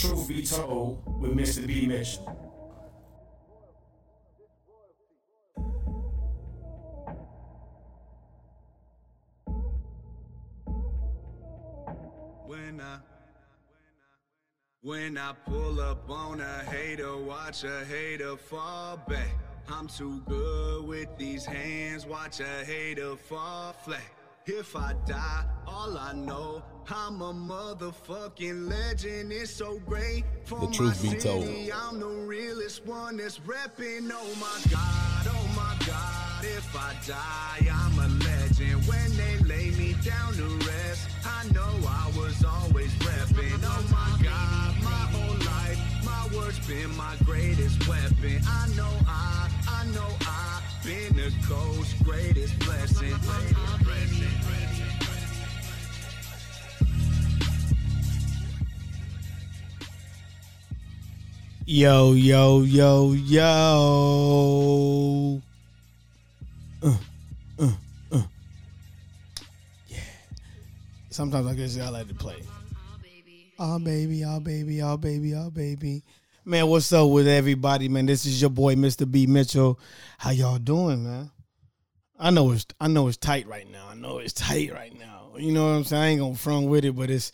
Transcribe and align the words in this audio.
Truth 0.00 0.28
be 0.28 0.42
told 0.44 1.02
with 1.20 1.34
Mr. 1.34 1.66
B. 1.66 1.86
Mitchell. 1.86 2.24
When 12.46 12.80
I 12.80 12.98
when 14.82 15.16
I 15.16 15.32
pull 15.46 15.80
up 15.80 16.10
on 16.10 16.42
a 16.42 16.58
hater, 16.64 17.16
watch 17.16 17.64
a 17.64 17.82
hater 17.86 18.36
fall 18.36 18.98
back. 19.08 19.34
I'm 19.66 19.88
too 19.88 20.20
good 20.28 20.86
with 20.86 21.08
these 21.16 21.46
hands, 21.46 22.04
watch 22.04 22.40
a 22.40 22.64
hater 22.66 23.16
fall 23.16 23.72
flat. 23.72 24.02
If 24.44 24.76
I 24.76 24.94
die, 25.06 25.44
all 25.66 25.96
I 25.96 26.12
know, 26.12 26.62
I'm 26.88 27.20
a 27.20 27.32
motherfucking 27.32 28.68
legend. 28.70 29.32
It's 29.32 29.50
so 29.50 29.80
great 29.86 30.24
for 30.44 30.60
The 30.60 30.66
truth 30.68 31.04
my 31.04 31.12
be 31.14 31.18
told. 31.18 31.44
city. 31.44 31.72
I'm 31.72 31.98
the 32.00 32.06
realest 32.06 32.86
one 32.86 33.16
that's 33.16 33.38
repping. 33.40 34.08
Oh 34.12 34.34
my 34.40 34.60
God, 34.70 35.26
oh 35.28 35.48
my 35.56 35.74
God. 35.86 36.44
If 36.44 36.76
I 36.76 36.94
die, 37.06 37.68
I'm 37.72 37.98
a 37.98 38.08
legend. 38.24 38.86
When 38.86 39.16
they 39.16 39.36
lay 39.44 39.70
me 39.70 39.94
down 40.04 40.34
to 40.34 40.44
rest, 40.66 41.08
I 41.24 41.48
know 41.52 41.68
I 41.88 42.12
was 42.16 42.44
always 42.44 42.92
repping. 43.02 43.58
Oh 43.64 43.86
my 43.90 44.22
God, 44.22 44.74
my 44.82 44.90
whole 45.10 45.38
life, 45.44 45.78
my 46.04 46.36
words 46.36 46.64
been 46.68 46.94
my 46.96 47.16
greatest 47.24 47.88
weapon. 47.88 48.40
I 48.46 48.68
know 48.76 48.92
I, 49.08 49.50
I 49.68 49.86
know 49.86 50.08
I 50.20 50.62
been 50.84 51.16
the 51.16 51.32
coach's 51.48 51.94
greatest 52.04 52.56
blessing. 52.60 53.10
Greatest 53.10 53.84
blessing. 53.84 54.35
Yo, 61.68 62.12
yo, 62.12 62.62
yo, 62.62 63.12
yo. 63.12 63.42
Uh, 66.80 66.96
uh, 67.58 67.72
uh. 68.12 68.22
Yeah. 69.88 69.98
Sometimes 71.10 71.48
I 71.48 71.54
guess 71.54 71.76
I 71.76 71.88
like 71.88 72.06
to 72.06 72.14
play. 72.14 72.36
Oh 73.58 73.80
baby, 73.80 74.24
oh 74.24 74.38
baby, 74.38 74.80
oh 74.80 74.96
baby, 74.96 75.34
oh 75.34 75.50
baby. 75.50 76.04
Man, 76.44 76.68
what's 76.68 76.92
up 76.92 77.10
with 77.10 77.26
everybody, 77.26 77.88
man? 77.88 78.06
This 78.06 78.26
is 78.26 78.40
your 78.40 78.50
boy, 78.50 78.76
Mr. 78.76 79.10
B. 79.10 79.26
Mitchell. 79.26 79.80
How 80.18 80.30
y'all 80.30 80.58
doing, 80.58 81.02
man? 81.02 81.32
I 82.16 82.30
know 82.30 82.52
it's 82.52 82.66
I 82.80 82.86
know 82.86 83.08
it's 83.08 83.16
tight 83.16 83.48
right 83.48 83.68
now. 83.68 83.88
I 83.90 83.96
know 83.96 84.18
it's 84.18 84.34
tight 84.34 84.72
right 84.72 84.96
now. 84.96 85.32
You 85.36 85.50
know 85.50 85.64
what 85.64 85.78
I'm 85.78 85.82
saying? 85.82 86.02
I 86.02 86.06
ain't 86.10 86.20
gonna 86.20 86.36
front 86.36 86.68
with 86.68 86.84
it, 86.84 86.94
but 86.94 87.10
it's 87.10 87.32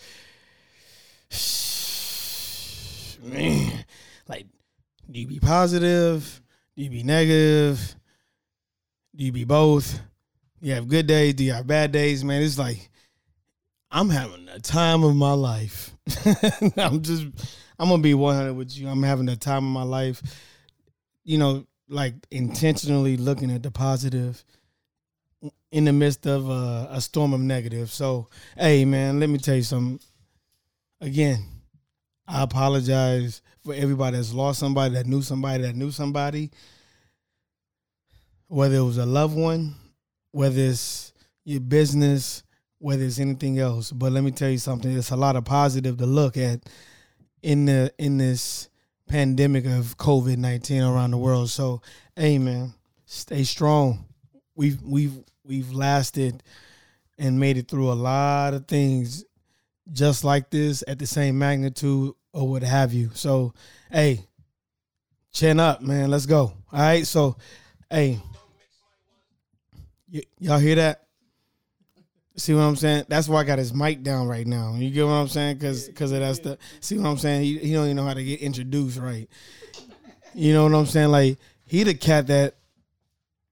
man, 3.23 3.85
like, 4.33 4.47
do 5.11 5.21
you 5.21 5.27
be 5.27 5.41
positive? 5.41 6.41
Do 6.75 6.83
you 6.83 6.91
be 6.91 7.03
negative? 7.03 7.95
Do 9.15 9.25
you 9.25 9.33
be 9.33 9.45
both? 9.45 10.01
Do 10.61 10.69
you 10.69 10.75
have 10.75 10.89
good 10.89 11.07
days? 11.07 11.35
Do 11.35 11.45
you 11.45 11.53
have 11.53 11.67
bad 11.67 11.93
days? 11.93 12.25
Man, 12.25 12.43
it's 12.43 12.59
like 12.59 12.89
I'm 13.91 14.09
having 14.09 14.49
a 14.49 14.59
time 14.59 15.05
of 15.05 15.15
my 15.15 15.33
life. 15.33 15.95
I'm 16.79 17.03
just, 17.03 17.27
I'm 17.79 17.91
gonna 17.91 18.03
be 18.03 18.15
100 18.15 18.55
with 18.55 18.77
you. 18.77 18.89
I'm 18.89 19.03
having 19.03 19.29
a 19.29 19.37
time 19.37 19.67
of 19.67 19.73
my 19.73 19.83
life. 19.83 20.23
You 21.25 21.37
know, 21.37 21.67
like 21.89 22.15
intentionally 22.31 23.19
looking 23.19 23.51
at 23.51 23.63
the 23.63 23.71
positive 23.71 24.43
in 25.71 25.85
the 25.85 25.93
midst 25.93 26.27
of 26.27 26.49
a, 26.49 26.89
a 26.91 27.01
storm 27.03 27.35
of 27.35 27.41
negative. 27.41 27.91
So, 27.91 28.29
hey, 28.57 28.87
man, 28.87 29.21
let 29.21 29.29
me 29.29 29.39
tell 29.39 29.57
you 29.57 29.63
something. 29.63 30.01
Again, 31.03 31.45
I 32.27 32.43
apologize 32.43 33.43
for 33.65 33.75
everybody 33.75 34.17
that's 34.17 34.33
lost 34.33 34.61
somebody, 34.61 34.95
that 34.95 35.07
knew 35.07 35.23
somebody, 35.23 35.63
that 35.65 35.77
knew 35.77 35.91
somebody. 35.91 36.51
Whether 38.49 38.77
it 38.77 38.83
was 38.83 38.99
a 38.99 39.07
loved 39.07 39.37
one, 39.37 39.75
whether 40.31 40.61
it's 40.61 41.13
your 41.45 41.61
business, 41.61 42.43
whether 42.79 43.05
it's 43.05 43.19
anything 43.19 43.59
else. 43.59 43.93
But 43.93 44.13
let 44.13 44.25
me 44.25 44.31
tell 44.31 44.51
you 44.51 44.59
something. 44.59 44.97
It's 44.97 45.11
a 45.11 45.17
lot 45.17 45.37
of 45.37 45.45
positive 45.45 45.97
to 45.99 46.07
look 46.07 46.37
at 46.37 46.61
in 47.43 47.67
the 47.67 47.93
in 47.99 48.19
this 48.19 48.69
pandemic 49.09 49.65
of 49.65 49.97
COVID 49.97 50.37
nineteen 50.37 50.83
around 50.83 51.13
the 51.13 51.19
world. 51.19 51.51
So, 51.51 51.83
hey 52.17 52.39
man, 52.39 52.75
stay 53.07 53.45
strong. 53.45 54.05
We've 54.55 54.81
we've 54.83 55.19
we've 55.45 55.73
lasted 55.73 56.43
and 57.19 57.39
made 57.39 57.57
it 57.57 57.69
through 57.69 57.91
a 57.91 57.95
lot 57.95 58.55
of 58.55 58.67
things 58.67 59.25
just 59.91 60.25
like 60.25 60.51
this 60.51 60.85
at 60.87 60.99
the 60.99 61.07
same 61.07 61.39
magnitude 61.39 62.15
or 62.33 62.49
what 62.49 62.63
have 62.63 62.93
you. 62.93 63.11
So, 63.15 63.55
hey, 63.91 64.27
chin 65.33 65.59
up, 65.59 65.81
man. 65.81 66.11
Let's 66.11 66.27
go. 66.27 66.53
All 66.73 66.79
right. 66.79 67.07
So, 67.07 67.37
hey, 67.91 68.21
y- 70.13 70.23
y'all 70.39 70.59
hear 70.59 70.77
that? 70.77 71.07
See 72.37 72.55
what 72.55 72.63
I'm 72.63 72.77
saying? 72.77 73.05
That's 73.09 73.29
why 73.29 73.41
I 73.41 73.45
got 73.45 73.59
his 73.59 73.75
mic 73.75 74.03
down 74.03 74.27
right 74.27 74.47
now. 74.47 74.75
You 74.77 74.91
get 74.91 75.05
what 75.05 75.13
I'm 75.13 75.29
saying? 75.29 75.59
Cause, 75.59 75.91
cause 75.95 76.13
of 76.13 76.21
that 76.21 76.37
stuff. 76.37 76.59
See 76.81 76.97
what 76.97 77.07
I'm 77.07 77.19
saying? 77.19 77.43
He, 77.43 77.59
he 77.59 77.75
don't 77.75 77.85
even 77.85 77.97
know 77.97 78.07
how 78.07 78.15
to 78.15 78.25
get 78.25 78.41
introduced 78.41 78.99
right. 78.99 79.29
You 80.35 80.55
know 80.55 80.65
what 80.65 80.75
I'm 80.75 80.87
saying? 80.87 81.11
Like 81.11 81.39
he 81.67 81.83
the 81.83 81.93
cat 81.95 82.29
that 82.29 82.55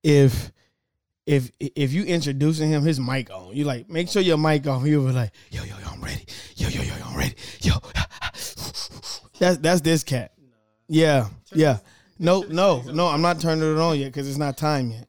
if 0.02 0.50
if 1.26 1.50
if 1.58 1.92
you 1.92 2.04
introducing 2.04 2.70
him, 2.70 2.82
his 2.82 3.00
mic 3.00 3.30
on. 3.30 3.54
You 3.54 3.64
like 3.64 3.88
make 3.88 4.08
sure 4.08 4.22
your 4.22 4.38
mic 4.38 4.66
on. 4.66 4.84
He 4.84 4.96
was 4.96 5.14
like, 5.14 5.32
yo 5.50 5.62
yo 5.62 5.76
yo, 5.78 5.90
I'm 5.90 6.00
ready. 6.00 6.24
Yo 6.56 6.68
yo 6.68 6.82
yo, 6.82 6.96
yo 6.96 7.04
I'm 7.04 7.16
ready. 7.16 7.34
Yo, 7.60 7.74
that's 9.38 9.58
that's 9.58 9.80
this 9.80 10.04
cat. 10.04 10.32
Yeah 10.88 11.28
yeah. 11.52 11.78
No 12.18 12.42
no 12.42 12.82
no, 12.82 13.08
I'm 13.08 13.22
not 13.22 13.40
turning 13.40 13.72
it 13.72 13.78
on 13.78 13.98
yet 13.98 14.06
because 14.06 14.28
it's 14.28 14.38
not 14.38 14.56
time 14.56 14.90
yet. 14.90 15.08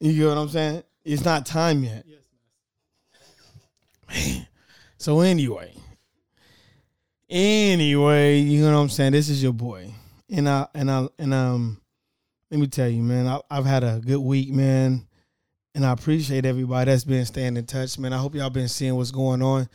You 0.00 0.12
get 0.14 0.28
what 0.28 0.38
I'm 0.38 0.48
saying? 0.48 0.82
It's 1.04 1.24
not 1.24 1.46
time 1.46 1.84
yet. 1.84 2.04
Man. 4.08 4.46
So 4.98 5.20
anyway, 5.20 5.72
anyway, 7.28 8.38
you 8.38 8.62
know 8.62 8.74
what 8.74 8.82
I'm 8.82 8.88
saying. 8.88 9.12
This 9.12 9.28
is 9.28 9.42
your 9.42 9.52
boy, 9.52 9.94
and 10.28 10.48
I 10.48 10.66
and 10.74 10.90
I 10.90 11.08
and 11.18 11.32
um, 11.32 11.79
let 12.50 12.58
me 12.60 12.66
tell 12.66 12.88
you, 12.88 13.02
man. 13.02 13.26
I, 13.26 13.40
I've 13.50 13.66
had 13.66 13.84
a 13.84 14.00
good 14.04 14.18
week, 14.18 14.50
man, 14.50 15.06
and 15.74 15.86
I 15.86 15.92
appreciate 15.92 16.44
everybody 16.44 16.90
that's 16.90 17.04
been 17.04 17.24
staying 17.24 17.56
in 17.56 17.66
touch, 17.66 17.98
man. 17.98 18.12
I 18.12 18.18
hope 18.18 18.34
y'all 18.34 18.50
been 18.50 18.68
seeing 18.68 18.96
what's 18.96 19.12
going 19.12 19.42
on. 19.42 19.68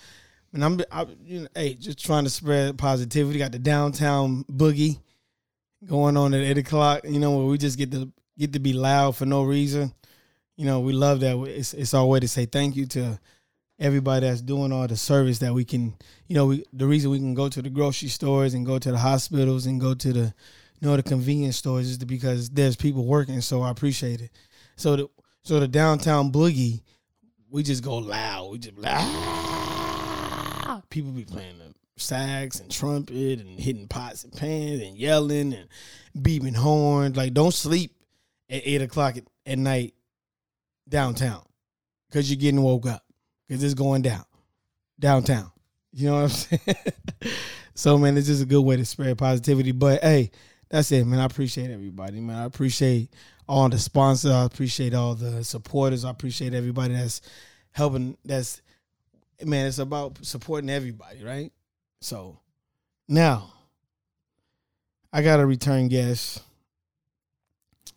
And 0.54 0.64
I'm, 0.64 0.82
I, 0.92 1.06
you 1.26 1.42
know, 1.42 1.48
hey, 1.56 1.74
just 1.74 2.04
trying 2.04 2.26
to 2.26 2.30
spread 2.30 2.78
positivity. 2.78 3.40
Got 3.40 3.52
the 3.52 3.60
downtown 3.60 4.44
boogie 4.46 5.00
going 5.86 6.18
on 6.18 6.34
at 6.34 6.42
eight 6.42 6.58
o'clock. 6.58 7.02
You 7.06 7.20
know, 7.20 7.38
where 7.38 7.48
we 7.48 7.58
just 7.58 7.78
get 7.78 7.92
to 7.92 8.12
get 8.38 8.54
to 8.54 8.60
be 8.60 8.74
loud 8.74 9.16
for 9.16 9.26
no 9.26 9.44
reason. 9.44 9.94
You 10.58 10.66
know, 10.66 10.80
we 10.80 10.94
love 10.94 11.20
that. 11.22 11.38
It's 11.44 11.74
it's 11.74 11.94
our 11.94 12.06
way 12.06 12.20
to 12.20 12.28
say 12.28 12.46
thank 12.46 12.76
you 12.76 12.86
to 12.88 13.20
everybody 13.80 14.26
that's 14.26 14.42
doing 14.42 14.72
all 14.72 14.88
the 14.88 14.96
service 14.96 15.40
that 15.40 15.54
we 15.54 15.66
can. 15.66 15.94
You 16.28 16.36
know, 16.36 16.46
we, 16.48 16.66
the 16.72 16.88
reason 16.88 17.12
we 17.12 17.20
can 17.20 17.34
go 17.34 17.50
to 17.50 17.62
the 17.62 17.70
grocery 17.70 18.10
stores 18.10 18.54
and 18.54 18.66
go 18.66 18.80
to 18.80 18.92
the 18.92 18.98
hospitals 18.98 19.66
and 19.66 19.82
go 19.82 19.94
to 19.94 20.14
the, 20.14 20.34
know, 20.86 20.96
the 20.96 21.04
convenience 21.04 21.58
stores 21.58 21.90
is 21.90 21.98
because 21.98 22.50
there's 22.50 22.76
people 22.76 23.06
working. 23.06 23.42
So 23.42 23.62
I 23.62 23.70
appreciate 23.70 24.22
it. 24.22 24.32
So 24.76 24.96
the 24.96 25.10
so 25.44 25.60
the 25.60 25.68
downtown 25.68 26.32
boogie, 26.32 26.82
we 27.50 27.64
just 27.64 27.84
go 27.84 27.98
loud. 27.98 28.52
We 28.52 28.60
just 28.60 28.78
loud. 28.78 30.84
People 30.90 31.12
be 31.12 31.26
playing 31.26 31.60
the 31.60 31.74
sax 31.98 32.60
and 32.60 32.72
trumpet 32.72 33.40
and 33.40 33.60
hitting 33.60 33.88
pots 33.88 34.24
and 34.24 34.34
pans 34.34 34.82
and 34.82 34.98
yelling 34.98 35.54
and 35.54 35.68
beeping 36.18 36.56
horns. 36.56 37.16
Like 37.16 37.34
don't 37.34 37.54
sleep 37.54 37.96
at 38.50 38.62
eight 38.66 38.82
o'clock 38.82 39.18
at, 39.18 39.24
at 39.46 39.58
night 39.58 39.94
downtown 40.88 41.42
because 42.10 42.30
you're 42.30 42.40
getting 42.40 42.62
woke 42.62 42.88
up 42.88 43.04
because 43.48 43.64
it's 43.64 43.74
going 43.74 44.02
down 44.02 44.26
downtown. 45.00 45.52
You 45.94 46.10
know 46.10 46.24
what 46.24 46.24
I'm 46.24 46.30
saying? 46.60 46.78
so 47.74 47.98
man, 47.98 48.18
it's 48.18 48.28
just 48.28 48.44
a 48.44 48.46
good 48.46 48.62
way 48.62 48.76
to 48.76 48.86
spread 48.86 49.18
positivity. 49.18 49.72
But 49.72 50.04
hey, 50.04 50.32
that's 50.70 50.92
it, 50.92 51.06
man. 51.06 51.20
I 51.20 51.26
appreciate 51.26 51.72
everybody, 51.72 52.20
man. 52.20 52.38
I 52.38 52.46
appreciate 52.46 53.10
all 53.48 53.70
the 53.70 53.78
sponsors. 53.78 54.32
I 54.32 54.46
appreciate 54.46 54.94
all 54.94 55.16
the 55.16 55.44
supporters. 55.44 56.06
I 56.06 56.10
appreciate 56.10 56.54
everybody 56.54 56.94
that's 56.96 57.22
helping. 57.72 58.18
That's 58.26 58.62
man. 59.44 59.68
It's 59.68 59.80
about 59.80 60.18
supporting 60.26 60.70
everybody, 60.70 61.24
right? 61.24 61.52
So 62.02 62.40
now 63.08 63.54
I 65.14 65.22
got 65.22 65.40
a 65.40 65.46
return 65.46 65.88
guest. 65.88 66.42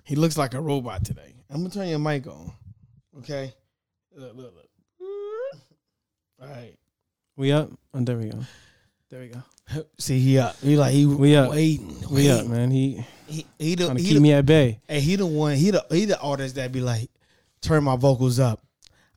He 0.04 0.16
looks 0.16 0.38
like 0.38 0.54
a 0.54 0.60
robot 0.60 1.04
today. 1.04 1.34
I'm 1.50 1.58
gonna 1.58 1.70
turn 1.70 1.88
your 1.88 1.98
mic 1.98 2.26
on. 2.26 2.52
Okay. 3.18 3.52
Look, 4.14 4.36
look, 4.36 4.54
look. 4.54 4.68
All 6.40 6.48
right. 6.48 6.74
We 7.36 7.52
up? 7.52 7.70
Oh, 7.94 8.00
there 8.00 8.16
we 8.16 8.30
go. 8.30 8.40
There 9.10 9.20
we 9.20 9.28
go. 9.28 9.42
See, 9.98 10.18
he 10.20 10.38
up. 10.38 10.56
He 10.60 10.76
like 10.76 10.92
he 10.92 11.06
We 11.06 11.36
up. 11.36 11.50
waiting. 11.50 12.02
We 12.10 12.30
up, 12.30 12.46
man. 12.46 12.70
He 12.70 13.04
He 13.26 13.46
he 13.58 13.74
the, 13.74 13.84
trying 13.86 13.96
to 13.96 14.02
he 14.02 14.08
keep 14.08 14.16
the, 14.16 14.20
me 14.20 14.32
at 14.32 14.46
bay. 14.46 14.80
hey, 14.88 15.00
he 15.00 15.16
the 15.16 15.26
one. 15.26 15.54
He 15.56 15.70
the 15.70 15.84
he 15.90 16.04
the 16.04 16.20
artist 16.20 16.56
that 16.56 16.72
be 16.72 16.80
like, 16.80 17.10
turn 17.60 17.84
my 17.84 17.96
vocals 17.96 18.38
up. 18.38 18.60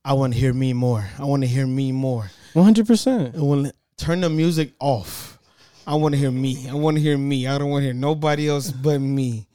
I 0.04 0.14
want 0.14 0.34
to 0.34 0.40
hear 0.40 0.54
me 0.54 0.74
more. 0.74 1.06
I 1.20 1.26
want 1.26 1.44
to 1.44 1.48
hear 1.48 1.68
me 1.68 1.92
more. 1.92 2.32
One 2.54 2.66
hundred 2.66 2.88
percent. 2.88 3.36
And 3.36 3.48
when 3.48 3.72
turn 3.98 4.22
the 4.22 4.30
music 4.30 4.74
off. 4.80 5.38
I 5.86 5.96
want 5.96 6.14
to 6.14 6.18
hear 6.20 6.32
me. 6.32 6.70
I 6.70 6.74
want 6.76 6.96
to 6.98 7.02
hear 7.02 7.18
me. 7.18 7.48
I 7.48 7.58
don't 7.58 7.70
want 7.70 7.82
to 7.82 7.86
hear 7.86 7.94
nobody 7.94 8.48
else 8.48 8.72
but 8.72 9.00
me. 9.00 9.48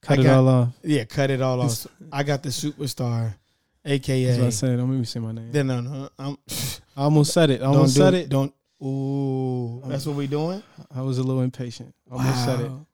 Cut 0.00 0.18
I 0.18 0.20
it 0.20 0.24
got- 0.24 0.38
all 0.38 0.48
off. 0.48 0.68
Yeah, 0.82 1.04
cut 1.04 1.30
it 1.30 1.40
all 1.42 1.60
off. 1.60 1.86
I 2.12 2.22
got 2.22 2.42
the 2.42 2.50
superstar, 2.50 3.34
That's 3.82 3.84
what 3.84 3.90
I 3.90 3.94
aka. 3.94 4.50
said. 4.50 4.76
Don't 4.76 4.90
make 4.90 4.98
me 5.00 5.04
say 5.06 5.18
my 5.20 5.32
name. 5.32 5.50
Then 5.50 5.66
no, 5.68 5.80
no, 5.80 6.08
I'm, 6.18 6.36
I 6.96 7.02
almost 7.04 7.32
said 7.32 7.50
it. 7.50 7.60
I 7.62 7.64
don't 7.64 7.74
almost 7.76 7.94
do 7.96 8.00
said 8.02 8.14
it. 8.14 8.20
it. 8.24 8.28
Don't. 8.28 8.52
Ooh, 8.82 9.82
that's 9.86 10.06
what 10.06 10.16
we 10.16 10.26
doing. 10.26 10.62
I 10.94 11.02
was 11.02 11.18
a 11.18 11.22
little 11.22 11.42
impatient. 11.42 11.94
Almost 12.10 12.44
said 12.44 12.60
it. 12.60 12.70
Wow. 12.70 12.86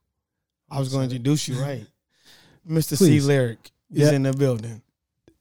I 0.70 0.79
was 0.79 0.90
going 0.90 1.08
to 1.08 1.14
introduce 1.14 1.49
you 1.49 1.61
right. 1.61 1.87
Mr. 2.69 2.99
Please. 2.99 3.25
C 3.25 3.29
Lyrik 3.31 3.56
is 3.90 3.99
Yeah. 4.08 4.12
in 4.12 4.23
the 4.25 4.32
building. 4.32 4.82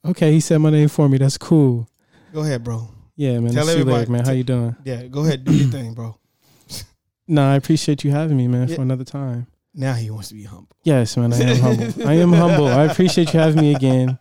Okay, 0.05 0.31
he 0.31 0.39
said 0.39 0.59
my 0.59 0.69
name 0.69 0.87
for 0.87 1.09
me. 1.09 1.17
That's 1.17 1.37
cool. 1.37 1.89
Go 2.33 2.41
ahead, 2.41 2.63
bro. 2.63 2.87
Yeah, 3.17 3.39
man. 3.39 3.51
Tell 3.53 3.65
Tell 3.65 3.69
everybody- 3.73 4.05
Lyrik, 4.05 4.09
man. 4.09 4.25
How 4.25 4.31
you 4.31 4.43
doing? 4.45 4.75
Yeah, 4.85 5.03
go 5.07 5.25
ahead, 5.25 5.43
do 5.43 5.53
your 5.53 5.69
thing, 5.69 5.93
bro. 5.93 6.17
Nah, 7.29 7.51
I 7.51 7.55
appreciate 7.55 8.05
you 8.05 8.11
having 8.11 8.37
me, 8.37 8.47
man, 8.47 8.69
Yeah. 8.69 8.75
for 8.77 8.83
another 8.83 9.03
time. 9.03 9.47
Now 9.73 9.93
he 9.95 10.09
wants 10.09 10.29
to 10.29 10.33
be 10.35 10.43
humble. 10.43 10.73
Yes, 10.83 11.17
man. 11.17 11.33
I 11.33 11.37
am 11.41 11.57
humble. 11.59 12.07
I 12.07 12.13
am 12.13 12.31
humble. 12.31 12.67
I 12.67 12.83
appreciate 12.85 13.33
you 13.33 13.39
having 13.41 13.59
me 13.59 13.75
again. 13.75 14.17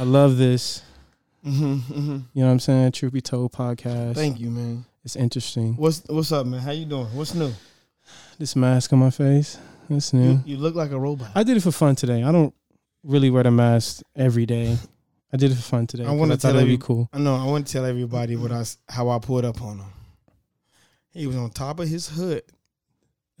I 0.00 0.02
love 0.02 0.36
this. 0.36 0.82
Mm-hmm, 1.46 1.74
mm-hmm. 1.74 2.10
You 2.34 2.42
know 2.42 2.46
what 2.46 2.52
I'm 2.52 2.58
saying? 2.58 2.90
Truth 2.92 3.12
Be 3.12 3.20
Told 3.20 3.52
podcast. 3.52 4.16
Thank 4.16 4.40
you, 4.40 4.50
man. 4.50 4.84
It's 5.04 5.16
interesting. 5.16 5.74
What's 5.76 6.02
What's 6.08 6.30
up, 6.32 6.46
man? 6.46 6.60
How 6.60 6.70
you 6.70 6.84
doing? 6.84 7.06
What's 7.06 7.34
new? 7.34 7.52
This 8.38 8.54
mask 8.56 8.92
on 8.92 8.98
my 9.00 9.10
face. 9.10 9.58
That's 9.88 10.12
new. 10.12 10.32
You, 10.32 10.42
you 10.46 10.56
look 10.56 10.74
like 10.74 10.90
a 10.92 10.98
robot. 10.98 11.30
I 11.34 11.42
did 11.42 11.56
it 11.56 11.60
for 11.62 11.72
fun 11.72 11.96
today. 11.96 12.22
I 12.22 12.30
don't 12.32 12.54
really 13.02 13.30
wear 13.30 13.42
the 13.42 13.50
mask 13.50 14.02
every 14.14 14.46
day. 14.46 14.76
I 15.32 15.36
did 15.36 15.50
it 15.50 15.54
for 15.56 15.62
fun 15.62 15.86
today. 15.86 16.04
I 16.04 16.12
wanna 16.12 16.34
I 16.34 16.36
tell 16.36 16.56
every- 16.56 16.78
cool. 16.78 17.08
I 17.12 17.18
know. 17.18 17.34
I 17.34 17.46
want 17.46 17.66
to 17.66 17.72
tell 17.72 17.84
everybody 17.84 18.36
what 18.36 18.52
I 18.52 18.64
how 18.88 19.08
I 19.08 19.18
pulled 19.18 19.44
up 19.44 19.60
on 19.60 19.78
him. 19.78 19.86
He 21.12 21.26
was 21.26 21.36
on 21.36 21.50
top 21.50 21.80
of 21.80 21.88
his 21.88 22.08
hood. 22.08 22.42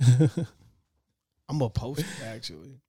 I'm 1.48 1.58
gonna 1.58 1.70
post 1.70 2.00
it 2.00 2.06
actually. 2.24 2.80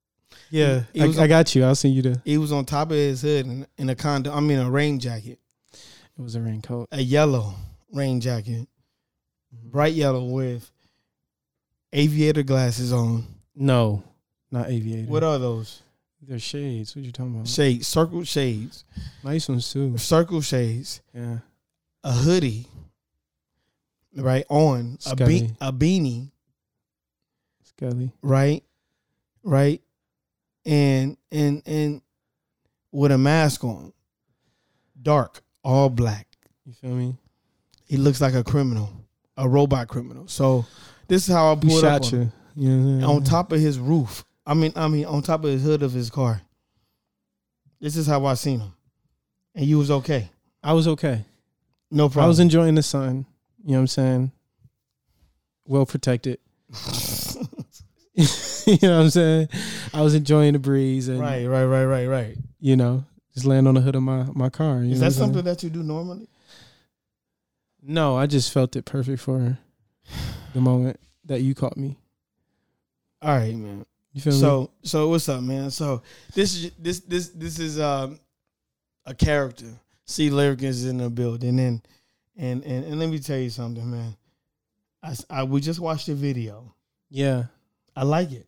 yeah, 0.49 0.83
He 0.93 1.01
I, 1.01 1.05
was 1.07 1.19
I 1.19 1.27
got 1.27 1.53
you. 1.53 1.63
I'll 1.63 1.75
send 1.75 1.93
you 1.93 2.01
the. 2.01 2.21
He 2.25 2.37
was 2.39 2.51
on 2.51 2.65
top 2.65 2.89
of 2.89 2.97
his 2.97 3.21
hood 3.21 3.45
in, 3.45 3.67
in 3.77 3.89
a 3.89 3.95
condo. 3.95 4.33
I 4.33 4.39
mean, 4.39 4.57
a 4.59 4.69
rain 4.69 4.99
jacket, 4.99 5.39
It 5.73 6.21
was 6.21 6.35
a 6.35 6.41
raincoat. 6.41 6.87
a 6.91 7.01
yellow 7.01 7.53
rain 7.93 8.19
jacket, 8.19 8.67
Mm-hmm. 9.55 9.69
bright 9.69 9.93
yellow 9.93 10.23
with 10.25 10.69
aviator 11.93 12.41
glasses 12.41 12.91
on. 12.91 13.23
No, 13.55 14.03
not 14.51 14.67
aviator. 14.69 15.07
What 15.07 15.23
are 15.23 15.37
those 15.37 15.83
They're 16.21 16.39
shades. 16.39 16.95
What 16.95 17.05
you 17.05 17.11
talking 17.11 17.35
about? 17.35 17.47
shades? 17.47 17.87
Circle 17.87 18.23
shades, 18.23 18.83
nice 19.23 19.47
ones 19.47 19.71
too. 19.71 19.95
circle 19.99 20.41
shades, 20.41 21.01
Yeah. 21.13 21.37
a 22.03 22.11
hoodie, 22.13 22.65
right 24.15 24.45
on 24.49 24.97
a 25.05 25.15
be- 25.15 25.23
Scully. 25.39 25.55
a 25.61 25.71
beanie, 25.71 26.31
Scully. 27.63 28.11
right, 28.23 28.63
right, 29.43 29.81
and 30.65 31.15
and 31.31 31.61
and 31.67 32.01
with 32.91 33.11
a 33.11 33.17
mask 33.19 33.63
on, 33.63 33.93
dark, 34.99 35.43
all 35.63 35.89
black. 35.89 36.27
You 36.65 36.73
feel 36.73 36.91
me? 36.95 37.15
He 37.93 37.99
looks 37.99 38.21
like 38.21 38.33
a 38.33 38.43
criminal, 38.43 38.89
a 39.37 39.47
robot 39.47 39.87
criminal. 39.87 40.27
So 40.27 40.65
this 41.07 41.29
is 41.29 41.31
how 41.31 41.51
I 41.51 41.55
pulled 41.55 41.85
up 41.85 42.03
shot 42.03 42.11
on, 42.11 42.19
you. 42.19 42.31
You 42.55 42.69
know 42.69 42.75
what 42.75 42.81
I'm 42.81 42.99
saying? 43.01 43.03
on 43.03 43.23
top 43.23 43.51
of 43.51 43.59
his 43.59 43.77
roof. 43.77 44.25
I 44.47 44.55
mean, 44.55 44.73
I 44.75 44.87
mean, 44.87 45.05
on 45.05 45.21
top 45.21 45.43
of 45.43 45.51
his 45.51 45.61
hood 45.61 45.83
of 45.83 45.91
his 45.91 46.09
car. 46.09 46.41
This 47.79 47.95
is 47.95 48.07
how 48.07 48.25
I 48.25 48.33
seen 48.33 48.61
him, 48.61 48.73
and 49.53 49.67
you 49.67 49.77
was 49.77 49.91
okay, 49.91 50.31
I 50.63 50.73
was 50.73 50.87
okay. 50.87 51.23
no 51.91 52.07
problem. 52.07 52.25
I 52.25 52.27
was 52.29 52.39
enjoying 52.39 52.73
the 52.73 52.81
sun. 52.81 53.27
You 53.63 53.73
know 53.73 53.77
what 53.77 53.79
I'm 53.81 53.87
saying? 53.87 54.31
Well 55.67 55.85
protected. 55.85 56.39
you 58.15 58.77
know 58.81 58.97
what 58.97 59.03
I'm 59.03 59.09
saying? 59.11 59.49
I 59.93 60.01
was 60.01 60.15
enjoying 60.15 60.53
the 60.53 60.59
breeze 60.59 61.09
and 61.09 61.19
right, 61.19 61.45
right, 61.45 61.65
right, 61.65 61.85
right, 61.85 62.07
right. 62.07 62.37
you 62.59 62.75
know, 62.75 63.05
just 63.35 63.45
laying 63.45 63.67
on 63.67 63.75
the 63.75 63.81
hood 63.81 63.93
of 63.93 64.01
my, 64.01 64.25
my 64.33 64.49
car. 64.49 64.81
You 64.81 64.93
Is 64.93 64.99
that 64.99 65.13
something 65.13 65.43
that 65.43 65.61
you 65.61 65.69
do 65.69 65.83
normally? 65.83 66.27
No, 67.85 68.15
I 68.17 68.27
just 68.27 68.53
felt 68.53 68.75
it 68.75 68.85
perfect 68.85 69.21
for 69.21 69.57
the 70.53 70.61
moment 70.61 70.99
that 71.25 71.41
you 71.41 71.53
caught 71.53 71.75
me. 71.75 71.97
All 73.21 73.35
right, 73.35 73.55
man. 73.55 73.85
You 74.13 74.21
feel 74.21 74.33
me? 74.33 74.39
So, 74.39 74.71
so 74.83 75.09
what's 75.09 75.27
up, 75.27 75.41
man? 75.41 75.69
So 75.69 76.01
this 76.33 76.55
is 76.55 76.71
this 76.79 76.99
this 77.01 77.29
this 77.29 77.59
is 77.59 77.79
um 77.79 78.19
a 79.05 79.13
character. 79.13 79.67
C 80.05 80.29
Lyrik 80.29 80.63
is 80.63 80.85
in 80.85 80.97
the 80.97 81.09
building, 81.09 81.59
and 81.59 81.81
and 82.37 82.63
and 82.63 82.85
and 82.85 82.99
let 82.99 83.09
me 83.09 83.19
tell 83.19 83.37
you 83.37 83.49
something, 83.49 83.89
man. 83.89 84.15
I, 85.01 85.15
I 85.29 85.43
we 85.43 85.59
just 85.59 85.79
watched 85.79 86.07
the 86.07 86.15
video. 86.15 86.73
Yeah. 87.09 87.45
I 87.95 88.03
like 88.03 88.31
it. 88.31 88.47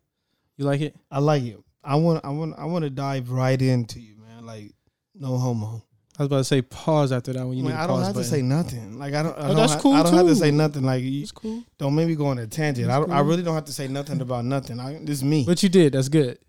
You 0.57 0.65
like 0.65 0.81
it? 0.81 0.95
I 1.11 1.19
like 1.19 1.43
it. 1.43 1.59
I 1.83 1.95
want 1.95 2.23
I 2.23 2.29
want 2.29 2.55
I 2.57 2.65
want 2.65 2.83
to 2.83 2.89
dive 2.89 3.29
right 3.29 3.61
into 3.61 3.99
you, 3.99 4.15
man. 4.17 4.45
Like 4.45 4.73
no 5.13 5.37
homo. 5.37 5.83
I 6.17 6.23
was 6.23 6.27
about 6.27 6.37
to 6.37 6.43
say 6.45 6.61
pause 6.61 7.11
after 7.11 7.33
that 7.33 7.45
when 7.45 7.57
you 7.57 7.63
need 7.63 7.71
a 7.71 7.77
I 7.79 7.87
don't 7.87 7.99
have 8.01 8.13
button. 8.13 8.21
to 8.23 8.27
say 8.27 8.41
nothing. 8.41 8.97
Like 8.97 9.13
I 9.13 9.23
don't. 9.23 9.37
I 9.37 9.49
Oh, 9.49 9.53
that's 9.53 9.73
ha- 9.73 9.79
cool, 9.81 9.93
I 9.93 10.03
don't 10.03 10.13
have 10.13 10.27
to 10.27 10.35
say 10.35 10.49
nothing. 10.51 10.83
Like 10.83 11.03
you 11.03 11.27
cool. 11.33 11.63
don't 11.77 11.93
make 11.93 12.07
me 12.07 12.15
go 12.15 12.27
on 12.27 12.39
a 12.39 12.47
tangent. 12.47 12.89
I, 12.89 12.99
That's 12.99 13.11
I 13.11 13.19
really 13.19 13.43
don't 13.43 13.55
have 13.55 13.65
to 13.65 13.73
say 13.73 13.87
nothing 13.89 14.21
about 14.21 14.45
nothing. 14.45 14.79
I, 14.79 14.93
this 15.01 15.17
is 15.17 15.23
me, 15.25 15.43
But 15.45 15.61
you 15.61 15.67
did. 15.69 15.93
That's 15.93 16.07
good. 16.09 16.39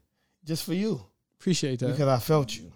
just 0.45 0.65
for 0.65 0.75
you 0.75 1.05
Appreciate 1.41 1.81
that. 1.81 1.89
because 1.93 2.07
I 2.09 2.19
felt 2.19 2.57
you. 2.57 2.73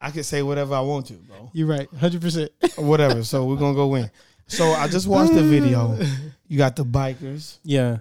I 0.00 0.10
can 0.10 0.22
say 0.22 0.42
whatever 0.42 0.74
I 0.74 0.80
want 0.80 1.06
to, 1.06 1.14
bro. 1.14 1.50
You're 1.54 1.66
right. 1.66 1.88
100%. 1.90 2.48
Whatever. 2.78 3.24
So 3.24 3.44
we're 3.46 3.56
gonna 3.56 3.74
go 3.74 3.94
in. 3.96 4.10
So 4.46 4.64
I 4.72 4.86
just 4.88 5.06
watched 5.06 5.34
the 5.34 5.42
video. 5.42 5.98
You 6.48 6.58
got 6.58 6.76
the 6.76 6.84
bikers. 6.84 7.58
Yeah. 7.64 7.98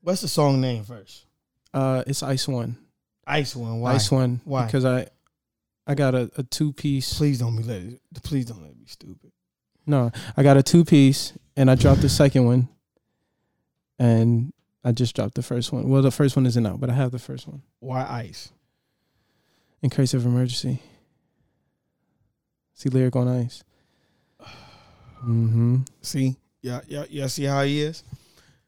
What's 0.00 0.22
the 0.22 0.28
song 0.28 0.62
name 0.62 0.82
first? 0.82 1.26
Uh, 1.74 2.02
it's 2.06 2.22
Ice 2.22 2.48
One. 2.48 2.78
Ice 3.26 3.54
one. 3.54 3.80
Why? 3.80 3.92
Ice 3.94 4.10
One. 4.10 4.40
Why? 4.44 4.64
Because 4.64 4.86
I, 4.86 5.08
I 5.86 5.94
got 5.94 6.14
a, 6.14 6.30
a 6.36 6.42
two 6.42 6.72
piece. 6.72 7.14
Please 7.14 7.38
don't 7.38 7.56
be 7.56 7.62
let 7.62 7.82
it. 7.82 8.00
Please 8.22 8.46
don't 8.46 8.62
let 8.62 8.70
it 8.70 8.78
be 8.78 8.86
stupid. 8.86 9.32
No, 9.86 10.12
I 10.36 10.42
got 10.42 10.56
a 10.56 10.62
two 10.62 10.84
piece, 10.84 11.32
and 11.56 11.70
I 11.70 11.74
dropped 11.74 12.02
the 12.02 12.08
second 12.08 12.44
one, 12.46 12.68
and 13.98 14.52
I 14.84 14.92
just 14.92 15.16
dropped 15.16 15.34
the 15.34 15.42
first 15.42 15.72
one. 15.72 15.88
Well, 15.88 16.02
the 16.02 16.10
first 16.10 16.36
one 16.36 16.46
isn't 16.46 16.66
out, 16.66 16.80
but 16.80 16.90
I 16.90 16.94
have 16.94 17.10
the 17.10 17.18
first 17.18 17.48
one 17.48 17.62
Why 17.80 18.02
ice? 18.04 18.52
in 19.82 19.90
case 19.90 20.14
of 20.14 20.24
emergency. 20.24 20.80
C 22.74 22.88
Lyrik 22.90 23.16
on 23.16 23.28
ice. 23.28 23.62
Mm-hmm. 25.22 25.82
See, 26.00 26.34
yeah, 26.62 26.80
yeah, 26.88 27.04
yeah. 27.08 27.28
See 27.28 27.44
how 27.44 27.62
he 27.62 27.80
is. 27.82 28.02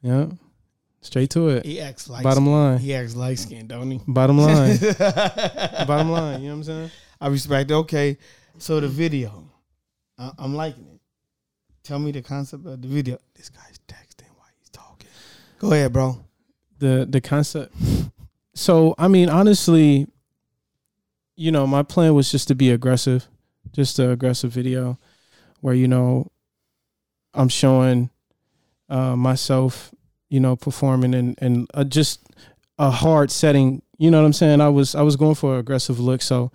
Yeah. 0.02 0.26
Straight 1.00 1.28
to 1.30 1.49
it. 1.49 1.66
He 1.66 1.80
acts 1.80 2.09
like 2.09 2.23
Bottom 2.23 2.47
line. 2.47 2.78
He 2.78 2.94
acts 2.94 3.16
light 3.16 3.40
skinned, 3.40 3.71
don't 3.71 3.90
he? 3.90 4.00
Bottom 4.06 4.38
line. 4.38 4.78
Bottom 4.99 6.12
line. 6.12 6.42
You 6.42 6.50
know 6.50 6.54
what 6.54 6.59
I'm 6.59 6.62
saying? 6.62 6.90
I 7.25 7.28
respect. 7.28 7.71
it. 7.71 7.75
Okay, 7.75 8.19
so 8.59 8.81
the 8.81 8.88
video, 8.88 9.49
I, 10.19 10.31
I'm 10.38 10.54
liking 10.54 10.87
it. 10.87 11.00
Tell 11.83 11.99
me 11.99 12.12
the 12.12 12.21
concept 12.21 12.66
of 12.66 12.83
the 12.83 12.88
video. 12.88 13.19
This 13.35 13.49
guy's 13.49 13.78
texting 13.88 14.28
while 14.37 14.49
he's 14.59 14.69
talking. 14.71 15.09
Go 15.59 15.73
ahead, 15.73 15.93
bro. 15.93 16.19
the 16.78 17.07
the 17.09 17.21
concept. 17.23 17.75
So 18.54 18.95
I 18.99 19.09
mean, 19.09 19.28
honestly, 19.31 20.07
you 21.35 21.50
know, 21.50 21.66
my 21.66 21.83
plan 21.83 22.14
was 22.14 22.31
just 22.31 22.47
to 22.49 22.54
be 22.54 22.71
aggressive, 22.71 23.26
just 23.73 23.99
an 23.99 24.11
aggressive 24.11 24.52
video, 24.52 24.99
where 25.61 25.75
you 25.75 25.88
know, 25.88 26.31
I'm 27.33 27.49
showing 27.49 28.11
uh, 28.90 29.16
myself, 29.16 29.95
you 30.28 30.40
know, 30.40 30.57
performing 30.57 31.14
and 31.14 31.38
and 31.40 31.66
uh, 31.73 31.85
just 31.85 32.21
a 32.78 32.90
hard 32.90 33.31
setting. 33.31 33.81
You 33.97 34.11
know 34.11 34.21
what 34.21 34.26
I'm 34.26 34.33
saying? 34.35 34.61
I 34.61 34.69
was 34.69 34.95
I 34.95 35.02
was 35.02 35.16
going 35.16 35.37
for 35.37 35.54
an 35.54 35.61
aggressive 35.61 35.99
look, 36.00 36.21
so 36.23 36.52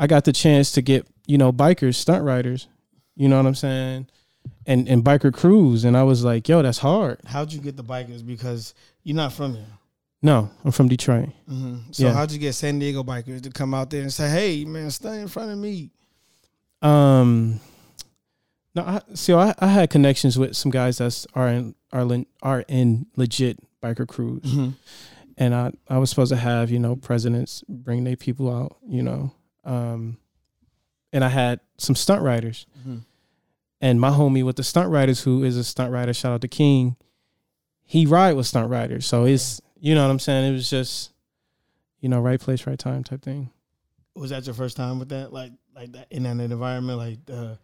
I 0.00 0.06
got 0.08 0.24
the 0.24 0.32
chance 0.32 0.72
to 0.72 0.82
get 0.82 1.06
you 1.26 1.38
know 1.38 1.52
bikers, 1.52 1.94
stunt 1.94 2.24
riders. 2.24 2.66
You 3.14 3.28
know 3.28 3.36
what 3.36 3.46
I'm 3.46 3.54
saying? 3.54 4.08
And 4.66 4.88
and 4.88 5.04
biker 5.04 5.32
crews, 5.32 5.84
and 5.84 5.96
I 5.96 6.02
was 6.02 6.24
like, 6.24 6.48
yo, 6.48 6.62
that's 6.62 6.78
hard. 6.78 7.20
How'd 7.26 7.52
you 7.52 7.60
get 7.60 7.76
the 7.76 7.84
bikers? 7.84 8.26
Because 8.26 8.74
you're 9.04 9.16
not 9.16 9.32
from 9.32 9.54
here. 9.54 9.64
No, 10.22 10.50
I'm 10.64 10.70
from 10.72 10.88
Detroit. 10.88 11.30
Mm-hmm. 11.48 11.92
So 11.92 12.04
Yeah. 12.04 12.12
how'd 12.14 12.30
you 12.32 12.38
get 12.38 12.54
San 12.54 12.78
Diego 12.78 13.02
bikers 13.02 13.42
to 13.42 13.50
come 13.50 13.72
out 13.74 13.90
there 13.90 14.02
and 14.02 14.12
say, 14.12 14.28
"Hey, 14.30 14.64
man, 14.64 14.90
stay 14.90 15.20
in 15.20 15.28
front 15.28 15.50
of 15.50 15.58
me"? 15.58 15.90
Um, 16.82 17.60
no, 18.74 18.82
I 18.82 19.00
see. 19.14 19.32
I, 19.34 19.54
I 19.58 19.66
had 19.68 19.90
connections 19.90 20.38
with 20.38 20.56
some 20.56 20.70
guys 20.70 20.98
that's 20.98 21.26
are 21.34 21.48
in 21.48 21.74
are 21.92 22.02
in, 22.12 22.26
are 22.42 22.64
in 22.68 23.06
legit 23.16 23.58
biker 23.82 24.06
crews, 24.06 24.42
Mm-hmm. 24.42 24.70
and 25.38 25.54
I 25.54 25.72
I 25.88 25.98
was 25.98 26.10
supposed 26.10 26.30
to 26.30 26.36
have 26.36 26.70
you 26.70 26.78
know 26.78 26.96
presidents 26.96 27.64
bring 27.68 28.04
their 28.04 28.16
people 28.16 28.54
out, 28.54 28.76
you 28.86 29.02
know, 29.02 29.32
um, 29.64 30.16
and 31.12 31.24
I 31.24 31.28
had 31.28 31.60
some 31.78 31.94
stunt 31.94 32.22
riders, 32.22 32.66
Mm-hmm. 32.80 32.98
and 33.80 34.00
my 34.00 34.10
homie 34.10 34.44
with 34.44 34.56
the 34.56 34.62
stunt 34.64 34.90
riders, 34.90 35.22
who 35.22 35.42
is 35.44 35.56
a 35.56 35.64
stunt 35.64 35.92
rider, 35.92 36.12
shout 36.14 36.32
out 36.32 36.40
to 36.42 36.48
King, 36.48 36.96
he 37.82 38.06
ride 38.06 38.34
with 38.34 38.46
stunt 38.46 38.70
riders, 38.70 39.06
so 39.06 39.24
it's 39.24 39.60
you 39.80 39.94
know 39.94 40.04
what 40.04 40.10
I'm 40.10 40.18
saying. 40.18 40.50
It 40.50 40.52
was 40.52 40.68
just, 40.68 41.10
you 42.00 42.08
know, 42.08 42.20
right 42.20 42.38
place, 42.38 42.66
right 42.66 42.78
time 42.78 43.02
type 43.02 43.22
thing. 43.22 43.50
Was 44.14 44.30
that 44.30 44.44
your 44.46 44.54
first 44.54 44.76
time 44.76 44.98
with 44.98 45.08
that? 45.08 45.32
Like, 45.32 45.52
like 45.74 45.92
that 45.92 46.06
in 46.10 46.24
that 46.24 46.38
environment, 46.38 46.98
like 46.98 47.18
uh, 47.32 47.54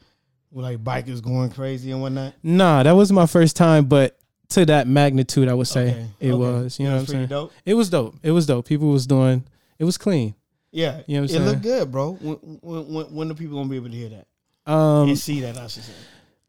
With 0.50 0.65
like 0.65 0.83
bikers 0.83 1.21
going 1.23 1.50
crazy 1.50 1.91
and 1.91 2.00
whatnot. 2.00 2.33
Nah, 2.43 2.83
that 2.85 2.93
was 2.93 3.12
my 3.12 3.26
first 3.26 3.55
time, 3.57 3.85
but 3.85 4.17
to 4.50 4.65
that 4.67 4.87
magnitude, 4.88 5.49
I 5.49 5.55
would 5.55 5.67
say 5.69 5.91
Okay, 5.91 6.07
it 6.21 6.31
okay. 6.33 6.38
was. 6.38 6.79
You 6.81 6.87
know 6.87 6.95
what 6.95 7.00
I'm 7.00 7.07
saying? 7.07 7.26
Dope. 7.26 7.53
It 7.67 7.75
was 7.75 7.91
dope. 7.91 8.15
It 8.23 8.31
was 8.31 8.47
dope. 8.47 8.65
People 8.67 8.88
was 8.88 9.07
doing. 9.07 9.45
It 9.79 9.85
was 9.85 9.99
clean. 9.99 10.35
Yeah, 10.73 11.02
You 11.06 11.20
know 11.20 11.25
it 11.25 11.40
looked 11.40 11.62
good, 11.62 11.90
bro. 11.90 12.12
When, 12.20 12.37
when, 12.62 13.04
when, 13.14 13.28
the 13.28 13.35
people 13.35 13.56
gonna 13.56 13.68
be 13.68 13.76
able 13.76 13.88
to 13.88 13.94
hear 13.96 14.11
that 14.11 14.70
Um. 14.70 15.08
and 15.08 15.18
see 15.18 15.40
that? 15.40 15.56
I 15.56 15.66
should 15.68 15.85
say. 15.85 15.92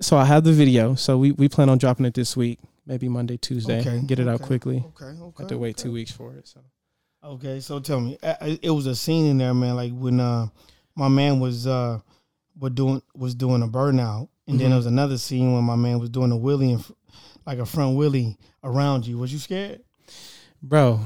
So 0.01 0.17
I 0.17 0.25
have 0.25 0.43
the 0.43 0.51
video. 0.51 0.95
So 0.95 1.17
we 1.17 1.31
we 1.31 1.47
plan 1.50 1.69
on 1.69 1.77
dropping 1.77 2.05
it 2.05 2.13
this 2.13 2.36
week, 2.38 2.59
maybe 2.86 3.07
Monday, 3.09 3.38
Tuesday. 3.38 3.79
Okay, 3.79 4.01
Get 4.05 4.19
it 4.19 4.27
out 4.27 4.41
quickly. 4.41 4.83
Okay, 4.88 5.05
okay. 5.05 5.33
Have 5.43 5.47
to 5.47 5.57
wait 5.57 5.77
okay. 5.77 5.83
two 5.83 5.91
weeks 5.91 6.12
for 6.12 6.33
it. 6.33 6.47
So 6.47 6.59
Okay, 7.24 7.59
so 7.59 7.79
tell 7.79 8.00
me, 8.00 8.17
it 8.62 8.69
was 8.69 8.86
a 8.86 8.95
scene 8.95 9.25
in 9.25 9.38
there, 9.39 9.53
man. 9.53 9.75
Like 9.75 9.91
when 9.91 10.19
uh, 10.19 10.47
my 10.95 11.07
man 11.07 11.39
was 11.39 11.65
uh, 11.65 12.00
was 12.59 12.71
doing 12.74 13.01
was 13.15 13.33
doing 13.33 13.63
a 13.63 13.67
burnout, 13.67 14.29
and 14.47 14.59
then 14.59 14.67
Mhm. 14.67 14.69
there 14.69 14.77
was 14.77 14.86
another 14.86 15.17
scene 15.17 15.53
when 15.53 15.63
my 15.63 15.75
man 15.75 16.00
was 16.00 16.09
doing 16.09 16.31
a 16.31 16.36
wheelie, 16.36 16.75
and, 16.75 16.86
like 17.45 17.57
a 17.59 17.65
front 17.65 17.97
wheelie 17.97 18.38
around 18.63 19.05
you. 19.07 19.17
Was 19.17 19.33
you 19.33 19.39
scared? 19.39 19.81
bro, 20.62 21.01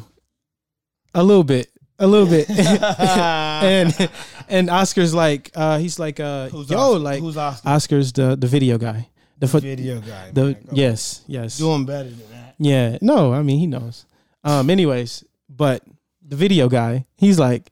a 1.15 1.23
little 1.23 1.43
bit, 1.43 1.70
a 2.01 2.07
little 2.07 2.27
bit. 2.27 2.49
and 2.49 4.09
and 4.49 4.69
Oscar's 4.69 5.13
like, 5.13 5.51
uh, 5.55 5.77
he's 5.77 5.99
like, 5.99 6.19
uh, 6.19 6.49
Who's 6.49 6.69
yo, 6.69 6.77
Oscar? 6.77 6.99
like 6.99 7.19
who's 7.21 7.37
Oscar? 7.37 7.69
Oscar's 7.69 8.11
the 8.11 8.35
the 8.35 8.47
video 8.47 8.77
guy. 8.77 9.07
The 9.39 9.47
foot, 9.47 9.63
video 9.63 10.01
guy. 10.01 10.31
the 10.33 10.43
man. 10.43 10.57
Yes, 10.71 11.23
yes. 11.27 11.57
doing 11.57 11.85
better 11.85 12.09
than 12.09 12.29
that. 12.31 12.55
Yeah, 12.59 12.97
no, 13.01 13.33
I 13.33 13.41
mean 13.41 13.57
he 13.59 13.65
knows. 13.67 14.05
Um, 14.43 14.69
anyways, 14.69 15.23
but 15.49 15.83
the 16.21 16.35
video 16.35 16.69
guy, 16.69 17.05
he's 17.17 17.39
like, 17.39 17.71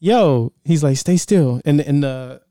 "Yo," 0.00 0.52
he's 0.64 0.82
like, 0.82 0.96
"Stay 0.98 1.16
still," 1.16 1.62
and 1.64 1.80
and 1.80 2.02
the 2.02 2.42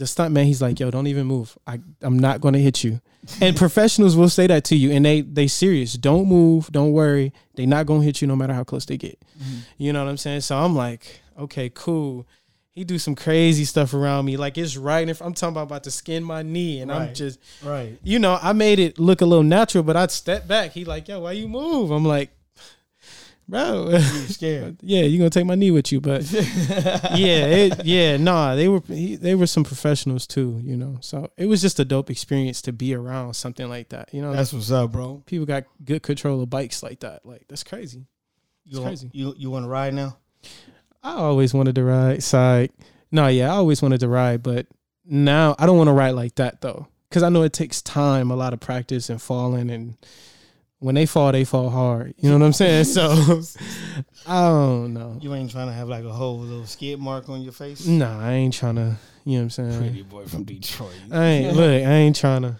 the 0.00 0.06
stunt 0.06 0.32
man, 0.32 0.46
he's 0.46 0.62
like, 0.62 0.80
"Yo, 0.80 0.90
don't 0.90 1.06
even 1.06 1.26
move. 1.26 1.56
I 1.66 1.78
I'm 2.00 2.18
not 2.18 2.40
gonna 2.40 2.58
hit 2.58 2.82
you." 2.82 3.00
And 3.42 3.54
professionals 3.54 4.16
will 4.16 4.30
say 4.30 4.46
that 4.46 4.64
to 4.64 4.76
you, 4.76 4.90
and 4.92 5.04
they 5.04 5.20
they 5.20 5.46
serious. 5.46 5.92
Don't 5.92 6.26
move. 6.26 6.72
Don't 6.72 6.92
worry. 6.92 7.34
They 7.54 7.66
not 7.66 7.84
gonna 7.84 8.02
hit 8.02 8.22
you 8.22 8.26
no 8.26 8.34
matter 8.34 8.54
how 8.54 8.64
close 8.64 8.86
they 8.86 8.96
get. 8.96 9.20
Mm-hmm. 9.38 9.58
You 9.76 9.92
know 9.92 10.02
what 10.02 10.10
I'm 10.10 10.16
saying? 10.16 10.40
So 10.40 10.56
I'm 10.56 10.74
like, 10.74 11.20
okay, 11.38 11.70
cool. 11.72 12.26
He 12.72 12.84
do 12.84 12.98
some 12.98 13.14
crazy 13.14 13.66
stuff 13.66 13.92
around 13.92 14.24
me, 14.24 14.38
like 14.38 14.56
it's 14.56 14.78
right. 14.78 15.06
If 15.06 15.20
I'm 15.20 15.34
talking 15.34 15.52
about 15.52 15.64
about 15.64 15.84
to 15.84 15.90
skin 15.90 16.24
my 16.24 16.42
knee, 16.42 16.80
and 16.80 16.90
I'm 16.90 17.12
just 17.12 17.38
Right. 17.62 17.98
you 18.02 18.18
know, 18.18 18.38
I 18.40 18.54
made 18.54 18.78
it 18.78 18.98
look 18.98 19.20
a 19.20 19.26
little 19.26 19.44
natural, 19.44 19.84
but 19.84 19.96
I'd 19.96 20.10
step 20.10 20.48
back. 20.48 20.70
He 20.72 20.86
like, 20.86 21.06
yo, 21.08 21.20
why 21.20 21.32
you 21.32 21.46
move? 21.46 21.90
I'm 21.90 22.06
like, 22.06 22.30
bro, 23.50 23.90
You 23.90 23.98
scared? 24.00 24.78
yeah, 24.82 25.02
you 25.02 25.18
gonna 25.18 25.28
take 25.30 25.44
my 25.46 25.54
knee 25.56 25.70
with 25.70 25.90
you, 25.92 26.00
but 26.00 26.30
yeah, 26.32 27.44
it, 27.46 27.84
yeah, 27.84 28.16
nah, 28.16 28.54
they 28.54 28.68
were 28.68 28.80
he, 28.86 29.16
they 29.16 29.34
were 29.34 29.46
some 29.46 29.64
professionals 29.64 30.26
too, 30.26 30.60
you 30.64 30.76
know. 30.76 30.98
So 31.00 31.30
it 31.36 31.46
was 31.46 31.60
just 31.60 31.78
a 31.80 31.84
dope 31.84 32.10
experience 32.10 32.62
to 32.62 32.72
be 32.72 32.94
around 32.94 33.34
something 33.34 33.68
like 33.68 33.90
that, 33.90 34.12
you 34.14 34.22
know. 34.22 34.32
That's 34.32 34.52
what's 34.52 34.70
up, 34.70 34.92
bro. 34.92 35.22
people 35.26 35.46
got 35.46 35.64
good 35.84 36.02
control 36.02 36.40
of 36.42 36.48
bikes 36.50 36.82
like 36.82 37.00
that, 37.00 37.26
like 37.26 37.46
that's 37.48 37.64
crazy. 37.64 38.06
It's 38.66 38.76
You 38.76 38.82
crazy. 38.82 39.10
you 39.12 39.34
you 39.36 39.50
want 39.50 39.64
to 39.64 39.68
ride 39.68 39.94
now? 39.94 40.16
I 41.02 41.14
always 41.14 41.52
wanted 41.52 41.74
to 41.74 41.84
ride 41.84 42.22
side. 42.22 42.70
No, 43.10 43.26
yeah, 43.26 43.46
I 43.52 43.56
always 43.56 43.82
wanted 43.82 44.00
to 44.00 44.08
ride, 44.08 44.42
but 44.42 44.66
now 45.04 45.56
I 45.58 45.66
don't 45.66 45.76
want 45.78 45.88
to 45.88 45.92
ride 45.94 46.10
like 46.12 46.36
that 46.36 46.60
though, 46.60 46.86
because 47.08 47.22
I 47.22 47.28
know 47.30 47.42
it 47.42 47.52
takes 47.52 47.82
time, 47.82 48.30
a 48.30 48.36
lot 48.36 48.52
of 48.52 48.60
practice, 48.60 49.10
and 49.10 49.20
falling. 49.20 49.70
And 49.70 49.96
when 50.80 50.94
they 50.96 51.06
fall, 51.06 51.30
they 51.32 51.44
fall 51.44 51.70
hard. 51.70 52.14
You 52.18 52.28
know 52.30 52.38
what 52.38 52.44
I'm 52.44 52.52
saying? 52.52 52.84
So 52.84 53.10
I 54.26 54.42
don't 54.42 54.92
know. 54.94 55.16
You 55.20 55.34
ain't 55.34 55.50
trying 55.50 55.68
to 55.68 55.72
have 55.72 55.88
like 55.88 56.04
a 56.04 56.12
whole 56.12 56.38
little 56.38 56.66
skid 56.66 56.98
mark 56.98 57.28
on 57.28 57.42
your 57.42 57.52
face. 57.52 57.86
Nah, 57.86 58.20
I 58.20 58.32
ain't 58.32 58.52
trying 58.54 58.76
to. 58.76 58.96
You 59.24 59.32
know 59.34 59.38
what 59.38 59.42
I'm 59.42 59.50
saying? 59.50 59.78
Pretty 59.78 60.02
boy 60.02 60.24
from 60.26 60.44
Detroit. 60.44 60.94
I 61.12 61.24
ain't 61.24 61.56
look. 61.56 61.70
I 61.70 61.92
ain't 61.92 62.16
trying 62.16 62.42
to 62.42 62.56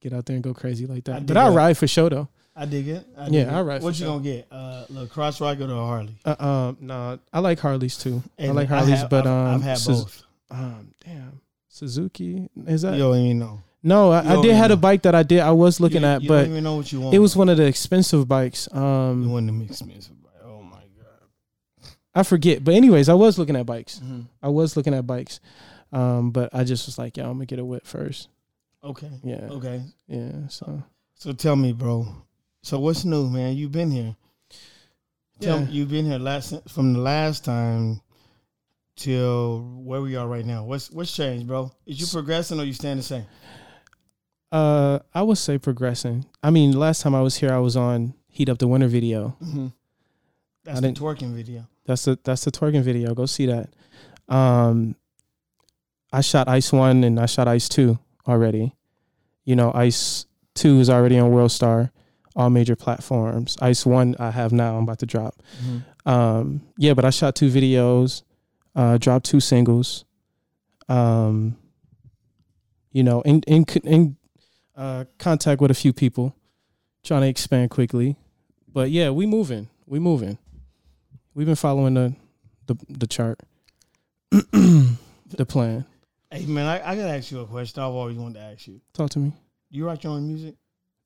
get 0.00 0.12
out 0.12 0.26
there 0.26 0.34
and 0.34 0.42
go 0.42 0.52
crazy 0.52 0.86
like 0.86 1.04
that. 1.04 1.20
dig 1.20 1.28
But 1.28 1.36
I 1.36 1.48
that. 1.48 1.56
ride 1.56 1.78
for 1.78 1.86
sure 1.86 2.10
though. 2.10 2.28
I 2.54 2.66
dig 2.66 2.88
it. 2.88 3.06
I 3.16 3.24
dig 3.26 3.34
Yeah, 3.34 3.40
it. 3.42 3.48
I 3.48 3.60
ride 3.62 3.82
What 3.82 3.94
for 3.94 3.98
you 4.00 4.04
sure. 4.04 4.06
gonna 4.08 4.22
get? 4.24 4.46
Uh, 4.50 4.84
little 4.90 5.06
cross 5.08 5.40
rocket 5.40 5.70
or 5.70 5.74
a 5.74 5.86
Harley? 5.86 6.14
Uh, 6.24 6.36
um, 6.44 6.76
no, 6.80 7.18
I 7.32 7.38
like 7.38 7.58
Harleys 7.60 7.96
too. 7.96 8.22
I 8.38 8.48
like 8.48 8.68
Harleys, 8.68 8.98
have- 8.98 9.08
but 9.10 9.26
I've, 9.26 9.32
um, 9.48 9.54
I've 9.54 9.62
had 9.62 9.78
Suz- 9.78 10.02
both. 10.04 10.22
um, 10.50 10.90
damn, 11.04 11.40
Suzuki 11.68 12.50
is 12.66 12.82
that? 12.82 12.92
You 12.94 12.98
don't 13.04 13.16
even 13.18 13.38
know. 13.38 13.60
No, 13.82 14.12
I, 14.12 14.38
I 14.38 14.42
did 14.42 14.54
had 14.54 14.70
a 14.70 14.76
bike 14.76 15.02
that 15.02 15.14
I 15.14 15.22
did. 15.24 15.40
I 15.40 15.50
was 15.50 15.80
looking 15.80 16.02
you, 16.02 16.06
at, 16.08 16.22
you 16.22 16.28
but 16.28 16.42
don't 16.42 16.50
even 16.52 16.64
know 16.64 16.76
what 16.76 16.92
you 16.92 17.00
want. 17.00 17.14
it 17.14 17.18
was 17.18 17.34
one 17.36 17.48
of 17.48 17.56
the 17.56 17.66
expensive 17.66 18.28
bikes. 18.28 18.68
You 18.72 18.80
Um, 18.80 19.30
want 19.32 19.46
them 19.46 19.60
expensive. 19.62 20.22
bike. 20.22 20.32
Oh 20.44 20.62
my 20.62 20.76
god. 20.98 21.90
I 22.14 22.22
forget. 22.22 22.62
But 22.62 22.74
anyways, 22.74 23.08
I 23.08 23.14
was 23.14 23.38
looking 23.38 23.56
at 23.56 23.66
bikes. 23.66 23.98
Mm-hmm. 23.98 24.20
I 24.42 24.48
was 24.48 24.76
looking 24.76 24.94
at 24.94 25.06
bikes. 25.06 25.40
Um, 25.92 26.30
but 26.30 26.54
I 26.54 26.64
just 26.64 26.86
was 26.86 26.96
like, 26.98 27.16
yeah, 27.16 27.24
I'm 27.24 27.32
gonna 27.34 27.46
get 27.46 27.58
a 27.58 27.64
whip 27.64 27.86
first. 27.86 28.28
Okay. 28.84 29.10
Yeah, 29.24 29.48
Okay. 29.50 29.82
yeah. 30.08 30.46
So 30.48 30.82
So 31.14 31.32
tell 31.32 31.56
me, 31.56 31.72
bro. 31.72 32.06
So 32.62 32.78
what's 32.78 33.04
new, 33.04 33.28
man? 33.28 33.56
You've 33.56 33.72
been 33.72 33.90
here. 33.90 34.14
Tell 35.40 35.58
Yeah. 35.58 35.64
me, 35.66 35.72
you've 35.72 35.90
been 35.90 36.04
here 36.06 36.18
last 36.20 36.54
from 36.68 36.92
the 36.92 37.00
last 37.00 37.44
time 37.44 38.00
till 38.96 39.60
where 39.84 40.00
we 40.00 40.16
are 40.16 40.26
right 40.28 40.44
now. 40.46 40.64
What's 40.64 40.90
what's 40.90 41.12
changed, 41.14 41.46
bro? 41.46 41.72
Is 41.86 42.00
you 42.00 42.06
progressing 42.06 42.60
or 42.60 42.64
you 42.64 42.72
staying 42.72 42.98
the 42.98 43.02
same? 43.02 43.24
Uh, 44.52 44.98
I 45.14 45.22
would 45.22 45.38
say 45.38 45.58
progressing. 45.58 46.26
I 46.42 46.50
mean, 46.50 46.72
last 46.72 47.02
time 47.02 47.14
I 47.14 47.22
was 47.22 47.36
here, 47.36 47.52
I 47.52 47.58
was 47.58 47.76
on 47.76 48.14
Heat 48.28 48.48
Up 48.50 48.58
the 48.58 48.68
Winter 48.68 48.86
video. 48.86 49.36
Mm-hmm. 49.42 49.68
That's 50.64 50.78
I 50.78 50.80
the 50.80 50.92
twerking 50.92 51.32
video. 51.32 51.66
That's 51.86 52.04
the 52.04 52.18
that's 52.22 52.44
the 52.44 52.52
twerking 52.52 52.82
video. 52.82 53.14
Go 53.14 53.26
see 53.26 53.46
that. 53.46 53.70
Um, 54.28 54.94
I 56.12 56.20
shot 56.20 56.48
Ice 56.48 56.72
One 56.72 57.02
and 57.02 57.18
I 57.18 57.26
shot 57.26 57.48
Ice 57.48 57.68
Two 57.68 57.98
already. 58.28 58.76
You 59.44 59.56
know, 59.56 59.72
Ice 59.74 60.26
Two 60.54 60.78
is 60.80 60.90
already 60.90 61.18
on 61.18 61.32
World 61.32 61.50
Star, 61.50 61.90
all 62.36 62.50
major 62.50 62.76
platforms. 62.76 63.56
Ice 63.60 63.86
One 63.86 64.14
I 64.18 64.30
have 64.30 64.52
now. 64.52 64.76
I'm 64.76 64.84
about 64.84 64.98
to 65.00 65.06
drop. 65.06 65.42
Um, 66.04 66.60
yeah, 66.76 66.94
but 66.94 67.04
I 67.04 67.10
shot 67.10 67.34
two 67.34 67.48
videos, 67.48 68.22
uh, 68.76 68.98
dropped 68.98 69.24
two 69.24 69.40
singles. 69.40 70.04
Um, 70.88 71.56
you 72.92 73.02
know, 73.02 73.22
in 73.22 73.42
in 73.46 73.64
in 73.82 74.16
uh, 74.76 75.04
contact 75.18 75.60
with 75.60 75.70
a 75.70 75.74
few 75.74 75.92
people, 75.92 76.34
trying 77.04 77.22
to 77.22 77.28
expand 77.28 77.70
quickly. 77.70 78.16
But 78.72 78.90
yeah, 78.90 79.10
we 79.10 79.26
moving. 79.26 79.68
We 79.86 79.98
moving. 79.98 80.38
We've 81.34 81.46
been 81.46 81.56
following 81.56 81.94
the 81.94 82.14
the, 82.66 82.76
the 82.88 83.06
chart, 83.06 83.40
the 84.30 85.46
plan. 85.46 85.84
Hey 86.30 86.46
man, 86.46 86.66
I, 86.66 86.92
I 86.92 86.96
gotta 86.96 87.10
ask 87.16 87.30
you 87.30 87.40
a 87.40 87.46
question. 87.46 87.82
I've 87.82 87.90
always 87.92 88.16
wanted 88.16 88.38
to 88.38 88.44
ask 88.44 88.66
you. 88.66 88.80
Talk 88.94 89.10
to 89.10 89.18
me. 89.18 89.32
You 89.70 89.86
write 89.86 90.02
your 90.04 90.12
own 90.14 90.26
music? 90.26 90.54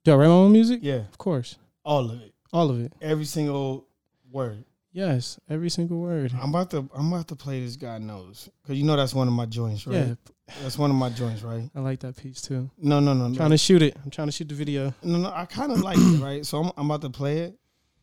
Do 0.05 0.13
I 0.13 0.15
write 0.17 0.29
my 0.29 0.35
own 0.35 0.53
music? 0.53 0.81
Yeah, 0.83 0.97
Of 1.11 1.19
course, 1.19 1.57
all 1.85 2.11
of 2.11 2.21
it, 2.23 2.33
all 2.53 2.71
of 2.71 2.81
it. 2.81 2.93
every 3.03 3.25
single 3.25 3.87
word. 4.31 4.65
Yes, 4.93 5.39
every 5.51 5.69
single 5.71 5.99
word. 5.99 6.33
I'm 6.41 6.51
about 6.51 6.71
to 6.71 6.89
I'm 6.95 7.13
about 7.13 7.29
to 7.29 7.37
play 7.37 7.65
this. 7.65 7.77
guy 7.77 7.99
knows, 7.99 8.49
because 8.63 8.79
you 8.79 8.85
know 8.85 8.97
that's 8.97 9.15
one 9.15 9.27
of 9.29 9.35
my 9.35 9.47
joints, 9.47 9.87
right? 9.87 9.97
Yeah, 9.97 10.15
That's 10.63 10.79
one 10.79 10.91
of 10.91 10.97
my 10.97 11.11
joints, 11.11 11.43
right? 11.43 11.69
I 11.75 11.81
like 11.81 12.01
that 12.01 12.17
piece 12.17 12.41
too. 12.41 12.71
No, 12.79 13.01
no, 13.01 13.13
no, 13.15 13.29
no. 13.29 13.37
Trying 13.37 13.51
to 13.51 13.59
shoot 13.59 13.83
it. 13.83 13.97
I'm 14.05 14.11
trying 14.11 14.29
to 14.29 14.33
shoot 14.33 14.49
the 14.49 14.55
video. 14.55 14.95
No, 15.03 15.19
no, 15.19 15.33
I 15.35 15.45
kind 15.45 15.73
of 15.73 15.81
like 15.81 15.99
it, 15.99 16.23
right? 16.23 16.47
So 16.47 16.59
I'm, 16.63 16.73
I'm 16.77 16.87
about 16.87 17.03
to 17.03 17.11
play 17.11 17.39
it. 17.39 17.59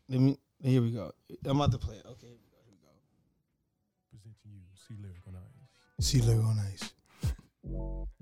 Let 0.08 0.20
me. 0.20 0.38
Here 0.62 0.82
we 0.82 0.90
go. 0.90 1.12
I'm 1.44 1.56
about 1.60 1.72
to 1.72 1.78
play 1.78 1.96
it. 1.96 2.06
Okay, 2.06 2.26
here 2.26 2.36
we 2.36 2.48
go. 2.50 2.58
Here 2.66 2.76
we. 4.12 4.18
Presenting 4.18 4.52
you 4.52 4.62
C 4.74 4.94
Lyrik 4.94 5.26
on 5.26 5.34
Ice. 5.36 6.06
See, 6.06 6.20
look 6.20 6.44
on 6.44 6.56
nice. 6.56 6.92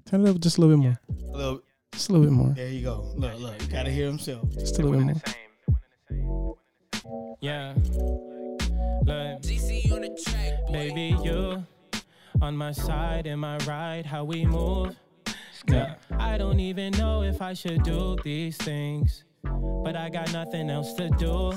Turn 0.06 0.26
it 0.26 0.30
up 0.30 0.38
just 0.40 0.58
a 0.58 0.60
little 0.60 0.76
bit 0.76 0.82
more. 0.82 1.00
A 1.08 1.36
little. 1.36 1.62
Just 1.92 2.08
a 2.08 2.12
little 2.12 2.26
bit 2.26 2.32
more. 2.32 2.54
There 2.54 2.68
you 2.68 2.82
go. 2.84 3.12
Look, 3.16 3.38
look. 3.38 3.60
You 3.60 3.68
gotta 3.68 3.90
hear 3.90 4.06
himself. 4.06 4.48
Just 4.52 4.78
a 4.78 4.82
little 4.82 4.98
bit 4.98 5.20
more. 6.14 6.56
Yeah. 7.40 7.74
Look, 9.04 9.42
baby, 10.72 11.16
you 11.22 11.66
on 12.42 12.56
my 12.56 12.72
side, 12.72 13.26
and 13.28 13.40
my 13.40 13.56
right? 13.58 14.04
How 14.04 14.24
we 14.24 14.44
move? 14.44 14.96
Yeah. 15.68 15.94
I 16.18 16.36
don't 16.36 16.58
even 16.58 16.92
know 16.94 17.22
if 17.22 17.40
I 17.40 17.54
should 17.54 17.84
do 17.84 18.16
these 18.24 18.56
things, 18.56 19.24
but 19.44 19.94
I 19.94 20.08
got 20.08 20.32
nothing 20.32 20.68
else 20.68 20.92
to 20.94 21.08
do. 21.10 21.52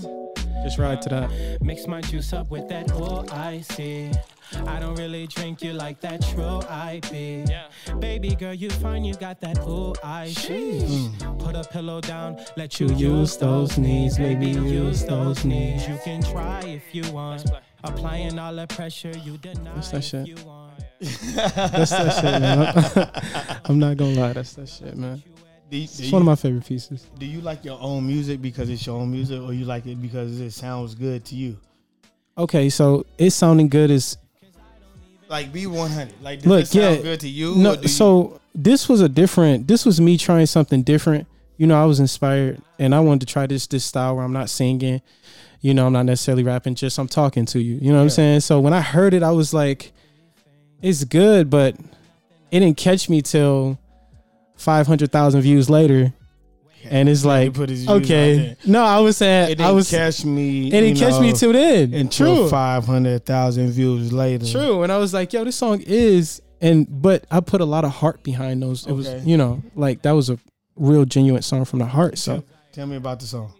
Just 0.64 0.78
ride 0.78 1.02
to 1.02 1.10
that. 1.10 1.58
Mix 1.62 1.88
my 1.88 2.02
juice 2.02 2.32
up 2.34 2.52
with 2.52 2.70
that 2.70 2.92
oh 2.94 3.26
I 3.32 3.62
see. 3.62 4.12
I 4.68 4.80
don't 4.80 4.96
really 4.96 5.26
drink 5.26 5.64
you 5.64 5.74
like 5.74 6.00
that 6.02 6.22
true 6.22 6.62
I 6.70 7.02
be. 7.12 7.46
Baby 8.00 8.36
girl, 8.36 8.54
you 8.54 8.70
find 8.70 9.06
you 9.06 9.16
got 9.16 9.42
that 9.42 9.58
ooh 9.68 9.94
I 10.04 10.28
see. 10.28 11.12
Put 11.40 11.56
a 11.56 11.64
pillow 11.64 12.00
down, 12.00 12.46
let 12.58 12.80
you 12.80 12.88
use 12.94 13.38
those 13.38 13.78
knees, 13.80 14.20
baby, 14.20 14.52
use 14.52 15.04
those 15.04 15.44
knees. 15.44 15.88
You 15.88 15.98
can 16.04 16.22
try 16.22 16.62
if 16.62 16.94
you 16.94 17.12
want. 17.12 17.50
Applying 17.84 18.40
all 18.40 18.56
the 18.56 18.68
pressure 18.68 19.14
you 19.24 19.38
deny 19.38 19.74
That's 19.76 19.92
that 19.92 20.04
shit. 20.04 20.40
You. 21.00 21.08
That's 21.36 21.92
that 21.92 22.14
shit, 22.22 22.42
man. 22.42 23.62
I'm 23.66 23.80
not 23.80 23.98
gonna 23.98 24.20
lie, 24.20 24.34
that's 24.34 24.54
that 24.54 24.70
shit, 24.70 24.96
man. 24.96 25.22
Do 25.70 25.78
you, 25.78 25.84
It's 25.86 25.98
do, 25.98 26.12
one 26.12 26.22
of 26.22 26.26
my 26.28 26.36
favorite 26.36 26.66
pieces. 26.66 27.06
do 27.18 27.26
you 27.26 27.42
like 27.42 27.66
your 27.66 27.80
own 27.82 28.06
music 28.06 28.42
because 28.42 28.70
it's 28.70 28.86
your 28.86 29.00
own 29.00 29.12
music, 29.12 29.42
or 29.42 29.54
you 29.54 29.66
like 29.66 29.86
it 29.88 30.02
because 30.02 30.40
it 30.40 30.52
sounds 30.52 30.94
good 30.96 31.26
to 31.26 31.36
you? 31.36 31.58
Okay, 32.38 32.70
so 32.70 33.06
it 33.18 33.32
sounding 33.32 33.70
good 33.70 33.90
is 33.92 34.18
Like 35.28 35.52
be 35.52 35.66
one 35.68 35.90
hundred. 35.90 36.14
Like 36.22 36.40
does 36.40 36.48
Look, 36.48 36.62
it 36.62 36.68
sound 36.68 36.96
yeah, 36.98 37.02
good 37.02 37.20
to 37.22 37.30
you? 37.30 37.56
no 37.56 37.74
or 37.74 37.76
do 37.78 37.82
you- 37.84 37.88
so 37.88 38.40
this 38.54 38.88
was 38.88 39.02
a 39.02 39.10
different 39.10 39.68
this 39.68 39.86
was 39.86 40.00
me 40.00 40.18
trying 40.18 40.46
something 40.46 40.82
different 40.84 41.28
you 41.58 41.68
know 41.68 41.82
i 41.82 41.84
was 41.84 42.00
inspired 42.00 42.62
and 42.80 42.96
i 42.96 43.00
wanted 43.02 43.20
to 43.20 43.26
try 43.26 43.46
this 43.46 43.68
this 43.68 43.84
style 43.84 44.16
where 44.16 44.24
i'm 44.24 44.32
not 44.32 44.50
singing 44.50 45.02
you 45.60 45.74
know 45.74 45.86
i'm 45.88 45.92
not 45.92 46.06
necessarily 46.06 46.42
rapping 46.42 46.74
just 46.74 46.98
i'm 46.98 47.08
talking 47.10 47.46
to 47.46 47.60
you 47.60 47.76
you 47.82 47.90
know 47.92 47.98
what 47.98 48.04
i'm 48.04 48.10
saying 48.10 48.40
so 48.40 48.62
when 48.62 48.72
i 48.72 48.80
heard 48.80 49.14
it 49.14 49.24
i 49.24 49.32
was 49.32 49.54
like 49.54 49.92
it's 50.82 51.04
good 51.04 51.50
but 51.50 51.76
it 52.52 52.60
didn't 52.60 52.78
catch 52.78 53.10
me 53.10 53.22
till 53.22 53.78
500000 54.58 55.42
views 55.42 55.70
later 55.70 56.14
and 56.90 57.10
it's 57.10 57.26
like 57.26 57.58
okay 57.58 58.56
no 58.66 58.84
i 58.84 59.00
was 59.00 59.18
saying 59.18 59.50
It 59.50 59.60
i 59.60 59.64
didn't 59.66 59.76
was 59.76 59.90
catch 59.90 60.24
me. 60.24 60.68
it 60.68 60.72
didn't 60.72 60.98
catch 61.00 61.20
me 61.20 61.34
till 61.34 61.52
then 61.52 61.94
until 61.94 62.36
True. 62.42 62.50
five 62.50 62.86
hundred 62.86 63.26
thousand 63.26 63.72
views 63.72 64.14
later. 64.14 64.46
True. 64.46 64.84
And 64.84 64.92
I 64.92 64.98
was 65.00 65.12
like, 65.14 65.34
yo, 65.34 65.44
this 65.44 65.56
song 65.56 65.82
is 65.82 66.42
and 66.62 66.86
but 67.02 67.26
I 67.32 67.40
put 67.40 67.62
a 67.62 67.66
lot 67.66 67.86
of 67.86 67.92
heart 67.92 68.22
behind 68.24 68.62
those. 68.62 68.86
It 68.86 68.92
was 68.94 69.10
you 69.26 69.36
know, 69.36 69.64
like 69.76 70.04
that 70.04 70.12
was 70.12 70.30
a 70.30 70.38
real 70.76 71.06
genuine 71.06 71.42
song 71.42 71.66
from 71.66 71.80
the 71.80 71.86
heart. 71.86 72.20
So 72.20 72.36
Tell, 72.36 72.44
tell 72.74 72.86
me 72.88 72.98
about 72.98 73.20
the 73.20 73.26
song. 73.26 73.52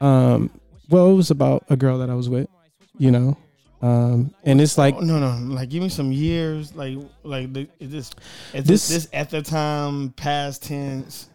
um 0.00 0.48
well 0.88 1.10
it 1.10 1.14
was 1.14 1.32
about 1.32 1.64
a 1.68 1.76
girl 1.76 1.98
that 1.98 2.10
I 2.10 2.14
was 2.14 2.28
with, 2.28 2.48
you 2.96 3.10
know. 3.10 3.36
Um 3.82 4.32
and 4.44 4.60
it's 4.60 4.78
like 4.78 4.94
Oh, 4.96 5.00
no, 5.00 5.18
no, 5.18 5.54
like 5.54 5.68
give 5.68 5.82
me 5.82 5.88
some 5.88 6.12
years. 6.12 6.74
Like, 6.74 6.96
like 7.24 7.52
the, 7.52 7.68
is 7.80 7.90
this, 7.90 8.10
is 8.54 8.64
This- 8.64 8.88
this, 8.88 8.88
this 8.88 9.08
at 9.12 9.30
the 9.30 9.42
time, 9.42 10.10
past 10.10 10.62
tense. 10.62 11.28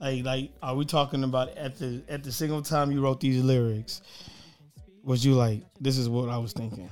Like, 0.00 0.24
like, 0.24 0.50
are 0.60 0.74
we 0.74 0.84
talking 0.84 1.22
about 1.22 1.56
at 1.56 1.78
the 1.78 2.02
at 2.08 2.24
the 2.24 2.32
single 2.32 2.60
time 2.60 2.90
you 2.90 3.00
wrote 3.00 3.20
these 3.20 3.40
lyrics? 3.42 4.02
Was 5.04 5.24
you 5.24 5.34
like, 5.34 5.62
this 5.80 5.96
is 5.96 6.08
what 6.08 6.28
I 6.28 6.38
was 6.38 6.52
thinking? 6.52 6.90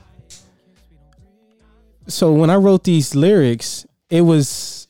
so 2.07 2.33
when 2.33 2.50
I 2.50 2.57
wrote 2.57 2.85
these 2.85 3.14
lyrics, 3.14 3.87
it 4.09 4.21
was 4.23 4.88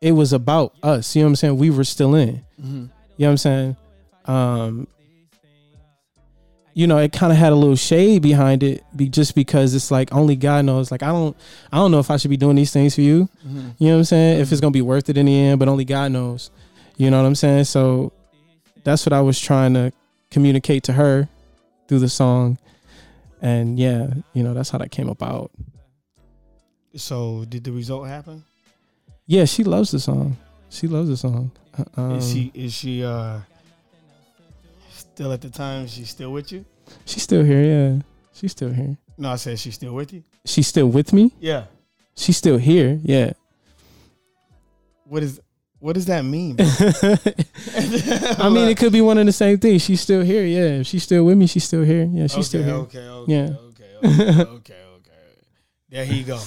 it 0.00 0.12
was 0.12 0.32
about 0.32 0.74
us. 0.82 1.14
You 1.16 1.22
know 1.22 1.26
what 1.26 1.30
I'm 1.30 1.36
saying? 1.36 1.56
We 1.58 1.70
were 1.70 1.84
still 1.84 2.14
in. 2.14 2.36
Mm-hmm. 2.60 2.66
You 2.72 2.78
know 2.78 2.88
what 3.16 3.28
I'm 3.30 3.36
saying? 3.36 3.76
Um, 4.26 4.88
you 6.76 6.86
know, 6.86 6.98
it 6.98 7.10
kind 7.10 7.32
of 7.32 7.38
had 7.38 7.52
a 7.52 7.56
little 7.56 7.74
shade 7.74 8.20
behind 8.20 8.62
it, 8.62 8.84
be, 8.94 9.08
just 9.08 9.34
because 9.34 9.74
it's 9.74 9.90
like 9.90 10.12
only 10.12 10.36
God 10.36 10.66
knows. 10.66 10.90
Like 10.90 11.02
I 11.02 11.06
don't, 11.06 11.34
I 11.72 11.78
don't 11.78 11.90
know 11.90 12.00
if 12.00 12.10
I 12.10 12.18
should 12.18 12.28
be 12.28 12.36
doing 12.36 12.54
these 12.54 12.70
things 12.70 12.94
for 12.94 13.00
you. 13.00 13.30
Mm-hmm. 13.46 13.68
You 13.78 13.88
know 13.88 13.94
what 13.94 13.98
I'm 14.00 14.04
saying? 14.04 14.40
If 14.40 14.52
it's 14.52 14.60
gonna 14.60 14.72
be 14.72 14.82
worth 14.82 15.08
it 15.08 15.16
in 15.16 15.24
the 15.24 15.34
end, 15.34 15.58
but 15.58 15.68
only 15.68 15.86
God 15.86 16.12
knows. 16.12 16.50
You 16.98 17.10
know 17.10 17.16
what 17.16 17.26
I'm 17.26 17.34
saying? 17.34 17.64
So 17.64 18.12
that's 18.84 19.06
what 19.06 19.14
I 19.14 19.22
was 19.22 19.40
trying 19.40 19.72
to 19.72 19.90
communicate 20.30 20.82
to 20.82 20.92
her 20.92 21.30
through 21.88 22.00
the 22.00 22.10
song, 22.10 22.58
and 23.40 23.78
yeah, 23.78 24.08
you 24.34 24.42
know, 24.42 24.52
that's 24.52 24.68
how 24.68 24.76
that 24.76 24.90
came 24.90 25.08
about. 25.08 25.50
So, 26.94 27.46
did 27.48 27.64
the 27.64 27.72
result 27.72 28.06
happen? 28.06 28.44
Yeah, 29.26 29.46
she 29.46 29.64
loves 29.64 29.92
the 29.92 29.98
song. 29.98 30.36
She 30.68 30.88
loves 30.88 31.08
the 31.08 31.16
song. 31.16 31.52
Um, 31.96 32.16
is 32.16 32.30
she 32.30 32.52
is 32.52 32.74
she 32.74 33.02
uh 33.02 33.40
still 35.16 35.32
at 35.32 35.40
the 35.40 35.48
time? 35.48 35.86
She's 35.86 36.10
still 36.10 36.30
with 36.30 36.52
you? 36.52 36.66
She's 37.06 37.22
still 37.22 37.42
here. 37.42 37.64
Yeah, 37.64 38.02
she's 38.34 38.52
still 38.52 38.70
here. 38.70 38.98
No, 39.16 39.30
I 39.32 39.36
said 39.36 39.58
she's 39.58 39.74
still 39.74 39.94
with 39.94 40.12
you. 40.12 40.22
She's 40.44 40.66
still 40.66 40.88
with 40.88 41.14
me. 41.14 41.32
Yeah. 41.40 41.64
She's 42.14 42.36
still 42.36 42.58
here. 42.58 43.00
Yeah. 43.02 43.32
What 45.04 45.22
is 45.22 45.40
what 45.78 45.94
does 45.94 46.04
that 46.06 46.22
mean? 46.22 46.56
I 46.60 48.50
mean, 48.50 48.68
it 48.68 48.76
could 48.76 48.92
be 48.92 49.00
one 49.00 49.16
and 49.16 49.26
the 49.26 49.32
same 49.32 49.56
thing. 49.58 49.78
She's 49.78 50.02
still 50.02 50.20
here. 50.20 50.44
Yeah. 50.44 50.80
If 50.80 50.86
she's 50.88 51.04
still 51.04 51.24
with 51.24 51.38
me, 51.38 51.46
she's 51.46 51.64
still 51.64 51.82
here. 51.82 52.04
Yeah, 52.04 52.26
she's 52.26 52.48
still 52.48 52.62
here. 52.62 52.74
Okay, 52.74 53.08
okay, 53.08 53.32
Yeah. 53.32 53.48
okay, 53.68 53.96
okay, 54.04 54.42
okay, 54.42 54.82
okay. 54.96 55.12
There 55.88 56.04
he 56.04 56.24
go. 56.24 56.38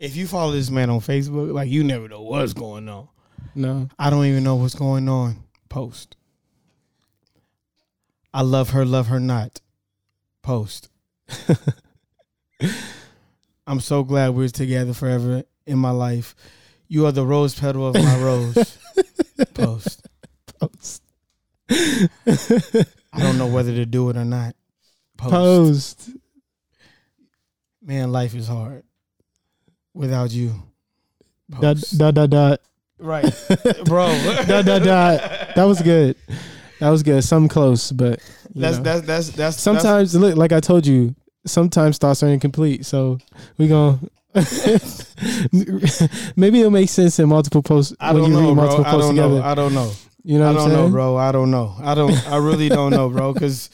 If 0.00 0.16
you 0.16 0.26
follow 0.26 0.50
this 0.50 0.68
man 0.68 0.90
on 0.90 0.98
Facebook, 0.98 1.52
like 1.52 1.68
you 1.68 1.84
never 1.84 2.08
know 2.08 2.22
what's 2.22 2.54
going 2.54 2.88
on. 2.88 3.06
No. 3.54 3.88
I 4.00 4.10
don't 4.10 4.26
even 4.26 4.42
know 4.42 4.56
what's 4.56 4.74
going 4.74 5.08
on. 5.08 5.36
Post. 5.68 6.16
I 8.34 8.42
love 8.42 8.70
her, 8.70 8.84
love 8.84 9.06
her 9.06 9.20
not. 9.20 9.60
Post. 10.42 10.88
I'm 13.66 13.78
so 13.80 14.02
glad 14.02 14.30
we're 14.34 14.48
together 14.48 14.92
forever 14.92 15.44
in 15.66 15.78
my 15.78 15.92
life. 15.92 16.34
You 16.88 17.06
are 17.06 17.12
the 17.12 17.24
rose 17.24 17.58
petal 17.58 17.86
of 17.86 17.94
my 17.94 18.18
rose. 18.20 18.76
Post. 19.54 20.08
Post. 20.60 21.02
I 21.70 22.86
don't 23.16 23.38
know 23.38 23.46
whether 23.46 23.72
to 23.72 23.86
do 23.86 24.10
it 24.10 24.16
or 24.16 24.24
not. 24.24 24.56
Post. 25.16 25.30
Post. 25.32 26.10
Man, 27.80 28.10
life 28.10 28.34
is 28.34 28.48
hard 28.48 28.82
without 29.94 30.32
you. 30.32 30.54
Post. 31.52 31.98
dot 31.98 32.14
dot 32.14 32.30
dot 32.30 32.60
Right, 32.98 33.24
bro. 33.84 34.08
dot 34.46 34.64
dot 34.64 34.82
dot. 34.82 35.20
That 35.54 35.64
was 35.64 35.80
good. 35.82 36.16
That 36.80 36.90
was 36.90 37.02
good. 37.02 37.22
Some 37.24 37.48
close, 37.48 37.92
but 37.92 38.20
you 38.52 38.60
That's 38.62 38.76
know. 38.78 38.82
that's 38.82 39.06
that's 39.06 39.28
that's 39.30 39.60
sometimes 39.60 40.14
look 40.14 40.36
like 40.36 40.52
I 40.52 40.60
told 40.60 40.86
you. 40.86 41.14
Sometimes 41.46 41.98
thoughts 41.98 42.22
are 42.22 42.28
incomplete, 42.28 42.86
so 42.86 43.18
we 43.58 43.68
gonna 43.68 43.98
maybe 46.36 46.58
it'll 46.60 46.70
make 46.70 46.88
sense 46.88 47.18
in 47.18 47.28
multiple 47.28 47.62
posts 47.62 47.94
I 48.00 48.12
don't 48.12 48.24
you 48.24 48.28
know, 48.30 48.54
bro. 48.54 48.82
I 48.82 48.92
don't 48.92 49.10
together. 49.10 49.28
know. 49.36 49.42
I 49.42 49.54
don't 49.54 49.74
know. 49.74 49.92
you 50.22 50.38
know 50.38 50.46
I 50.46 50.48
what 50.48 50.54
don't 50.54 50.64
I'm 50.64 50.72
know, 50.72 50.76
saying? 50.82 50.92
bro. 50.92 51.16
I 51.16 51.32
don't 51.32 51.50
know. 51.50 51.74
I 51.80 51.94
don't. 51.94 52.28
I 52.28 52.36
really 52.38 52.68
don't 52.68 52.90
know, 52.90 53.08
bro. 53.10 53.32
Because, 53.32 53.70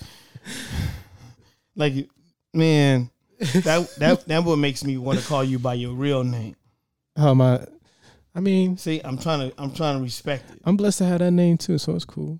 like, 1.76 2.08
man, 2.52 3.10
that 3.38 3.88
that 3.98 4.26
that 4.26 4.44
what 4.44 4.56
makes 4.56 4.84
me 4.84 4.98
want 4.98 5.18
to 5.18 5.26
call 5.26 5.44
you 5.44 5.58
by 5.58 5.74
your 5.74 5.94
real 5.94 6.24
name. 6.24 6.56
How 7.16 7.30
am 7.30 7.40
I? 7.40 7.64
I 8.34 8.40
mean, 8.40 8.76
See, 8.76 9.00
I'm 9.02 9.16
trying 9.18 9.50
to 9.50 9.54
I'm 9.62 9.72
trying 9.72 9.96
to 9.98 10.02
respect 10.02 10.50
it. 10.50 10.60
I'm 10.64 10.76
blessed 10.76 10.98
to 10.98 11.04
have 11.06 11.20
that 11.20 11.30
name 11.30 11.56
too, 11.56 11.78
so 11.78 11.94
it's 11.94 12.04
cool. 12.04 12.38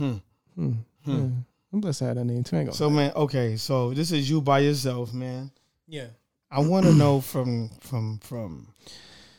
Hmm. 0.00 0.16
Hmm. 0.54 0.72
Hmm. 1.04 1.10
Yeah. 1.18 1.28
I'm 1.72 1.80
blessed 1.80 1.98
to 2.00 2.04
have 2.06 2.16
that 2.16 2.24
name 2.24 2.42
too. 2.42 2.56
I 2.56 2.70
So, 2.70 2.88
man, 2.88 3.12
okay. 3.14 3.56
So 3.56 3.92
this 3.92 4.12
is 4.12 4.28
you 4.30 4.40
by 4.40 4.60
yourself, 4.60 5.12
man. 5.12 5.50
yeah. 5.86 6.06
I 6.50 6.60
want 6.60 6.86
to 6.86 6.92
know 6.94 7.20
from 7.20 7.68
from 7.80 8.18
from. 8.22 8.72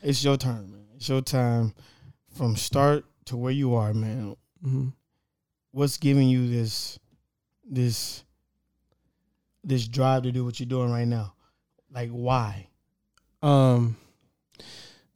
It's 0.04 0.24
your 0.24 0.38
turn, 0.38 0.71
man. 0.71 0.86
It's 0.95 1.10
your 1.10 1.21
time. 1.21 1.74
From 2.36 2.56
start 2.56 3.04
to 3.26 3.36
where 3.38 3.52
you 3.52 3.74
are, 3.76 3.93
man. 3.93 4.36
hmm 4.62 4.89
What's 5.71 5.97
giving 5.97 6.30
you 6.30 6.47
this 6.47 7.00
this 7.69 8.24
this 9.63 9.88
drive 9.88 10.24
to 10.24 10.32
do 10.32 10.45
what 10.45 10.60
you're 10.60 10.67
doing 10.69 10.91
right 10.91 11.08
now? 11.08 11.34
Like, 11.91 12.10
why? 12.12 12.67
Um, 13.41 13.97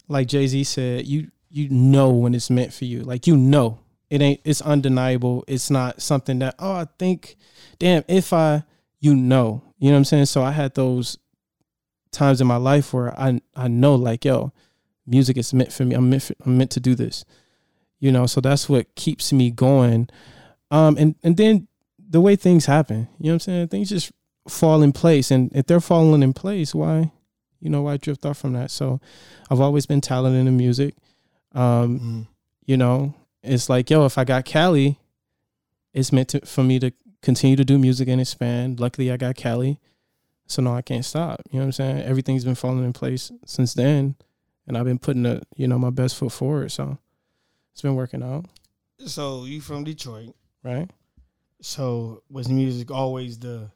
like 0.07 0.27
Jay 0.27 0.47
Z 0.47 0.63
said, 0.63 1.05
you 1.05 1.29
you 1.49 1.69
know 1.69 2.09
when 2.09 2.33
it's 2.33 2.49
meant 2.49 2.73
for 2.73 2.85
you. 2.85 3.01
Like 3.01 3.27
you 3.27 3.37
know, 3.37 3.79
it 4.15 4.21
ain't. 4.21 4.41
It's 4.43 4.61
undeniable. 4.61 5.43
It's 5.47 5.69
not 5.69 6.01
something 6.01 6.39
that 6.39 6.55
oh 6.59 6.71
I 6.71 6.87
think, 6.97 7.35
damn 7.79 8.03
if 8.07 8.33
I 8.33 8.63
you 8.99 9.15
know 9.15 9.61
you 9.77 9.89
know 9.89 9.95
what 9.95 9.99
I'm 9.99 10.05
saying. 10.05 10.25
So 10.27 10.41
I 10.41 10.51
had 10.51 10.73
those 10.75 11.17
times 12.11 12.39
in 12.39 12.47
my 12.47 12.55
life 12.55 12.93
where 12.93 13.17
I 13.19 13.41
I 13.55 13.67
know 13.67 13.95
like 13.95 14.25
yo, 14.25 14.53
music 15.05 15.37
is 15.37 15.53
meant 15.53 15.73
for 15.73 15.83
me. 15.85 15.95
I'm 15.95 16.09
meant 16.09 16.23
for, 16.23 16.35
I'm 16.45 16.57
meant 16.57 16.71
to 16.71 16.79
do 16.79 16.95
this. 16.95 17.25
You 17.99 18.11
know, 18.11 18.25
so 18.25 18.41
that's 18.41 18.69
what 18.69 18.93
keeps 18.95 19.33
me 19.33 19.51
going. 19.51 20.09
Um, 20.71 20.97
and 20.97 21.15
and 21.23 21.37
then 21.37 21.67
the 21.97 22.21
way 22.21 22.35
things 22.35 22.65
happen, 22.65 23.07
you 23.19 23.25
know 23.25 23.31
what 23.31 23.33
I'm 23.33 23.39
saying? 23.39 23.67
Things 23.69 23.89
just 23.89 24.11
fall 24.47 24.81
in 24.83 24.91
place, 24.91 25.31
and 25.31 25.51
if 25.55 25.65
they're 25.65 25.79
falling 25.81 26.23
in 26.23 26.33
place, 26.33 26.73
why? 26.73 27.11
you 27.61 27.71
know, 27.71 27.81
why 27.81 27.97
drift 27.97 28.25
off 28.27 28.37
from 28.37 28.53
that? 28.53 28.69
So 28.69 28.99
I've 29.49 29.59
always 29.61 29.87
been 29.87 30.01
talented 30.01 30.45
in 30.45 30.55
music. 30.55 30.93
Um, 31.53 31.99
Mhm. 31.99 32.27
you 32.67 32.77
know, 32.77 33.15
it's 33.45 33.69
like, 33.69 33.89
yo, 33.89 34.05
if 34.05 34.17
I 34.17 34.23
got 34.23 34.45
Cali, 34.45 34.99
it's 35.93 36.11
meant 36.11 36.29
to, 36.29 36.45
for 36.45 36.63
me 36.63 36.79
to 36.79 36.91
continue 37.21 37.55
to 37.55 37.65
do 37.65 37.77
music 37.77 38.07
and 38.07 38.21
expand. 38.21 38.79
Luckily, 38.79 39.11
I 39.11 39.17
got 39.17 39.35
Cali. 39.35 39.79
So 40.47 40.61
no, 40.61 40.75
I 40.75 40.81
can't 40.81 41.05
stop. 41.05 41.41
You 41.49 41.59
know 41.59 41.65
what 41.65 41.67
I'm 41.67 41.71
saying? 41.73 42.03
Everything's 42.03 42.45
been 42.45 42.55
falling 42.55 42.83
in 42.83 42.93
place 42.93 43.31
since 43.45 43.73
then. 43.73 44.15
And 44.67 44.77
I've 44.77 44.85
been 44.85 44.99
putting 44.99 45.23
the, 45.23 45.41
you 45.55 45.67
know, 45.67 45.79
my 45.79 45.89
best 45.89 46.17
foot 46.17 46.31
forward. 46.31 46.71
So 46.71 46.97
it's 47.71 47.81
been 47.81 47.95
working 47.95 48.23
out. 48.23 48.45
So 49.05 49.45
you 49.45 49.61
from 49.61 49.83
Detroit? 49.83 50.35
Right. 50.63 50.89
So 51.61 52.23
was 52.29 52.49
music 52.49 52.91
always 52.91 53.39
the 53.39 53.69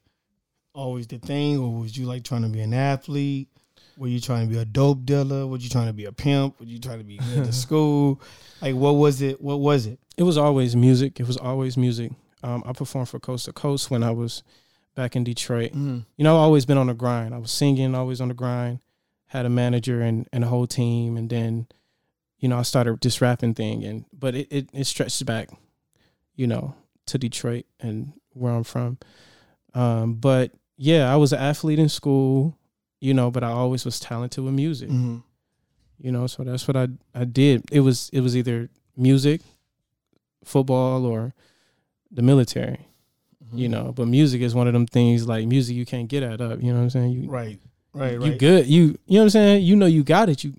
always 0.73 1.07
the 1.07 1.17
thing, 1.17 1.57
or 1.57 1.81
was 1.81 1.97
you 1.97 2.05
like 2.05 2.23
trying 2.23 2.43
to 2.43 2.49
be 2.49 2.61
an 2.61 2.73
athlete? 2.73 3.49
Were 3.99 4.07
you 4.07 4.21
trying 4.21 4.47
to 4.47 4.53
be 4.53 4.57
a 4.57 4.63
dope 4.63 5.03
dealer? 5.03 5.45
Were 5.45 5.57
you 5.57 5.67
trying 5.67 5.87
to 5.87 5.93
be 5.93 6.05
a 6.05 6.13
pimp? 6.13 6.57
Were 6.57 6.65
you 6.65 6.79
trying 6.79 6.99
to 6.99 7.03
be 7.03 7.17
good 7.17 7.43
to 7.43 7.51
school? 7.65 8.21
Like 8.61 8.73
what 8.75 8.93
was 8.93 9.21
it? 9.21 9.41
What 9.41 9.59
was 9.59 9.85
it? 9.85 9.99
It 10.15 10.23
was 10.23 10.37
always 10.37 10.73
music. 10.73 11.19
It 11.19 11.27
was 11.27 11.35
always 11.35 11.75
music. 11.75 12.13
Um, 12.41 12.63
I 12.65 12.71
performed 12.71 13.09
for 13.09 13.19
Coast 13.19 13.45
to 13.45 13.53
Coast 13.53 13.91
when 13.91 14.01
I 14.01 14.11
was 14.11 14.41
back 14.95 15.17
in 15.17 15.25
Detroit. 15.25 15.71
Mm-hmm. 15.71 15.99
you 16.15 16.23
know, 16.23 16.37
I've 16.37 16.43
always 16.43 16.65
been 16.65 16.77
on 16.77 16.87
the 16.87 16.93
grind. 16.93 17.35
I 17.35 17.39
was 17.39 17.51
singing, 17.51 17.93
always 17.93 18.21
on 18.21 18.29
the 18.29 18.33
grind. 18.33 18.79
Had 19.27 19.45
a 19.45 19.49
manager 19.49 20.01
and, 20.01 20.27
and 20.31 20.45
a 20.45 20.47
whole 20.47 20.65
team, 20.65 21.17
and 21.17 21.29
then, 21.29 21.67
you 22.39 22.47
know, 22.47 22.57
I 22.57 22.63
started 22.63 22.99
this 23.01 23.21
rapping 23.21 23.53
thing, 23.53 23.83
and 23.83 24.05
but 24.11 24.33
it, 24.33 24.47
it 24.49 24.69
it 24.73 24.85
stretched 24.85 25.23
back, 25.25 25.49
you 26.35 26.47
know, 26.47 26.73
to 27.07 27.17
Detroit 27.17 27.65
and 27.79 28.13
where 28.33 28.53
I'm 28.53 28.63
from. 28.63 28.97
Um, 29.73 30.15
but 30.15 30.51
yeah, 30.77 31.13
I 31.13 31.17
was 31.17 31.33
an 31.33 31.39
athlete 31.39 31.79
in 31.79 31.89
school. 31.89 32.57
You 32.99 33.13
know, 33.13 33.31
but 33.31 33.43
I 33.43 33.49
always 33.49 33.85
was 33.85 33.99
talented 33.99 34.43
with 34.43 34.53
music. 34.53 34.89
Mm-hmm. 34.89 35.17
You 36.01 36.11
know, 36.11 36.27
so 36.27 36.43
that's 36.43 36.67
what 36.67 36.77
I 36.77 36.87
I 37.13 37.25
did. 37.25 37.63
It 37.71 37.81
was 37.81 38.09
it 38.13 38.21
was 38.21 38.35
either 38.37 38.69
music, 38.95 39.41
football, 40.43 41.05
or 41.05 41.33
the 42.11 42.21
military. 42.21 42.85
You 43.51 43.67
Mm-hmm. 43.67 43.71
know, 43.71 43.91
but 43.93 44.07
music 44.07 44.41
is 44.41 44.53
one 44.53 44.67
of 44.67 44.73
them 44.73 44.85
things 44.85 45.27
like 45.27 45.47
music 45.47 45.75
you 45.75 45.85
can't 45.85 46.07
get 46.07 46.21
at 46.21 46.39
up. 46.39 46.61
You 46.61 46.71
know 46.71 46.77
what 46.77 46.83
I'm 46.83 46.89
saying? 46.91 47.11
You 47.13 47.29
Right. 47.29 47.59
Right. 47.93 48.21
you 48.21 48.35
good. 48.37 48.67
You 48.67 48.81
you 49.07 49.15
know 49.15 49.21
what 49.21 49.23
I'm 49.23 49.29
saying? 49.31 49.63
You 49.63 49.75
know 49.75 49.87
you 49.87 50.03
got 50.03 50.29
it. 50.29 50.43
You 50.43 50.53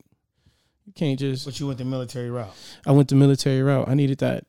you 0.86 0.92
can't 0.92 1.16
just 1.18 1.44
But 1.44 1.60
you 1.60 1.66
went 1.68 1.78
the 1.78 1.84
military 1.84 2.30
route. 2.30 2.52
I 2.84 2.90
went 2.90 3.08
the 3.08 3.14
military 3.14 3.62
route. 3.62 3.88
I 3.88 3.94
needed 3.94 4.18
that 4.18 4.44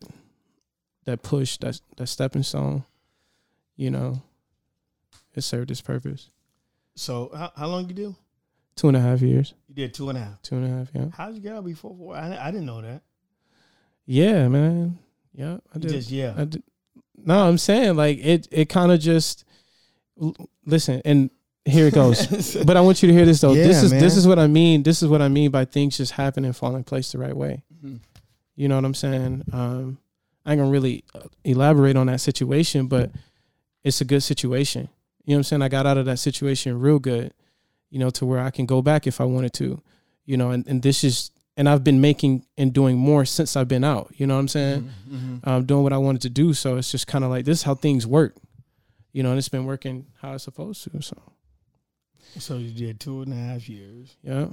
that 1.06 1.22
push, 1.22 1.58
that 1.58 1.80
that 1.98 2.08
stepping 2.08 2.42
stone. 2.44 2.84
You 3.76 3.92
know, 3.92 4.22
it 5.36 5.42
served 5.42 5.70
its 5.70 5.82
purpose. 5.82 6.30
So 6.96 7.32
how, 7.36 7.52
how 7.56 7.68
long 7.68 7.88
you 7.88 7.94
do? 7.94 8.16
Two 8.76 8.88
and 8.88 8.98
a 8.98 9.02
half 9.02 9.22
years. 9.22 9.54
You 9.68 9.76
did 9.76 9.94
two 9.94 10.10
and 10.10 10.18
a 10.18 10.22
half. 10.22 10.42
Two 10.42 10.56
and 10.56 10.66
a 10.66 10.78
half. 10.78 10.90
Yeah. 10.94 11.06
How'd 11.14 11.36
you 11.36 11.42
get 11.42 11.54
out 11.56 11.66
before? 11.66 11.96
four? 11.96 12.16
I, 12.16 12.38
I 12.48 12.52
didn't 12.52 12.66
know 12.66 12.82
that. 12.82 13.02
Yeah, 14.06 14.48
man. 14.48 14.98
Yeah, 15.34 15.58
I 15.74 15.80
did. 15.80 15.92
just 15.92 16.12
yeah. 16.12 16.34
I 16.38 16.46
did. 16.46 16.64
No, 17.24 17.48
I'm 17.48 17.58
saying 17.58 17.96
like 17.96 18.18
it. 18.20 18.48
It 18.52 18.70
kind 18.70 18.92
of 18.92 19.00
just 19.00 19.46
listen, 20.66 21.02
and 21.06 21.30
here 21.66 21.88
it 21.88 21.94
goes. 21.94 22.56
but 22.66 22.76
I 22.76 22.82
want 22.82 23.02
you 23.04 23.08
to 23.08 23.14
hear 23.14 23.26
this 23.26 23.42
though. 23.42 23.54
this 23.54 23.78
Yeah, 23.78 23.84
is 23.84 23.92
this 23.92 24.18
is 24.18 24.28
what 24.28 24.40
I 24.40 24.48
mean. 24.48 24.84
This 24.84 25.04
is 25.04 25.10
what 25.10 25.22
I 25.22 25.28
mean 25.28 25.52
by 25.52 25.66
things 25.66 25.98
just 25.98 26.14
happen 26.14 26.44
and 26.46 26.56
fall 26.56 26.76
in 26.76 26.84
place 26.84 27.12
the 27.12 27.20
right 27.20 27.36
way. 27.36 27.64
Mhm. 27.86 28.00
You 28.56 28.68
know 28.68 28.76
what 28.76 28.86
I'm 28.86 28.94
saying? 28.94 29.44
Um, 29.54 29.98
I 30.46 30.54
ain't 30.54 30.60
gonna 30.60 30.72
really 30.72 31.04
uh, 31.14 31.22
elaborate 31.44 31.96
on 31.96 32.08
that 32.08 32.20
situation, 32.22 32.88
but 32.88 33.12
it's 33.84 34.02
a 34.02 34.06
good 34.06 34.22
situation. 34.24 34.90
You 35.26 35.34
know 35.34 35.36
what 35.36 35.40
I'm 35.40 35.44
saying? 35.44 35.62
I 35.62 35.70
got 35.70 35.86
out 35.86 35.98
of 35.98 36.06
that 36.06 36.18
situation 36.20 36.80
real 36.80 37.00
good, 37.00 37.34
you 37.90 38.00
know, 38.00 38.10
to 38.12 38.26
where 38.26 38.40
I 38.40 38.50
can 38.52 38.66
go 38.66 38.82
back 38.82 39.06
if 39.08 39.22
I 39.22 39.26
wanted 39.26 39.54
to, 39.54 39.82
you 40.26 40.38
know, 40.38 40.52
and, 40.52 40.66
and 40.68 40.82
this 40.82 41.04
is, 41.04 41.32
and 41.58 41.68
I've 41.70 41.84
been 41.84 42.02
making 42.02 42.46
and 42.58 42.74
doing 42.74 42.98
more 42.98 43.26
since 43.26 43.56
I've 43.56 43.68
been 43.68 43.84
out, 43.84 44.12
you 44.18 44.26
know 44.26 44.36
what 44.36 44.40
I'm 44.42 44.48
saying? 44.48 44.90
Mhm. 45.10 45.48
Um, 45.48 45.66
doing 45.66 45.84
what 45.84 45.94
I 45.94 45.98
wanted 45.98 46.22
to 46.24 46.30
do. 46.30 46.54
So 46.54 46.78
it's 46.78 46.92
just 46.92 47.08
kind 47.08 47.24
of 47.24 47.30
like, 47.30 47.46
this 47.46 47.60
is 47.60 47.64
how 47.64 47.76
things 47.76 48.08
work, 48.08 48.36
you 49.12 49.22
know, 49.22 49.30
and 49.30 49.38
it's 49.38 49.50
been 49.50 49.66
working 49.66 50.08
how 50.22 50.34
it's 50.34 50.46
supposed 50.46 50.84
to. 50.86 51.02
So, 51.02 51.18
So 52.40 52.58
you 52.58 52.72
did 52.72 53.00
two 53.00 53.22
and 53.22 53.34
a 53.34 53.36
half 53.36 53.68
years. 53.70 54.16
yeah, 54.24 54.48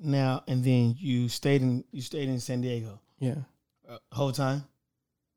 Now 0.00 0.42
and 0.48 0.64
then 0.64 0.96
you 0.98 1.28
stayed 1.28 1.62
in 1.62 1.84
you 1.92 2.00
stayed 2.02 2.28
in 2.28 2.40
San 2.40 2.60
Diego 2.62 2.98
yeah. 3.20 3.34
uh, 3.88 3.98
whole 4.12 4.32
time. 4.32 4.64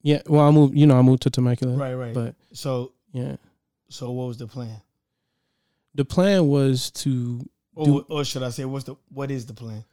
Yeah. 0.02 0.22
Well, 0.28 0.48
I 0.48 0.52
moved, 0.52 0.78
you 0.78 0.88
know, 0.88 0.98
I 0.98 1.02
moved 1.02 1.24
to 1.24 1.30
Temecula, 1.30 1.76
Right. 1.76 1.94
Right. 1.94 2.14
but 2.14 2.36
so 2.54 2.94
yeah. 3.12 3.36
So 3.90 4.12
what 4.12 4.28
was 4.28 4.38
the 4.38 4.48
plan? 4.48 4.82
The 5.96 6.06
plan 6.06 6.48
was 6.48 6.92
to 6.92 7.46
Or, 7.76 7.86
Do- 7.86 8.06
or 8.10 8.24
should 8.26 8.44
I 8.44 8.50
say 8.50 8.66
what's 8.66 8.86
the 8.86 8.96
what 9.10 9.32
is 9.32 9.46
the 9.46 9.54
plan? 9.54 9.84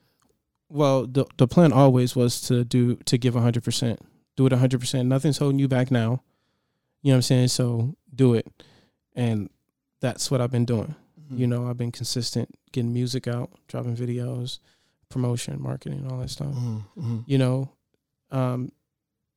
Well, 0.69 1.07
the 1.07 1.25
the 1.37 1.47
plan 1.47 1.73
always 1.73 2.15
was 2.17 2.41
to 2.43 2.65
do 2.65 2.97
to 3.07 3.17
give 3.19 3.35
hundred 3.35 3.65
percent. 3.65 4.01
Do 4.37 4.47
it 4.47 4.53
hundred 4.53 4.81
percent. 4.81 5.09
Nothing's 5.09 5.39
holding 5.39 5.59
you 5.59 5.69
back 5.69 5.91
now. 5.91 6.23
You 7.03 7.13
know 7.13 7.15
what 7.15 7.19
I'm 7.19 7.23
saying? 7.23 7.49
So 7.49 7.95
do 8.15 8.35
it. 8.35 8.47
And 9.15 9.49
that's 10.01 10.31
what 10.31 10.41
I've 10.41 10.51
been 10.51 10.65
doing. 10.65 10.95
Mm-hmm. 11.21 11.39
You 11.39 11.47
know, 11.47 11.69
I've 11.69 11.77
been 11.79 11.93
consistent, 11.93 12.55
getting 12.73 12.93
music 12.93 13.27
out, 13.29 13.51
dropping 13.69 13.97
videos, 13.97 14.59
promotion, 15.09 15.61
marketing, 15.63 16.07
all 16.11 16.19
that 16.19 16.31
stuff. 16.31 16.49
Mhm, 16.55 16.85
mhm. 16.99 17.25
You 17.27 17.39
know, 17.39 17.71
um, 18.31 18.73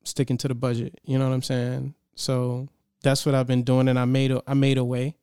sticking 0.04 0.36
to 0.38 0.48
the 0.48 0.54
budget. 0.54 1.00
You 1.04 1.18
know 1.18 1.28
what 1.28 1.34
I'm 1.34 1.42
saying? 1.42 1.94
So 2.16 2.68
that's 3.02 3.24
what 3.26 3.34
I've 3.34 3.46
been 3.46 3.62
doing, 3.62 3.88
and 3.88 3.98
I 3.98 4.04
made 4.04 4.30
a 4.30 4.42
I 4.46 4.54
made 4.54 4.78
a 4.78 4.84
way. 4.84 5.16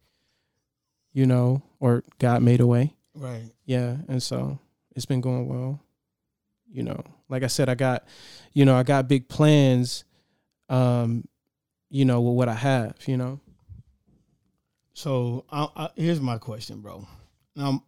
You 1.13 1.25
know, 1.25 1.63
or 1.79 2.03
God 2.19 2.43
made 2.43 2.59
a 2.59 2.67
way. 2.67 2.93
Right. 3.15 3.49
Yeah, 3.65 3.97
and 4.07 4.21
so 4.21 4.59
it's 4.95 5.05
been 5.05 5.21
going 5.21 5.47
well. 5.47 5.79
You 6.69 6.83
know, 6.83 7.01
like 7.29 7.41
I 7.43 7.47
said, 7.47 7.69
I 7.69 7.75
got, 7.75 8.05
you 8.53 8.65
know, 8.65 8.75
I 8.75 8.83
got 8.83 9.07
big 9.07 9.27
plans. 9.27 10.03
Um, 10.69 11.27
you 11.89 12.03
know, 12.05 12.19
with 12.21 12.35
what 12.35 12.49
I 12.49 12.53
have, 12.53 12.95
you 13.07 13.15
know. 13.17 13.39
So 14.93 15.45
I, 15.51 15.67
I, 15.75 15.89
here's 15.95 16.19
my 16.19 16.37
question, 16.37 16.81
bro. 16.81 17.07
Um, 17.55 17.81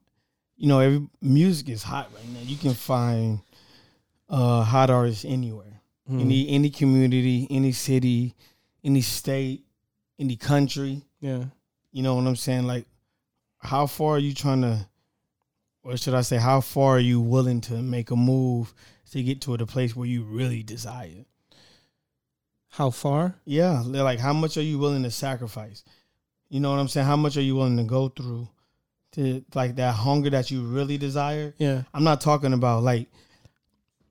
you 0.58 0.68
know, 0.68 0.80
every 0.80 1.08
music 1.22 1.70
is 1.70 1.84
hot 1.84 2.10
right 2.16 2.28
now. 2.30 2.40
You 2.42 2.58
can 2.58 2.74
find 2.74 3.40
uh 4.30 4.62
hot 4.64 4.90
artists 4.90 5.26
anywhere, 5.26 5.82
Mhm. 6.10 6.22
any 6.22 6.50
any 6.50 6.70
community, 6.70 7.48
any 7.50 7.72
city, 7.72 8.36
any 8.84 9.02
state, 9.02 9.66
any 10.20 10.36
country. 10.36 11.02
yeah. 11.20 11.46
You 11.92 12.04
know 12.04 12.14
what 12.14 12.28
I'm 12.28 12.36
saying? 12.36 12.68
Like, 12.68 12.86
how 13.58 13.88
far 13.88 14.16
are 14.16 14.20
you 14.20 14.34
trying 14.36 14.62
to, 14.62 14.88
or 15.82 15.98
should 15.98 16.14
I 16.14 16.22
say, 16.22 16.38
how 16.38 16.62
far 16.62 16.98
are 16.98 17.00
you 17.00 17.20
willing 17.20 17.62
to 17.62 17.74
make 17.82 18.12
a 18.12 18.16
move 18.16 18.74
to 19.12 19.24
get 19.24 19.42
to 19.42 19.58
the 19.58 19.66
place 19.66 19.96
where 19.96 20.08
you 20.08 20.22
really 20.24 20.62
desire? 20.62 21.26
How 22.68 22.92
far? 22.92 23.34
Yeah, 23.46 23.82
like 23.84 24.20
how 24.20 24.34
much 24.34 24.56
are 24.58 24.62
you 24.62 24.78
willing 24.78 25.02
to 25.02 25.10
sacrifice? 25.10 25.84
You 26.50 26.60
know 26.60 26.70
what 26.70 26.80
I'm 26.80 26.88
saying? 26.88 27.08
How 27.08 27.16
much 27.16 27.36
are 27.36 27.42
you 27.42 27.56
willing 27.56 27.78
to 27.78 27.84
go 27.84 28.10
through 28.10 28.48
to 29.14 29.44
like 29.56 29.78
that 29.78 29.96
hunger 29.96 30.30
that 30.30 30.52
you 30.52 30.62
really 30.62 31.00
desire? 31.00 31.56
Yeah. 31.58 31.84
I'm 31.94 32.04
not 32.04 32.22
talking 32.22 32.54
about 32.54 32.84
like 32.84 33.08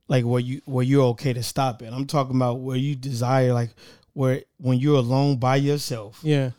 like 0.08 0.24
where 0.24 0.40
you 0.40 0.60
where 0.64 0.84
you're 0.84 1.04
okay 1.10 1.32
to 1.32 1.42
stop 1.44 1.82
it. 1.82 1.92
I'm 1.92 2.06
talking 2.06 2.34
about 2.34 2.60
where 2.60 2.76
you 2.76 2.96
desire 2.96 3.52
like 3.52 3.70
where 4.18 4.42
when 4.56 4.78
you're 4.80 4.98
alone 4.98 5.36
by 5.36 5.54
yourself 5.54 6.18
Yeah. 6.24 6.50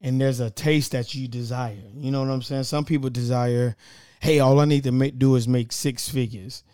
and 0.00 0.20
there's 0.20 0.40
a 0.40 0.50
taste 0.50 0.90
that 0.90 1.14
you 1.14 1.28
desire. 1.28 1.78
You 1.94 2.10
know 2.10 2.20
what 2.20 2.30
I'm 2.30 2.42
saying? 2.42 2.64
Some 2.64 2.84
people 2.84 3.10
desire, 3.10 3.76
hey, 4.20 4.40
all 4.40 4.58
I 4.58 4.64
need 4.64 4.82
to 4.84 4.90
make 4.92 5.16
do 5.16 5.36
is 5.36 5.46
make 5.46 5.70
six 5.70 6.08
figures. 6.08 6.64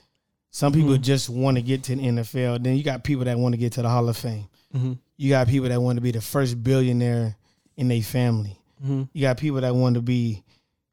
Some 0.51 0.73
people 0.73 0.97
Mhm. 0.97 1.03
just 1.03 1.29
want 1.29 1.57
to 1.59 1.63
get 1.63 1.83
to 1.85 1.97
the 1.97 2.03
NFL. 2.03 2.59
Then 2.59 2.77
you 2.79 2.83
got 2.83 3.05
people 3.05 3.27
that 3.27 3.39
want 3.39 3.53
to 3.53 3.59
get 3.59 3.73
to 3.75 3.83
the 3.83 3.91
Hall 3.91 4.09
of 4.09 4.17
Fame. 4.17 4.49
Mm-hmm. 4.75 4.93
You 5.19 5.29
got 5.29 5.49
people 5.49 5.69
that 5.69 5.83
want 5.83 5.97
to 5.99 6.01
be 6.01 6.13
the 6.13 6.23
first 6.23 6.63
billionaire 6.65 7.37
in 7.77 7.89
their 7.89 8.01
family. 8.03 8.59
Mm-hmm. 8.83 9.03
You 9.13 9.21
got 9.21 9.37
people 9.37 9.61
that 9.61 9.75
want 9.75 9.97
to 9.97 10.01
be, 10.03 10.43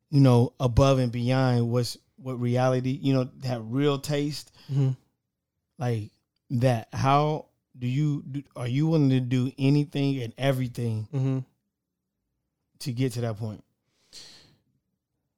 you 0.10 0.20
know, 0.20 0.52
above 0.60 1.00
and 1.00 1.14
beyond 1.14 1.72
what's 1.72 1.98
what 2.18 2.42
reality, 2.42 3.00
you 3.02 3.14
know, 3.14 3.30
that 3.42 3.62
real 3.64 4.00
taste 4.00 4.52
Mm-hmm. 4.70 4.90
like 5.80 6.12
that. 6.50 6.88
How 6.94 7.46
do 7.78 7.88
you 7.88 8.24
do, 8.30 8.44
are 8.56 8.68
you 8.68 8.88
willing 8.88 9.10
to 9.10 9.20
do 9.20 9.52
anything 9.58 10.22
and 10.22 10.34
everything 10.38 11.08
Mm-hmm. 11.14 11.40
to 12.80 12.92
get 12.92 13.14
to 13.14 13.22
that 13.22 13.38
point? 13.38 13.64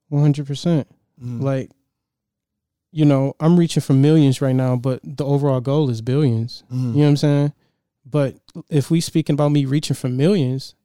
One 0.10 0.22
hundred 0.22 0.48
percent. 0.48 0.88
Mm. 1.22 1.42
Like, 1.42 1.72
you 2.92 3.06
know, 3.06 3.36
I'm 3.40 3.58
reaching 3.58 3.82
for 3.82 3.94
millions 3.94 4.42
right 4.42 4.56
now, 4.56 4.76
but 4.76 5.00
the 5.04 5.26
overall 5.26 5.62
goal 5.62 5.90
is 5.90 6.02
billions. 6.02 6.64
Mhm. 6.72 6.78
You 6.94 6.94
know 6.94 7.00
what 7.00 7.08
I'm 7.08 7.18
saying? 7.18 7.54
But 8.06 8.36
if 8.70 8.92
we 8.92 9.02
speaking 9.02 9.34
about 9.34 9.50
me 9.52 9.66
reaching 9.66 9.96
for 9.96 10.10
millions, 10.10 10.76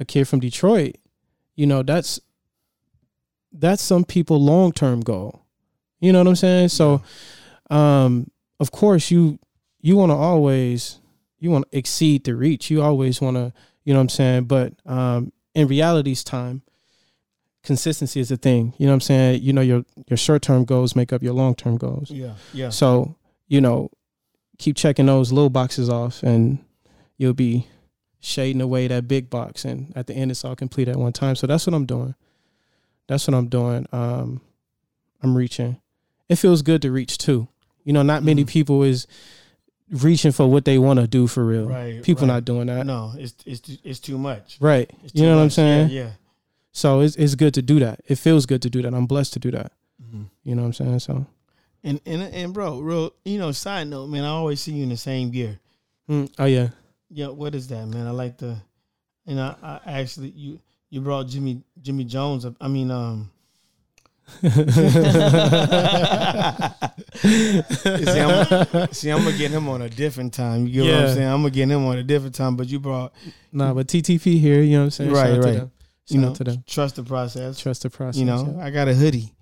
a 0.00 0.04
kid 0.04 0.26
from 0.26 0.40
Detroit, 0.40 0.96
you 1.54 1.66
know, 1.66 1.82
that's 1.82 2.18
that's 3.52 3.82
some 3.82 4.04
people 4.04 4.40
long 4.40 4.72
term 4.72 5.00
goal. 5.00 5.42
You 6.00 6.12
know 6.12 6.18
what 6.20 6.26
I'm 6.28 6.36
saying? 6.36 6.68
So 6.70 7.02
um 7.70 8.30
of 8.58 8.72
course 8.72 9.10
you 9.10 9.38
you 9.82 9.96
want 9.96 10.10
to 10.10 10.16
always 10.16 10.98
you 11.38 11.50
want 11.50 11.70
to 11.70 11.76
exceed 11.78 12.24
the 12.24 12.34
reach. 12.34 12.70
You 12.70 12.80
always 12.82 13.20
want 13.20 13.36
to, 13.36 13.52
you 13.84 13.92
know 13.92 13.98
what 13.98 14.02
I'm 14.04 14.08
saying? 14.10 14.44
But 14.44 14.72
um 14.86 15.32
in 15.54 15.68
reality's 15.68 16.24
time, 16.24 16.62
consistency 17.62 18.20
is 18.20 18.30
a 18.30 18.36
thing. 18.36 18.74
You 18.78 18.86
know 18.86 18.92
what 18.92 18.96
I'm 18.96 19.00
saying? 19.02 19.42
You 19.42 19.52
know 19.52 19.60
your 19.60 19.84
your 20.08 20.16
short-term 20.16 20.64
goals 20.64 20.96
make 20.96 21.12
up 21.12 21.22
your 21.22 21.34
long-term 21.34 21.76
goals. 21.76 22.10
Yeah, 22.10 22.34
yeah. 22.52 22.70
So, 22.70 23.16
you 23.48 23.60
know, 23.60 23.90
keep 24.58 24.76
checking 24.76 25.06
those 25.06 25.32
little 25.32 25.50
boxes 25.50 25.88
off 25.88 26.22
and 26.22 26.58
you'll 27.16 27.34
be 27.34 27.66
shading 28.20 28.60
away 28.62 28.86
that 28.86 29.08
big 29.08 29.28
box 29.28 29.64
and 29.64 29.92
at 29.96 30.06
the 30.06 30.14
end 30.14 30.30
it's 30.30 30.44
all 30.44 30.54
complete 30.56 30.88
at 30.88 30.96
one 30.96 31.12
time. 31.12 31.34
So 31.36 31.46
that's 31.46 31.66
what 31.66 31.74
I'm 31.74 31.86
doing. 31.86 32.14
That's 33.08 33.26
what 33.26 33.34
I'm 33.34 33.48
doing. 33.48 33.86
Um 33.92 34.40
I'm 35.22 35.36
reaching. 35.36 35.80
It 36.28 36.36
feels 36.36 36.62
good 36.62 36.82
to 36.82 36.90
reach 36.92 37.18
too. 37.18 37.48
You 37.84 37.92
know, 37.92 38.02
not 38.02 38.22
many 38.22 38.44
Mhm. 38.44 38.48
people 38.48 38.82
is 38.82 39.06
reaching 39.92 40.32
for 40.32 40.50
what 40.50 40.64
they 40.64 40.78
want 40.78 40.98
to 40.98 41.06
do 41.06 41.26
for 41.26 41.44
real. 41.44 41.66
Right. 41.68 42.02
People 42.02 42.26
right. 42.26 42.34
not 42.34 42.44
doing 42.44 42.66
that. 42.66 42.86
No, 42.86 43.12
it's 43.16 43.34
it's 43.46 43.60
too- 43.60 43.76
it's 43.84 44.00
too 44.00 44.18
much. 44.18 44.56
Right. 44.60 44.90
It's 45.04 45.14
You 45.14 45.20
too 45.22 45.26
know 45.26 45.36
what 45.36 45.42
I'm 45.42 45.50
saying? 45.50 45.90
Yeah. 45.90 46.02
yeah, 46.04 46.10
So 46.72 47.00
it's 47.00 47.16
it's 47.16 47.34
good 47.34 47.54
to 47.54 47.62
do 47.62 47.78
that. 47.80 48.00
It 48.06 48.16
feels 48.16 48.46
good 48.46 48.62
to 48.62 48.70
do 48.70 48.80
that. 48.82 48.94
I'm 48.94 49.06
blessed 49.06 49.34
to 49.34 49.38
do 49.38 49.50
that. 49.52 49.72
Mhm. 50.02 50.26
You 50.44 50.54
know 50.54 50.62
what 50.62 50.66
I'm 50.68 50.72
saying? 50.72 50.98
So 51.00 51.26
And 51.84 52.00
and 52.06 52.22
and 52.22 52.52
bro, 52.54 52.80
real, 52.80 53.12
you 53.24 53.38
know, 53.38 53.52
side 53.52 53.88
note, 53.88 54.06
man, 54.08 54.24
I 54.24 54.28
always 54.28 54.60
see 54.60 54.72
you 54.72 54.82
in 54.84 54.88
the 54.88 54.96
same 54.96 55.30
gear. 55.30 55.58
mm, 56.08 56.30
oh 56.38 56.44
yeah. 56.46 56.68
Yeah, 57.10 57.28
what 57.28 57.54
is 57.54 57.66
that, 57.68 57.86
man? 57.88 58.06
I 58.06 58.10
like 58.12 58.38
the, 58.38 58.56
and 59.26 59.38
I, 59.38 59.54
I 59.84 60.00
actually 60.00 60.30
you 60.30 60.60
you 60.88 61.00
brought 61.02 61.26
Jimmy 61.26 61.60
Jimmy 61.82 62.04
Jones 62.04 62.44
up. 62.46 62.54
I 62.60 62.68
mean, 62.68 62.90
um. 62.90 63.30
see, 64.42 64.48
I'm, 68.20 68.92
see, 68.92 69.10
I'm 69.10 69.22
gonna 69.24 69.36
get 69.36 69.50
him 69.50 69.68
on 69.68 69.82
a 69.82 69.88
different 69.88 70.32
time. 70.34 70.66
You 70.66 70.84
get 70.84 70.94
what 70.94 71.04
I'm 71.08 71.14
saying? 71.14 71.28
I'm 71.28 71.40
gonna 71.42 71.50
get 71.50 71.68
him 71.68 71.86
on 71.86 71.98
a 71.98 72.02
different 72.02 72.34
time. 72.34 72.56
But 72.56 72.68
you 72.68 72.80
brought 72.80 73.12
Nah, 73.52 73.74
but 73.74 73.86
TTP 73.86 74.38
here, 74.40 74.62
you 74.62 74.72
know 74.72 74.78
what 74.80 74.84
I'm 74.84 74.90
saying? 74.90 75.10
Right, 75.12 75.26
Shout 75.34 75.38
out 75.38 75.42
to 75.42 75.48
right. 75.60 75.68
you 76.08 76.20
know, 76.20 76.34
to 76.34 76.44
them. 76.44 76.64
trust 76.66 76.96
the 76.96 77.04
process. 77.04 77.58
Trust 77.58 77.82
the 77.82 77.90
process. 77.90 78.18
you 78.18 78.24
know, 78.24 78.58
I 78.60 78.70
got 78.70 78.88
a 78.88 78.94
hoodie. 78.94 79.32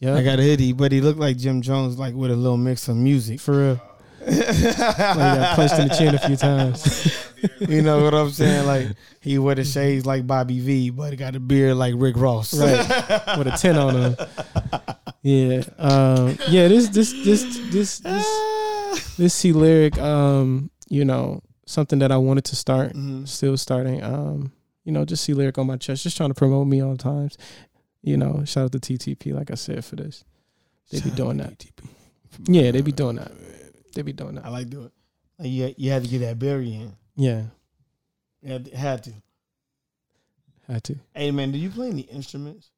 yeah. 0.00 0.14
I 0.14 0.22
got 0.22 0.38
a 0.38 0.42
hoodie, 0.42 0.72
but 0.72 0.92
he 0.92 1.00
looked 1.00 1.18
like 1.20 1.36
Jim 1.36 1.62
Jones, 1.62 1.98
like 1.98 2.14
with 2.14 2.30
a 2.30 2.36
little 2.36 2.56
mix 2.56 2.88
of 2.88 2.96
music. 2.96 3.40
for 3.40 3.58
real. 3.58 3.80
He 4.26 4.72
got 4.72 5.56
punched 5.56 5.78
in 5.78 5.88
the 5.88 5.94
chin 5.96 6.14
a 6.14 6.18
few 6.18 6.36
times. 6.36 7.28
you 7.68 7.82
know 7.82 8.02
what 8.02 8.14
I'm 8.14 8.30
saying? 8.30 8.66
Like 8.66 8.88
he 9.20 9.38
wear 9.38 9.54
the 9.54 9.64
shades 9.64 10.06
like 10.06 10.26
Bobby 10.26 10.60
V, 10.60 10.90
but 10.90 11.10
he 11.10 11.16
got 11.16 11.34
a 11.36 11.40
beard 11.40 11.76
like 11.76 11.94
Rick 11.96 12.16
Ross. 12.16 12.54
Right. 12.58 12.78
With 13.38 13.46
a 13.46 13.56
ten 13.58 13.76
on 13.76 13.94
him. 13.96 14.16
Yeah. 15.22 15.62
Um, 15.78 16.36
yeah. 16.48 16.68
This 16.68 16.88
this 16.88 17.12
this 17.24 17.44
this 17.70 17.98
this 18.00 19.16
this 19.16 19.34
C 19.34 19.52
Lyrik. 19.52 19.98
Um, 19.98 20.70
you 20.88 21.04
know, 21.04 21.42
something 21.66 21.98
that 22.00 22.12
I 22.12 22.16
wanted 22.16 22.44
to 22.46 22.56
start. 22.56 22.92
Mhm. 22.94 23.26
Still 23.28 23.56
starting. 23.56 24.02
Um, 24.02 24.52
you 24.84 24.92
know, 24.92 25.04
just 25.04 25.24
C 25.24 25.32
Lyrik 25.32 25.58
on 25.58 25.66
my 25.66 25.76
chest. 25.76 26.02
Just 26.02 26.16
trying 26.16 26.30
to 26.30 26.34
promote 26.34 26.66
me 26.66 26.82
all 26.82 26.92
the 26.92 27.02
times. 27.02 27.36
You 28.02 28.18
know, 28.18 28.44
shout 28.44 28.64
out 28.66 28.72
to 28.72 28.78
TTP, 28.80 29.32
like 29.32 29.50
I 29.50 29.54
said, 29.54 29.82
for 29.84 29.96
this. 29.96 30.24
They 30.90 31.00
be 31.00 31.10
doing 31.10 31.38
that. 31.38 31.64
Yeah, 32.46 32.70
they 32.70 32.82
be 32.82 32.92
doing 32.92 33.16
that. 33.16 33.32
They 33.94 34.02
be 34.02 34.12
doing 34.12 34.34
that. 34.36 34.44
I 34.44 34.48
like 34.48 34.68
doing. 34.70 34.90
Like 35.38 35.48
you, 35.48 35.74
you 35.76 35.90
had 35.90 36.02
to 36.04 36.08
get 36.08 36.18
that 36.20 36.38
berry 36.38 36.74
in. 36.74 36.94
Yeah, 37.16 37.42
You 38.42 38.52
had 38.52 38.64
to, 38.66 38.76
had 38.76 39.04
to. 39.04 39.12
had 40.66 40.84
to. 40.84 40.96
Hey 41.14 41.30
man, 41.30 41.52
do 41.52 41.58
you 41.58 41.70
play 41.70 41.88
any 41.88 42.02
instruments? 42.02 42.70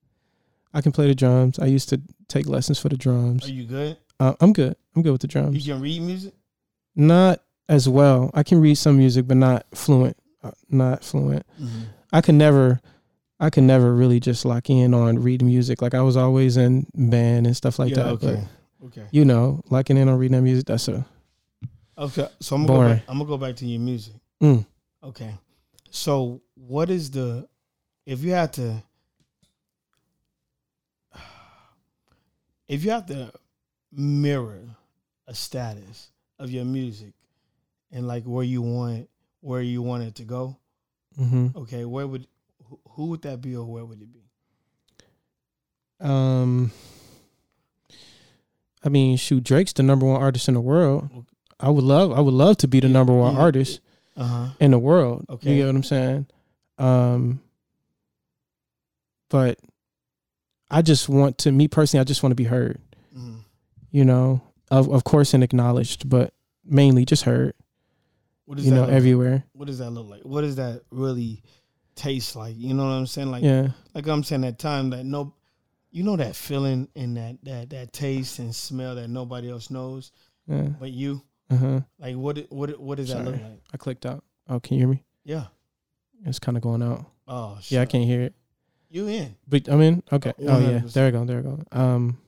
I 0.74 0.81
can 0.83 0.92
play 0.92 1.07
the 1.07 1.14
drums. 1.14 1.59
I 1.59 1.66
used 1.66 1.88
to 1.90 2.00
take 2.29 2.46
lessons 2.46 2.79
for 2.79 2.88
the 2.88 2.96
drums. 2.96 3.46
Are 3.48 3.52
you 3.52 3.64
good? 3.64 3.96
Uh, 4.20 4.35
I'm 4.40 4.52
good. 4.52 4.76
I'm 4.94 5.02
good 5.02 5.12
with 5.12 5.20
the 5.22 5.26
drums. 5.26 5.66
You 5.66 5.72
can 5.74 5.83
read 5.83 6.02
music. 6.02 6.35
Not 6.94 7.42
as 7.68 7.88
well. 7.88 8.31
I 8.35 8.42
can 8.42 8.61
read 8.61 8.76
some 8.76 8.96
music, 8.98 9.26
but 9.26 9.37
not 9.37 9.66
fluent. 9.74 10.16
Uh, 10.42 10.50
not 10.68 11.02
fluent. 11.05 11.44
I 12.12 12.20
could 12.20 12.35
never. 12.35 12.81
I 13.38 13.50
could 13.50 13.64
never 13.64 13.94
really 13.94 14.18
just 14.18 14.46
lock 14.46 14.70
in 14.70 14.94
on 14.94 15.18
reading 15.18 15.48
music. 15.48 15.83
Like 15.83 15.92
I 15.94 16.00
was 16.00 16.16
always 16.16 16.57
in 16.57 16.87
band 16.94 17.46
and 17.46 17.55
stuff 17.55 17.79
like 17.79 17.90
yeah, 17.90 17.96
that. 17.96 18.07
okay. 18.12 18.35
But 18.37 18.44
Okay. 18.87 19.07
you 19.11 19.25
know, 19.25 19.62
locking 19.70 19.96
in 19.96 20.09
on 20.09 20.18
reading 20.18 20.37
that 20.37 20.42
music, 20.42 20.66
that's 20.66 20.88
a 20.88 21.05
Okay. 21.99 22.29
So 22.40 22.57
I'm 22.57 22.66
gonna 22.66 22.79
go 22.79 22.94
back, 22.94 23.03
I'm 23.09 23.18
gonna 23.18 23.29
go 23.29 23.38
back 23.38 23.57
to 23.57 23.66
your 23.66 23.81
music. 23.81 24.14
mm, 24.42 24.64
Okay. 25.03 25.35
So 25.90 26.40
what 26.55 26.90
is 26.90 27.11
the 27.11 27.49
if 28.05 28.22
you 28.22 28.33
had 28.33 28.53
to 28.55 28.83
if 32.68 32.85
you 32.85 32.90
have 32.90 33.07
to 33.07 33.33
mirror 33.92 34.61
a 35.27 35.35
status 35.35 36.11
of 36.38 36.51
your 36.51 36.64
music 36.64 37.12
and 37.92 38.07
like 38.07 38.25
where 38.25 38.44
you 38.44 38.61
want 38.62 39.09
where 39.40 39.62
you 39.62 39.81
want 39.83 40.03
it 40.03 40.14
to 40.16 40.25
go, 40.25 40.57
hmm 41.16 41.49
okay, 41.57 41.85
where 41.85 42.07
would 42.07 42.27
who 42.90 43.07
would 43.07 43.22
that 43.22 43.40
be 43.40 43.57
or 43.57 43.64
where 43.64 43.85
would 43.85 44.03
it 44.03 44.12
be? 44.12 44.20
Um, 46.01 46.72
I 48.87 48.88
mean, 48.88 49.16
shoot, 49.16 49.42
Drake's 49.44 49.72
the 49.72 49.83
number 49.83 50.07
one 50.07 50.22
artist 50.22 50.46
in 50.49 50.55
the 50.55 50.61
world. 50.61 51.11
I 51.59 51.68
would 51.70 51.83
love, 51.85 52.12
I 52.12 52.20
would 52.20 52.33
love 52.35 52.57
to 52.59 52.68
be 52.68 52.79
the 52.81 52.88
number 52.88 53.12
one 53.12 53.37
artist 53.37 53.81
Uh-huh. 54.16 54.51
in 54.61 54.70
the 54.70 54.79
world. 54.79 55.27
Okay. 55.29 55.51
You 55.51 55.57
get 55.59 55.66
what 55.66 55.75
I'm 55.77 55.83
saying? 55.83 56.27
Um, 56.79 57.40
but 59.29 59.59
I 60.70 60.83
just 60.83 61.09
want 61.09 61.38
to, 61.38 61.53
me 61.53 61.68
personally, 61.68 62.01
I 62.01 62.05
just 62.05 62.22
want 62.22 62.31
to 62.31 62.37
be 62.37 62.44
heard. 62.44 62.79
Mhm. 63.16 63.40
You 63.90 64.05
know, 64.05 64.40
of 64.70 64.88
of 64.90 65.05
course, 65.05 65.35
and 65.35 65.42
acknowledged, 65.42 66.09
but 66.09 66.33
mainly 66.64 67.05
just 67.05 67.25
heard. 67.25 67.55
What 68.44 68.59
You 68.59 68.70
that 68.70 68.77
know, 68.77 68.81
look 68.83 68.90
everywhere. 68.90 69.44
what 69.53 69.66
does 69.66 69.79
that 69.79 69.90
look 69.90 70.09
like? 70.09 70.22
What 70.22 70.42
does 70.42 70.57
that 70.57 70.83
really 70.90 71.42
taste 71.96 72.37
like? 72.37 72.57
You 72.57 72.75
know 72.75 72.85
what 72.85 72.90
I'm 72.92 73.07
saying? 73.07 73.31
Like 73.31 73.42
Yeah, 73.42 73.68
like 73.94 74.07
I'm 74.07 74.22
saying 74.22 74.42
that 74.42 74.59
time 74.59 74.90
that 74.90 75.05
no 75.05 75.35
you 75.90 76.03
know 76.03 76.16
that 76.16 76.37
feeling 76.37 76.88
and 76.96 77.16
that 77.16 77.37
that 77.44 77.70
that 77.70 77.92
taste 77.92 78.38
and 78.38 78.55
smell 78.55 78.94
that 78.96 79.09
nobody 79.09 79.51
else 79.51 79.70
knows 79.70 80.12
yeah. 80.46 80.68
but 80.81 80.90
you 80.90 81.22
Uh 81.51 81.57
huh. 81.57 81.81
like 81.99 82.16
what 82.16 82.38
what 82.51 82.79
what 82.81 82.96
does 82.99 83.09
that 83.09 83.25
look 83.25 83.35
like 83.35 83.61
I 83.72 83.77
clicked 83.77 84.07
out. 84.07 84.22
Oh, 84.49 84.61
can 84.61 84.75
you 84.75 84.81
hear 84.81 84.88
me? 84.88 85.03
yeah 85.25 85.46
It's 86.25 86.38
kind 86.38 86.57
of 86.57 86.62
going 86.62 86.83
out. 86.83 87.05
oh 87.29 87.59
Yeah, 87.68 87.83
I 87.83 87.87
can't 87.87 88.05
hear 88.05 88.20
it. 88.22 88.35
you 88.90 89.07
in 89.09 89.35
But 89.49 89.68
I 89.68 89.77
mean, 89.77 90.03
okay. 90.12 90.33
Oh 90.40 90.59
yeah, 90.61 90.81
there 90.92 91.07
we 91.07 91.12
go. 91.12 91.25
There 91.25 91.37
we 91.38 91.42
go. 91.42 91.62
Um, 91.72 92.18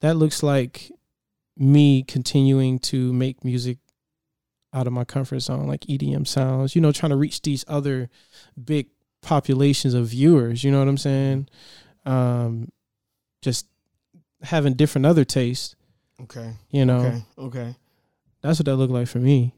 that 0.00 0.16
looks 0.16 0.42
like 0.42 0.90
me 1.56 2.02
continuing 2.02 2.78
to 2.78 3.12
make 3.12 3.44
music 3.44 3.78
out 4.72 4.86
of 4.86 4.92
my 4.92 5.04
comfort 5.04 5.40
zone, 5.40 5.66
like 5.66 5.80
EDM 5.86 6.26
sounds. 6.26 6.74
You 6.76 6.80
know, 6.82 6.92
trying 6.92 7.10
to 7.10 7.16
reach 7.16 7.42
these 7.42 7.64
other 7.66 8.08
big 8.62 8.88
populations 9.22 9.94
of 9.94 10.06
viewers. 10.08 10.62
You 10.62 10.70
know 10.70 10.78
what 10.78 10.88
I'm 10.88 10.98
saying? 10.98 11.48
Um, 12.08 12.68
just 13.42 13.66
having 14.42 14.74
different 14.74 15.06
other 15.06 15.24
tastes. 15.24 15.74
okay 16.22 16.52
You 16.70 16.84
know, 16.84 16.98
okay 17.00 17.22
okay 17.38 17.76
that's 18.40 18.58
what 18.58 18.66
that 18.66 18.76
look 18.76 18.90
like 18.90 19.08
for 19.08 19.18
me. 19.18 19.52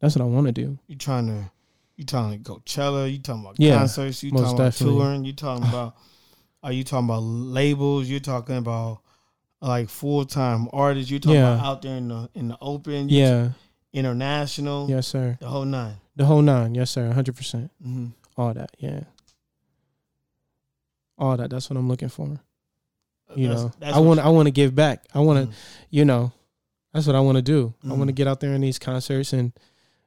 That's 0.00 0.16
what 0.16 0.22
I 0.22 0.26
want 0.28 0.46
to 0.46 0.52
do. 0.52 0.78
you 0.88 0.96
trying 0.96 1.26
to 1.28 1.50
you 1.96 2.04
talking 2.04 2.34
about 2.34 2.64
Coachella 2.64 3.10
you 3.10 3.18
talking 3.18 3.42
about 3.42 3.56
Yeah, 3.58 3.78
concerts 3.78 4.22
you 4.22 4.30
talking 4.32 4.46
about 4.46 4.56
definitely. 4.72 4.96
touring 4.98 5.24
you 5.24 5.32
talking 5.32 5.64
about 5.68 5.96
are 6.62 6.72
you 6.72 6.82
talking 6.84 7.06
about 7.08 7.22
labels 7.22 8.08
You're 8.08 8.20
talking 8.20 8.56
about 8.56 9.00
like 9.60 9.88
full 9.88 10.24
time 10.26 10.68
artists 10.72 11.10
you 11.10 11.20
talking 11.20 11.36
Yeah. 11.38 11.54
about 11.54 11.64
out 11.66 11.82
there 11.82 11.96
in 11.96 12.08
the 12.08 12.28
in 12.34 12.48
the 12.48 12.58
open 12.60 13.08
you 13.08 13.18
Yeah. 13.18 13.50
international 13.92 14.90
Yes, 14.90 15.06
sir. 15.06 15.36
the 15.40 15.46
whole 15.48 15.64
nine 15.64 15.96
The 16.16 16.24
whole 16.26 16.42
nine. 16.42 16.74
Yes, 16.74 16.90
sir. 16.90 17.12
Hundred 17.12 17.34
percent. 17.36 17.70
mm-hmm. 17.82 18.08
All 18.36 18.52
that. 18.54 18.70
Yeah. 18.78 19.00
All 21.18 21.36
that. 21.36 21.50
That's 21.50 21.68
what 21.70 21.76
I'm 21.76 21.88
looking 21.88 22.08
for. 22.08 22.38
you 23.36 23.48
know 23.48 23.72
i 23.82 23.98
want 23.98 24.20
i 24.20 24.28
want 24.28 24.46
to 24.46 24.52
give 24.52 24.74
back 24.74 25.02
i 25.14 25.18
want 25.18 25.38
to 25.40 25.46
Mhm. 25.46 25.54
you 25.90 26.04
know 26.04 26.30
that's 26.92 27.06
what 27.06 27.16
i 27.16 27.20
want 27.20 27.34
to 27.36 27.42
do 27.42 27.74
i 27.82 27.92
want 27.92 28.06
to 28.06 28.12
get 28.12 28.28
out 28.28 28.38
there 28.38 28.52
in 28.54 28.60
these 28.60 28.78
concerts 28.78 29.32
and 29.32 29.50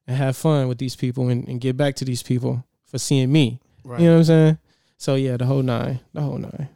and 0.05 0.15
have 0.15 0.37
fun 0.37 0.69
with 0.69 0.77
these 0.77 0.95
people 0.95 1.27
and, 1.27 1.45
and 1.49 1.59
give 1.59 1.75
back 1.75 1.95
to 1.95 2.05
these 2.05 2.23
people 2.23 2.63
for 2.85 2.97
seeing 2.99 3.29
me 3.31 3.59
right. 3.83 3.99
you 3.99 4.05
know 4.07 4.13
what 4.13 4.17
i'm 4.19 4.23
saying 4.23 4.57
so 4.97 5.15
yeah 5.15 5.35
the 5.35 5.45
whole 5.45 5.63
nine 5.63 5.99
the 6.13 6.21
whole 6.21 6.37
nine 6.37 6.69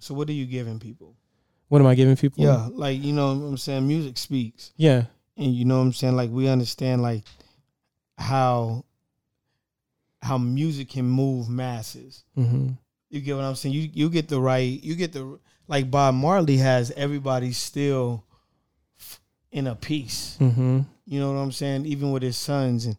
So 0.00 0.14
what 0.14 0.28
are 0.28 0.32
you 0.32 0.46
giving 0.46 0.80
people? 0.80 1.14
what 1.68 1.80
am 1.80 1.86
i 1.86 1.94
giving 1.94 2.16
people 2.16 2.42
Yeah, 2.42 2.66
like 2.72 3.00
you 3.00 3.12
know 3.12 3.28
what 3.36 3.46
I'm 3.46 3.56
saying 3.58 3.86
music 3.86 4.16
speaks. 4.18 4.72
yeah 4.76 5.04
And 5.36 5.54
you 5.54 5.64
know 5.64 5.76
what 5.78 5.84
I'm 5.84 5.92
saying 5.92 6.16
like 6.16 6.30
we 6.30 6.48
understand 6.48 7.02
like 7.02 7.22
how 8.18 8.84
how 10.22 10.38
music 10.38 10.88
can 10.88 11.04
move 11.04 11.48
masses. 11.48 12.24
hmm 12.34 12.70
You 13.10 13.20
get 13.20 13.36
what 13.36 13.44
I'm 13.44 13.54
saying? 13.54 13.74
You 13.74 13.90
you 13.92 14.10
get 14.10 14.28
the 14.28 14.40
right 14.40 14.82
you 14.82 14.94
get 14.96 15.12
the 15.12 15.38
like 15.68 15.90
Bob 15.90 16.14
Marley 16.14 16.56
has 16.58 16.90
everybody 16.96 17.52
still 17.52 18.24
in 19.52 19.66
a 19.66 19.74
piece. 19.74 20.36
hmm 20.38 20.80
You 21.06 21.20
know 21.20 21.32
what 21.32 21.38
I'm 21.38 21.52
saying? 21.52 21.86
Even 21.86 22.10
with 22.12 22.22
his 22.22 22.36
sons 22.36 22.86
and 22.86 22.96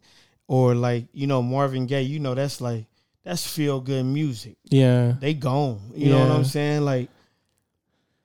or 0.48 0.74
like, 0.74 1.06
you 1.12 1.26
know, 1.26 1.42
Marvin 1.42 1.86
Gaye, 1.86 2.02
you 2.02 2.18
know, 2.20 2.34
that's 2.34 2.60
like 2.60 2.86
that's 3.24 3.46
feel 3.46 3.80
good 3.80 4.04
music. 4.04 4.56
yeah 4.70 5.14
They 5.20 5.34
gone. 5.34 5.80
You 5.94 6.10
know 6.10 6.20
what 6.20 6.30
I'm 6.30 6.44
saying? 6.44 6.82
Like 6.82 7.10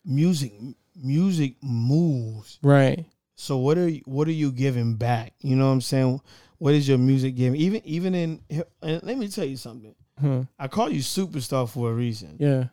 music 0.06 0.54
music 0.96 1.56
moves. 1.62 2.60
right 2.62 3.06
So 3.36 3.58
what 3.58 3.78
are 3.78 3.88
you, 3.90 4.02
what 4.06 4.28
are 4.28 4.38
you 4.38 4.52
giving 4.52 4.96
back? 4.96 5.34
You 5.42 5.56
know 5.56 5.66
what 5.68 5.74
I'm 5.74 5.82
saying? 5.82 6.22
What 6.60 6.74
is 6.76 6.88
your 6.88 7.00
music 7.00 7.36
giving? 7.36 7.60
Even 7.60 7.82
even 7.86 8.16
in 8.16 8.40
and 8.82 9.02
let 9.04 9.18
me 9.18 9.28
tell 9.28 9.46
you 9.46 9.58
something. 9.58 9.96
Huh. 10.22 10.44
I 10.60 10.68
call 10.68 10.90
you 10.90 11.02
superstar 11.02 11.68
for 11.70 11.92
a 11.92 11.94
reason. 11.94 12.36
yeah 12.40 12.66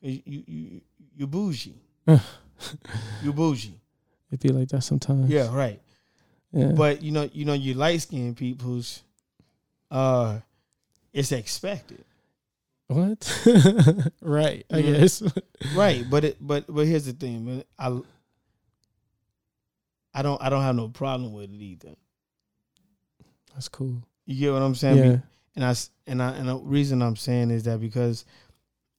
You 0.00 0.22
you 0.26 0.42
you, 0.46 0.80
you 1.16 1.26
bougie. 1.26 1.76
you 3.22 3.32
bougie. 3.32 3.78
it 4.30 4.40
be 4.40 4.48
like 4.48 4.68
that 4.70 4.82
sometimes 4.82 5.28
Yeah, 5.30 5.54
right. 5.54 5.80
yeah 6.52 6.72
But 6.72 7.02
you 7.02 7.12
know 7.12 7.28
you 7.32 7.44
know 7.44 7.54
you 7.54 7.74
light 7.74 8.02
skinned 8.02 8.36
people's 8.36 9.02
uh 9.90 10.40
it's 11.12 11.30
expected. 11.32 12.04
what 12.88 13.20
right 14.22 14.64
i 14.70 14.80
guess 14.82 15.22
Right, 15.76 16.04
but 16.10 16.24
it 16.24 16.36
but 16.40 16.64
but 16.68 16.86
here's 16.86 17.04
the 17.06 17.12
thing, 17.12 17.44
man. 17.44 17.62
I 17.78 18.00
I 20.14 20.22
don't 20.22 20.42
I 20.42 20.48
don't 20.50 20.62
have 20.62 20.74
no 20.76 20.88
problem 20.88 21.32
with 21.32 21.50
it 21.52 21.60
either. 21.62 21.94
that's 23.54 23.68
cool 23.68 24.02
You 24.26 24.34
get 24.38 24.52
what 24.52 24.62
I'm 24.62 24.74
saying? 24.74 24.98
yeah 24.98 25.16
And 25.54 25.64
I 25.64 25.74
and 26.06 26.22
I 26.22 26.30
and 26.32 26.48
the 26.48 26.56
reason 26.56 27.02
I'm 27.02 27.16
saying 27.16 27.50
is 27.50 27.64
that 27.64 27.80
because 27.80 28.24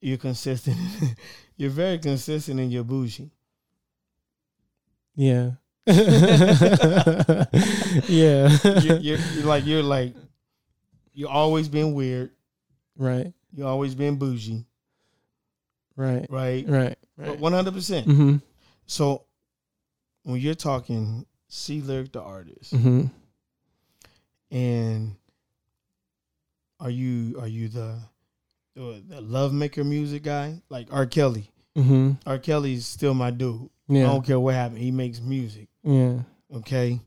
you're 0.01 0.17
consistent. 0.17 0.77
you're 1.57 1.69
very 1.71 1.97
consistent 1.97 2.59
in 2.59 2.69
your 2.71 2.83
bougie. 2.83 3.31
yeah 5.15 5.51
yeah 8.07 8.47
You're, 8.81 8.97
you're, 8.97 9.17
you're 9.17 9.45
like 9.45 9.65
you're 9.65 9.83
like 9.83 10.13
you're 11.13 11.29
always 11.29 11.67
been 11.67 11.93
weird. 11.93 12.31
right 12.97 13.33
You're 13.53 13.67
always 13.67 13.93
been 13.95 14.15
bougie, 14.17 14.65
right 15.95 16.25
right? 16.29 16.65
right 16.67 16.97
right 17.17 17.39
One 17.39 17.53
hundred 17.53 17.73
percent. 17.73 18.07
mm-hmm 18.07 18.37
So 18.85 19.25
when 20.23 20.39
you're 20.39 20.55
talking 20.55 21.25
C 21.49 21.81
Lyrik 21.81 22.11
the 22.13 22.21
artist, 22.21 22.73
mm-hmm 22.73 23.07
and 24.51 25.15
are 26.83 26.89
you 26.89 27.39
are 27.39 27.47
you 27.47 27.69
the 27.69 27.97
the, 28.75 29.21
love 29.21 29.53
maker 29.53 29.83
music 29.83 30.23
guy, 30.23 30.61
like 30.69 30.87
R. 30.91 31.05
Kelly. 31.05 31.49
Mm-hmm. 31.77 32.11
R. 32.25 32.37
Kelly's 32.37 32.85
still 32.85 33.13
my 33.13 33.31
dude. 33.31 33.69
I 33.89 33.93
don't 33.93 34.25
care 34.25 34.39
what 34.39 34.55
happened. 34.55 34.79
He 34.79 34.91
makes 34.91 35.21
music. 35.21 35.67
Yeah. 35.83 36.19
Okay. 36.55 36.99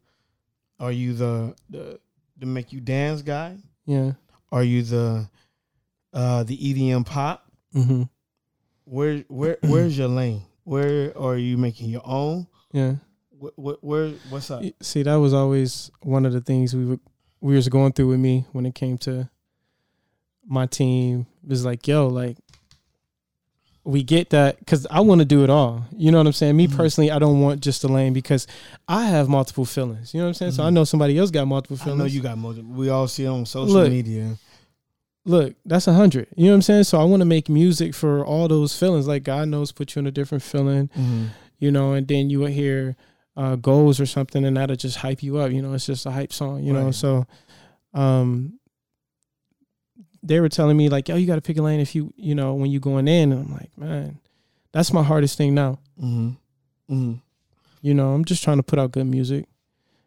Are 0.78 0.92
you 0.92 1.14
the 1.14 1.54
the 1.70 1.98
the 2.38 2.46
make 2.46 2.72
you 2.72 2.80
dance 2.80 3.22
guy? 3.22 3.56
Yeah. 3.86 4.12
Are 4.52 4.62
you 4.62 4.82
the 4.82 5.28
uh 6.12 6.42
the 6.44 6.56
EDM 6.56 7.06
pop? 7.06 7.50
Mm-hmm. 7.74 8.02
Where 8.84 9.18
where 9.28 9.58
where's 9.62 9.96
your 9.98 10.08
lane? 10.08 10.42
Where 10.64 11.16
are 11.18 11.36
you 11.36 11.56
making 11.56 11.90
your 11.90 12.02
own? 12.04 12.46
Yeah. 12.72 12.96
Where, 13.30 13.52
where, 13.56 13.76
where 13.80 14.08
what's 14.28 14.50
up? 14.50 14.62
See, 14.80 15.02
that 15.02 15.16
was 15.16 15.34
always 15.34 15.90
one 16.02 16.26
of 16.26 16.32
the 16.32 16.40
things 16.40 16.74
we 16.74 16.84
were 16.84 16.98
we 17.40 17.54
was 17.54 17.68
going 17.68 17.92
through 17.92 18.08
with 18.08 18.20
me 18.20 18.46
when 18.52 18.66
it 18.66 18.74
came 18.74 18.98
to 18.98 19.28
my 20.46 20.66
team. 20.66 21.26
Was 21.46 21.64
like, 21.64 21.86
yo, 21.86 22.08
like 22.08 22.36
we 23.84 24.02
get 24.02 24.30
that 24.30 24.58
because 24.58 24.84
I 24.90 25.00
want 25.00 25.20
to 25.20 25.24
do 25.24 25.44
it 25.44 25.50
all. 25.50 25.84
You 25.96 26.10
know 26.10 26.18
what 26.18 26.26
I'm 26.26 26.32
saying? 26.32 26.56
Me 26.56 26.66
Mhm. 26.66 26.74
personally, 26.76 27.10
I 27.10 27.20
don't 27.20 27.40
want 27.40 27.60
just 27.60 27.84
a 27.84 27.88
lane 27.88 28.12
because 28.12 28.48
I 28.88 29.06
have 29.06 29.28
multiple 29.28 29.64
feelings. 29.64 30.12
You 30.12 30.18
know 30.20 30.24
what 30.26 30.28
I'm 30.30 30.34
saying? 30.34 30.52
So 30.52 30.64
I 30.64 30.70
Mhm. 30.70 30.72
know 30.74 30.84
somebody 30.84 31.16
else 31.16 31.30
got 31.30 31.46
multiple 31.46 31.76
feelings. 31.76 32.00
I 32.00 32.04
know 32.04 32.08
you 32.08 32.20
got 32.20 32.36
more. 32.36 32.52
We 32.52 32.88
all 32.88 33.06
see 33.06 33.24
it 33.24 33.28
on 33.28 33.46
social 33.46 33.72
Look. 33.74 33.90
media. 33.92 34.38
Look, 35.24 35.54
that's 35.64 35.86
a 35.86 35.92
hundred. 35.92 36.26
You 36.36 36.46
know 36.46 36.50
what 36.50 36.56
I'm 36.56 36.62
saying? 36.62 36.84
So 36.84 37.00
I 37.00 37.04
want 37.04 37.20
to 37.20 37.24
make 37.24 37.48
music 37.48 37.94
for 37.94 38.24
all 38.24 38.48
those 38.48 38.76
feelings. 38.76 39.06
Like 39.06 39.22
God 39.22 39.48
knows, 39.48 39.70
put 39.72 39.94
you 39.94 40.00
in 40.00 40.06
a 40.06 40.12
different 40.12 40.42
feeling. 40.42 40.88
Mm-hmm. 40.96 41.24
you 41.58 41.70
know, 41.70 41.94
and 41.94 42.06
then 42.06 42.28
you 42.28 42.40
would 42.40 42.52
hear 42.52 42.96
uh, 43.34 43.56
goals 43.56 43.98
or 43.98 44.04
something, 44.06 44.44
and 44.44 44.56
that'll 44.58 44.76
just 44.76 44.96
hype 44.98 45.22
you 45.22 45.38
up. 45.38 45.50
You 45.52 45.62
know, 45.62 45.72
it's 45.72 45.86
just 45.86 46.04
a 46.06 46.10
hype 46.10 46.32
song. 46.32 46.62
You 46.62 46.72
know, 46.74 46.90
so 46.90 47.26
um, 47.94 48.58
they 50.26 50.40
were 50.40 50.48
telling 50.48 50.76
me 50.76 50.88
like, 50.88 51.08
yo, 51.08 51.16
you 51.16 51.26
got 51.26 51.36
to 51.36 51.40
pick 51.40 51.56
a 51.56 51.62
lane 51.62 51.80
if 51.80 51.94
you, 51.94 52.12
you 52.16 52.34
know, 52.34 52.54
when 52.54 52.70
you 52.70 52.80
going 52.80 53.08
in. 53.08 53.32
And 53.32 53.46
I'm 53.46 53.52
like, 53.52 53.70
man, 53.76 54.18
that's 54.72 54.92
my 54.92 55.02
hardest 55.02 55.38
thing 55.38 55.54
now. 55.54 55.78
Mm-hmm. 56.00 56.28
Mm-hmm. 56.92 57.14
You 57.82 57.94
know, 57.94 58.12
I'm 58.12 58.24
just 58.24 58.42
trying 58.42 58.56
to 58.56 58.62
put 58.62 58.78
out 58.78 58.92
good 58.92 59.06
music. 59.06 59.46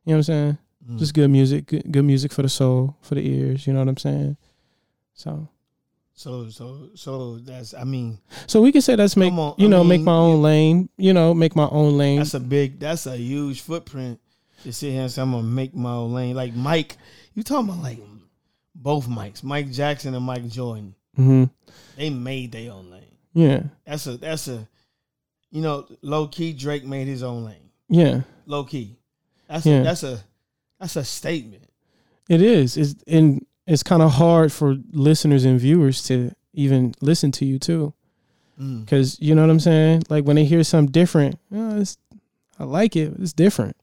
You 0.05 0.13
know 0.13 0.17
what 0.17 0.17
I'm 0.17 0.23
saying? 0.23 0.57
Just 0.97 1.13
good 1.13 1.29
music, 1.29 1.67
good, 1.67 1.91
good 1.91 2.03
music 2.03 2.31
for 2.31 2.41
the 2.41 2.49
soul, 2.49 2.95
for 3.01 3.13
the 3.15 3.27
ears. 3.27 3.67
You 3.67 3.73
know 3.73 3.79
what 3.79 3.89
I'm 3.89 3.97
saying? 3.97 4.37
So, 5.13 5.47
so 6.15 6.49
so 6.49 6.89
so 6.95 7.37
that's 7.37 7.73
I 7.73 7.83
mean 7.83 8.19
so 8.47 8.61
we 8.61 8.71
can 8.71 8.81
say 8.81 8.95
that's 8.95 9.15
make 9.15 9.31
on, 9.31 9.55
you 9.57 9.67
I 9.67 9.69
know 9.69 9.83
make 9.83 10.01
my 10.01 10.15
own 10.15 10.41
lane. 10.41 10.89
You 10.97 11.13
know, 11.13 11.33
make 11.33 11.55
my 11.55 11.67
own 11.69 11.97
lane. 11.97 12.17
that's 12.17 12.33
a 12.33 12.39
big 12.39 12.79
that's 12.79 13.05
a 13.05 13.15
huge 13.15 13.61
footprint 13.61 14.19
to 14.63 14.73
sit 14.73 14.91
here 14.91 15.01
and 15.01 15.11
say 15.11 15.21
I'm 15.21 15.31
gonna 15.31 15.43
make 15.43 15.75
my 15.75 15.91
own 15.91 16.13
lane. 16.13 16.35
Like 16.35 16.55
Mike, 16.55 16.97
you 17.35 17.43
talking 17.43 17.69
about 17.69 17.83
like 17.83 17.99
both 18.81 19.07
Mikes, 19.07 19.43
Mike 19.43 19.71
Jackson 19.71 20.15
and 20.15 20.23
Mike 20.25 20.47
Jordan. 20.47 20.95
hmm 21.15 21.43
They 21.97 22.09
made 22.09 22.51
their 22.53 22.71
own 22.71 22.89
lane. 22.89 23.03
Yeah, 23.33 23.63
That's 23.85 24.07
a 24.07 24.17
that's 24.17 24.47
a 24.47 24.67
you 25.51 25.61
know 25.61 25.85
low 26.01 26.27
key 26.27 26.53
Drake 26.53 26.83
made 26.85 27.07
his 27.07 27.21
own 27.23 27.43
lane. 27.45 27.69
yeah. 27.89 28.21
Low 28.45 28.63
key, 28.63 28.95
that's 29.47 29.65
Yeah. 29.65 29.81
a, 29.81 29.83
that's 29.83 30.03
a 30.03 30.23
that's 30.79 30.95
a 30.95 31.03
statement. 31.03 31.63
It 32.29 32.41
is. 32.41 32.77
It's 32.77 32.95
and 33.07 33.45
it's 33.67 33.83
kind 33.83 34.01
of 34.01 34.11
hard 34.13 34.51
for 34.51 34.77
listeners 34.91 35.45
and 35.45 35.59
viewers 35.59 36.01
to 36.03 36.31
even 36.53 36.93
listen 37.01 37.31
to 37.33 37.45
you 37.45 37.59
too, 37.59 37.93
Mm. 38.59 38.81
because 38.85 39.19
you 39.21 39.35
know 39.35 39.41
what 39.41 39.51
I'm 39.51 39.59
saying. 39.59 40.03
Like 40.09 40.25
when 40.25 40.35
they 40.35 40.45
hear 40.45 40.63
something 40.63 40.91
different, 40.91 41.37
oh, 41.53 41.79
it's, 41.79 41.97
I 42.57 42.63
like 42.63 42.95
it. 42.95 43.13
It's 43.19 43.33
different. 43.33 43.75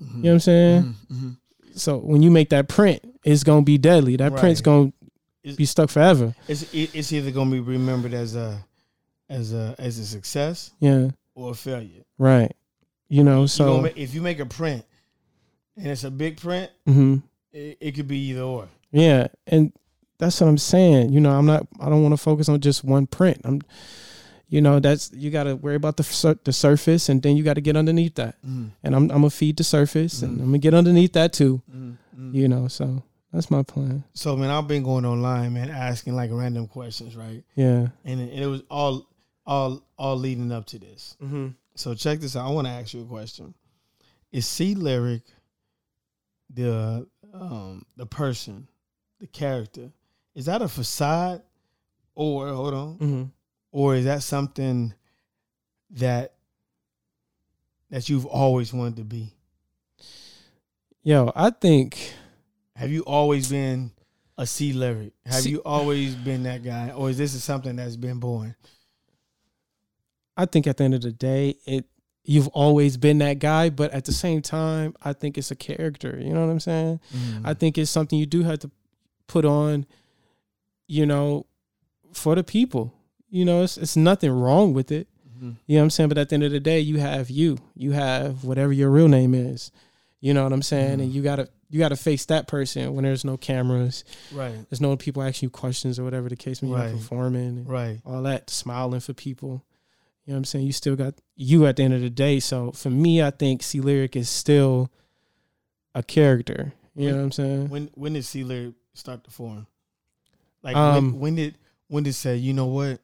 You 0.00 0.06
know 0.06 0.28
what 0.30 0.32
I'm 0.34 0.40
saying? 0.40 0.82
Mm-hmm. 1.12 1.30
So 1.74 1.98
when 1.98 2.22
you 2.22 2.30
make 2.30 2.50
that 2.50 2.68
print, 2.68 3.02
it's 3.24 3.44
gonna 3.44 3.62
be 3.62 3.78
deadly. 3.78 4.16
That 4.16 4.36
print's 4.36 4.60
gonna 4.60 4.92
It's- 5.42 5.56
be 5.56 5.64
stuck 5.64 5.90
forever. 5.90 6.34
It's 6.48 6.66
it's 6.72 7.12
either 7.12 7.30
gonna 7.30 7.50
be 7.50 7.60
remembered 7.60 8.14
as 8.14 8.34
a 8.36 8.64
as 9.28 9.52
a 9.52 9.74
as 9.78 9.98
a 9.98 10.04
success 10.06 10.72
Yeah. 10.80 11.10
or 11.34 11.50
a 11.52 11.54
failure. 11.54 12.02
Right. 12.18 12.52
You 13.08 13.24
know. 13.24 13.46
So. 13.46 13.66
gonna 13.66 13.82
make- 13.84 13.96
if 13.98 14.14
you 14.14 14.20
make 14.22 14.38
a 14.40 14.46
print 14.46 14.84
and 15.76 15.86
it's 15.86 16.04
a 16.04 16.10
big 16.10 16.38
print, 16.40 16.70
hmm 16.86 17.16
it, 17.52 17.76
it 17.80 17.92
could 17.94 18.08
be 18.08 18.18
either 18.30 18.42
or. 18.42 18.68
Yeah, 18.92 19.28
and 19.46 19.72
that's 20.18 20.40
what 20.40 20.48
I'm 20.48 20.58
saying. 20.58 21.12
You 21.12 21.20
know, 21.20 21.30
I'm 21.30 21.46
not. 21.46 21.66
I 21.80 21.88
don't 21.88 22.02
want 22.02 22.12
to 22.12 22.16
focus 22.18 22.48
on 22.48 22.60
just 22.60 22.84
one 22.84 23.06
print. 23.06 23.40
I'm. 23.44 23.60
You 24.52 24.60
know, 24.60 24.80
that's 24.80 25.10
you 25.14 25.30
got 25.30 25.44
to 25.44 25.56
worry 25.56 25.76
about 25.76 25.96
the 25.96 26.02
sur- 26.02 26.38
the 26.44 26.52
surface, 26.52 27.08
and 27.08 27.22
then 27.22 27.36
you 27.38 27.42
got 27.42 27.54
to 27.54 27.62
get 27.62 27.74
underneath 27.76 28.16
that. 28.16 28.34
Mm-hmm. 28.44 28.66
and 28.84 28.94
I'm 28.94 29.04
I'm 29.04 29.22
gonna 29.24 29.30
feed 29.30 29.56
the 29.56 29.64
surface, 29.64 30.20
and 30.22 30.32
Mhm. 30.36 30.40
I'm 30.42 30.46
gonna 30.52 30.58
get 30.58 30.74
underneath 30.74 31.14
that 31.14 31.32
too. 31.32 31.62
Mm-hmm. 31.74 32.34
You 32.36 32.48
know, 32.48 32.68
so 32.68 33.02
that's 33.32 33.50
my 33.50 33.62
plan. 33.62 34.04
So 34.12 34.36
man, 34.36 34.50
I've 34.50 34.68
been 34.68 34.82
going 34.82 35.06
online, 35.06 35.54
man, 35.54 35.70
asking 35.70 36.14
like 36.16 36.30
random 36.32 36.66
questions, 36.68 37.16
right? 37.16 37.42
Yeah. 37.56 37.88
And 38.04 38.20
it, 38.20 38.30
and 38.34 38.40
it 38.44 38.46
was 38.46 38.62
all 38.70 39.08
all 39.46 39.82
all 39.96 40.16
leading 40.18 40.52
up 40.52 40.66
to 40.66 40.78
this. 40.78 41.16
Mm-hmm. 41.22 41.48
So 41.74 41.94
check 41.94 42.20
this 42.20 42.36
out. 42.36 42.46
I 42.46 42.52
want 42.52 42.66
to 42.66 42.72
ask 42.72 42.92
you 42.92 43.00
a 43.02 43.06
question. 43.06 43.54
Is 44.32 44.46
C 44.46 44.74
Lyrik 44.74 45.22
the 46.52 47.06
um 47.32 47.86
the 47.96 48.04
person, 48.06 48.68
the 49.18 49.26
character? 49.26 49.90
Is 50.34 50.44
that 50.44 50.60
a 50.62 50.68
facade, 50.68 51.40
or 52.14 52.48
hold 52.48 52.74
on, 52.74 52.94
Mm-hmm. 52.98 53.22
Or 53.72 53.96
is 53.96 54.04
that 54.04 54.22
something 54.22 54.94
that 55.90 56.34
that 57.90 58.08
you've 58.08 58.26
always 58.26 58.72
wanted 58.72 58.96
to 58.96 59.04
be? 59.04 59.34
Yo, 61.02 61.32
I 61.34 61.50
think 61.50 62.12
Have 62.76 62.90
you 62.90 63.02
always 63.02 63.48
been 63.50 63.90
a 64.38 64.46
C 64.46 64.72
Lyrik? 64.72 65.12
Have 65.26 65.42
C- 65.42 65.50
you 65.50 65.62
always 65.64 66.14
been 66.14 66.44
that 66.44 66.62
guy, 66.62 66.90
or 66.90 67.10
is 67.10 67.18
this 67.18 67.42
something 67.42 67.76
that's 67.76 67.96
been 67.96 68.20
born? 68.20 68.54
I 70.36 70.46
think 70.46 70.66
at 70.66 70.76
the 70.76 70.84
end 70.84 70.94
of 70.94 71.02
the 71.02 71.12
day, 71.12 71.56
it 71.66 71.86
you've 72.24 72.48
always 72.48 72.96
been 72.96 73.18
that 73.18 73.38
guy, 73.40 73.68
but 73.68 73.90
at 73.92 74.04
the 74.04 74.12
same 74.12 74.40
time, 74.42 74.94
I 75.02 75.12
think 75.12 75.36
it's 75.36 75.50
a 75.50 75.56
character. 75.56 76.18
You 76.20 76.32
know 76.32 76.46
what 76.46 76.52
I'm 76.52 76.60
saying? 76.60 77.00
Mm-hmm. 77.14 77.46
I 77.46 77.54
think 77.54 77.76
it's 77.78 77.90
something 77.90 78.18
you 78.18 78.26
do 78.26 78.42
have 78.42 78.60
to 78.60 78.70
put 79.26 79.44
on. 79.44 79.86
You 80.86 81.06
know, 81.06 81.46
for 82.12 82.34
the 82.34 82.44
people. 82.44 82.94
You 83.32 83.44
know, 83.44 83.62
it's 83.62 83.76
it's 83.78 83.96
nothing 83.96 84.30
wrong 84.30 84.74
with 84.74 84.92
it. 84.92 85.08
Mhm. 85.40 85.56
You 85.66 85.76
know 85.76 85.80
what 85.80 85.84
I'm 85.84 85.90
saying? 85.90 86.08
But 86.10 86.18
at 86.18 86.28
the 86.28 86.34
end 86.34 86.44
of 86.44 86.52
the 86.52 86.60
day, 86.60 86.78
you 86.80 86.98
have 87.00 87.30
you. 87.30 87.56
You 87.74 87.92
have 87.92 88.44
whatever 88.44 88.72
your 88.72 88.90
real 88.90 89.08
name 89.08 89.34
is. 89.34 89.72
You 90.20 90.34
know 90.34 90.44
what 90.44 90.52
I'm 90.52 90.62
saying? 90.62 91.00
And 91.00 91.10
Mhm. 91.10 91.14
you 91.14 91.22
gotta 91.22 91.48
you 91.70 91.78
gotta 91.78 91.96
face 91.96 92.26
that 92.26 92.46
person 92.46 92.94
when 92.94 93.02
there's 93.04 93.24
no 93.24 93.38
cameras. 93.38 94.04
Right, 94.30 94.54
There's 94.68 94.82
no 94.82 94.94
people 94.98 95.22
asking 95.22 95.46
you 95.46 95.50
questions 95.50 95.98
or 95.98 96.04
whatever 96.04 96.28
the 96.28 96.36
case 96.36 96.60
may 96.60 96.68
be. 96.68 96.74
Right. 96.74 96.88
You're 96.90 96.98
performing 96.98 97.64
right. 97.64 97.98
all 98.04 98.22
that, 98.24 98.50
smiling 98.50 99.00
for 99.00 99.14
people. 99.14 99.64
You 100.26 100.32
know 100.32 100.34
what 100.34 100.38
I'm 100.40 100.44
saying? 100.44 100.66
You 100.66 100.72
still 100.72 100.94
got 100.96 101.14
you 101.34 101.64
at 101.66 101.76
the 101.76 101.82
end 101.84 101.94
of 101.94 102.02
the 102.02 102.10
day. 102.10 102.38
So 102.40 102.70
for 102.72 102.90
me, 102.90 103.22
I 103.22 103.30
think 103.30 103.62
C 103.62 103.80
Lyrik 103.80 104.14
is 104.14 104.28
still 104.28 104.90
a 105.94 106.02
character. 106.02 106.74
You 106.94 107.10
know 107.10 107.16
what 107.16 107.22
I'm 107.22 107.32
saying? 107.32 107.68
When 107.70 107.90
when 107.94 108.12
did 108.12 108.26
C 108.26 108.44
Lyrik 108.44 108.74
start 108.92 109.24
to 109.24 109.30
form? 109.30 109.66
Like 110.62 110.76
Um, 110.76 111.12
when, 111.12 111.20
when 111.20 111.34
did 111.36 111.54
when 111.88 112.02
did 112.04 112.12
say 112.14 112.36
you 112.36 112.52
know 112.52 112.66
what? 112.66 113.00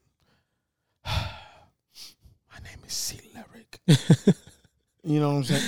My 2.52 2.58
name 2.64 2.78
is 2.86 2.92
C 2.92 3.18
Lyrik. 3.34 4.34
You 5.04 5.20
know 5.20 5.28
what 5.30 5.36
I'm 5.36 5.44
saying? 5.44 5.62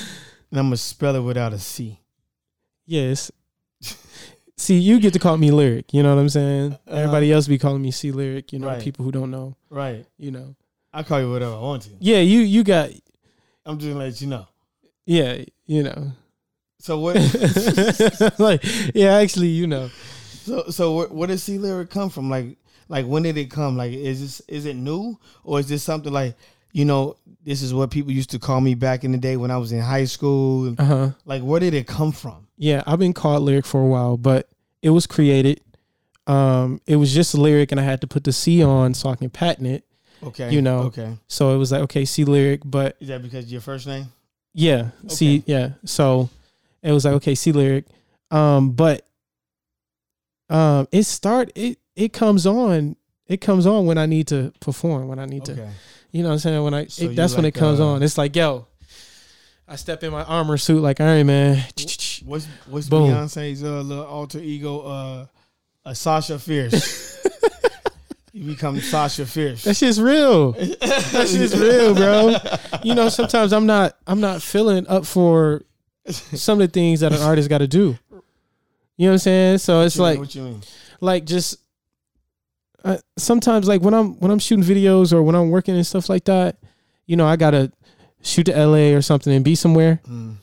And 0.50 0.60
I'm 0.60 0.66
gonna 0.66 0.76
spell 0.76 1.16
it 1.16 1.20
without 1.20 1.52
a 1.54 1.58
C. 1.58 1.98
yes. 2.86 3.30
See, 4.58 4.76
you 4.78 5.00
get 5.00 5.14
to 5.14 5.18
call 5.18 5.38
me 5.38 5.48
Lyrik. 5.48 5.94
You 5.94 6.02
know 6.02 6.14
what 6.14 6.20
I'm 6.20 6.28
saying? 6.28 6.72
Uh-huh. 6.86 6.94
Everybody 6.96 7.32
else 7.32 7.48
be 7.48 7.56
calling 7.56 7.80
me 7.80 7.90
C 7.92 8.12
Lyrik. 8.12 8.52
You 8.52 8.58
know, 8.58 8.66
Right. 8.66 8.82
people 8.82 9.02
who 9.06 9.10
don't 9.12 9.30
know. 9.30 9.56
Right. 9.70 10.04
You 10.18 10.32
know. 10.32 10.54
I 10.92 11.02
call 11.02 11.20
you 11.20 11.30
whatever 11.30 11.54
I 11.54 11.60
want 11.60 11.82
to. 11.84 11.90
Yeah, 12.00 12.18
you 12.18 12.40
you 12.40 12.62
got 12.64 12.90
I'm 13.64 13.78
just 13.78 13.88
gonna 13.90 14.04
let 14.04 14.20
you 14.20 14.26
know. 14.26 14.46
yeah, 15.06 15.42
you 15.66 15.84
know. 15.84 16.12
So 16.80 16.98
what? 16.98 17.14
like 18.38 18.62
yeah, 18.94 19.14
actually, 19.14 19.48
you 19.48 19.66
know. 19.66 19.88
So 20.44 20.64
so 20.70 20.94
where, 20.96 21.06
where 21.08 21.28
does 21.28 21.42
C 21.42 21.58
Lyrik 21.58 21.90
come 21.90 22.10
from? 22.10 22.30
Like 22.30 22.56
like 22.88 23.06
when 23.06 23.22
did 23.22 23.36
it 23.36 23.50
come? 23.50 23.76
Like 23.76 23.92
is 23.92 24.20
this 24.20 24.40
is 24.48 24.66
it 24.66 24.74
new 24.76 25.18
or 25.44 25.60
is 25.60 25.68
this 25.68 25.82
something 25.82 26.12
like 26.12 26.36
you 26.72 26.84
know 26.84 27.16
this 27.44 27.62
is 27.62 27.74
what 27.74 27.90
people 27.90 28.12
used 28.12 28.30
to 28.30 28.38
call 28.38 28.60
me 28.60 28.74
back 28.74 29.02
in 29.04 29.12
the 29.12 29.18
day 29.18 29.36
when 29.36 29.50
I 29.50 29.56
was 29.56 29.72
in 29.72 29.80
high 29.80 30.04
school? 30.04 30.74
Uh 30.78 30.84
huh. 30.84 31.10
Like 31.24 31.42
where 31.42 31.60
did 31.60 31.74
it 31.74 31.86
come 31.86 32.12
from? 32.12 32.46
Yeah, 32.56 32.82
I've 32.86 32.98
been 32.98 33.12
called 33.14 33.42
Lyrik 33.48 33.64
for 33.66 33.80
a 33.80 33.86
while, 33.86 34.16
but 34.16 34.48
it 34.82 34.90
was 34.90 35.06
created. 35.06 35.60
Um, 36.26 36.80
it 36.86 36.96
was 36.96 37.12
just 37.14 37.34
a 37.34 37.40
lyric, 37.40 37.72
and 37.72 37.80
I 37.80 37.84
had 37.84 38.00
to 38.02 38.06
put 38.06 38.24
the 38.24 38.32
C 38.32 38.62
on 38.62 38.94
so 38.94 39.08
I 39.08 39.16
can 39.16 39.30
patent 39.30 39.66
it. 39.66 39.84
Okay, 40.22 40.52
You 40.52 40.60
know. 40.60 40.80
Okay, 40.82 41.16
So 41.28 41.54
it 41.54 41.58
was 41.58 41.72
like 41.72 41.80
okay, 41.82 42.04
C 42.04 42.24
Lyrik, 42.26 42.60
but 42.64 42.96
is 43.00 43.08
that 43.08 43.22
because 43.22 43.50
your 43.50 43.62
first 43.62 43.86
name? 43.86 44.06
yeah, 44.52 44.90
C 45.08 45.42
yeah. 45.46 45.70
So 45.86 46.28
it 46.82 46.92
was 46.92 47.04
like 47.06 47.14
okay, 47.14 47.34
C 47.34 47.52
Lyrik, 47.52 47.86
um, 48.30 48.72
but 48.72 49.06
um, 50.50 50.88
it 50.92 51.04
start 51.04 51.50
it 51.54 51.78
it 51.96 52.12
comes 52.12 52.46
on. 52.46 52.96
It 53.26 53.40
comes 53.40 53.64
on 53.64 53.86
when 53.86 53.96
I 53.96 54.06
need 54.06 54.26
to 54.28 54.52
perform, 54.58 55.06
when 55.06 55.20
I 55.20 55.24
need 55.24 55.44
to, 55.44 55.70
you 56.10 56.24
know 56.24 56.30
what 56.30 56.32
I'm 56.32 56.38
saying? 56.40 56.64
When 56.64 56.74
I, 56.74 56.86
So 56.86 57.04
it, 57.04 57.14
that's 57.14 57.36
when 57.36 57.44
it 57.44 57.54
comes 57.54 57.78
uh, 57.78 57.86
on. 57.86 58.02
It's 58.02 58.18
like, 58.18 58.34
yo, 58.34 58.66
I 59.68 59.76
step 59.76 60.02
in 60.02 60.10
my 60.10 60.24
armor 60.24 60.56
suit 60.56 60.82
like 60.82 61.00
Iron 61.00 61.28
Man. 61.28 61.64
what's 62.24 62.46
what's 62.66 62.88
Boom. 62.88 63.10
Beyonce's 63.10 63.62
uh, 63.62 63.82
little 63.82 64.04
alter 64.04 64.40
ego? 64.40 64.80
Uh, 64.80 65.26
uh 65.84 65.94
Sasha 65.94 66.38
Fierce. 66.38 67.18
You 68.32 68.44
become 68.44 68.80
Sasha 68.80 69.26
Fierce. 69.26 69.64
That 69.64 69.76
shit's 69.76 70.00
real. 70.00 70.52
That 70.52 71.28
shit's 71.28 71.58
real, 71.58 71.94
bro. 71.94 72.36
You 72.84 72.94
know, 72.94 73.08
sometimes 73.08 73.52
I'm 73.52 73.66
not 73.66 73.96
I'm 74.06 74.20
not 74.20 74.40
feeling 74.40 74.86
up 74.86 75.04
for 75.04 75.62
some 76.08 76.60
of 76.60 76.68
the 76.68 76.72
things 76.72 77.00
that 77.00 77.12
an 77.12 77.20
artist 77.20 77.48
got 77.48 77.58
to 77.58 77.66
do. 77.66 77.98
You 79.00 79.06
know 79.06 79.12
what 79.12 79.14
I'm 79.14 79.18
saying? 79.20 79.58
So 79.58 79.80
it's 79.80 79.96
What 79.96 80.04
you 80.04 80.12
mean? 80.12 80.12
like 80.12 80.18
what 80.20 80.34
you 80.34 80.42
mean? 80.42 80.62
like 81.00 81.24
just 81.24 81.56
uh, 82.84 82.98
sometimes 83.16 83.66
like 83.66 83.80
when 83.80 83.94
I'm 83.94 84.20
when 84.20 84.30
I'm 84.30 84.38
shooting 84.38 84.62
videos 84.62 85.14
or 85.14 85.22
when 85.22 85.34
I'm 85.34 85.48
working 85.48 85.74
and 85.74 85.86
stuff 85.86 86.10
like 86.10 86.26
that, 86.26 86.58
you 87.06 87.16
know, 87.16 87.26
I 87.26 87.36
gotta 87.36 87.72
shoot 88.20 88.44
to 88.44 88.52
LA 88.52 88.94
or 88.94 89.00
something 89.00 89.32
and 89.32 89.42
be 89.42 89.54
somewhere. 89.54 90.02
Mm. 90.06 90.36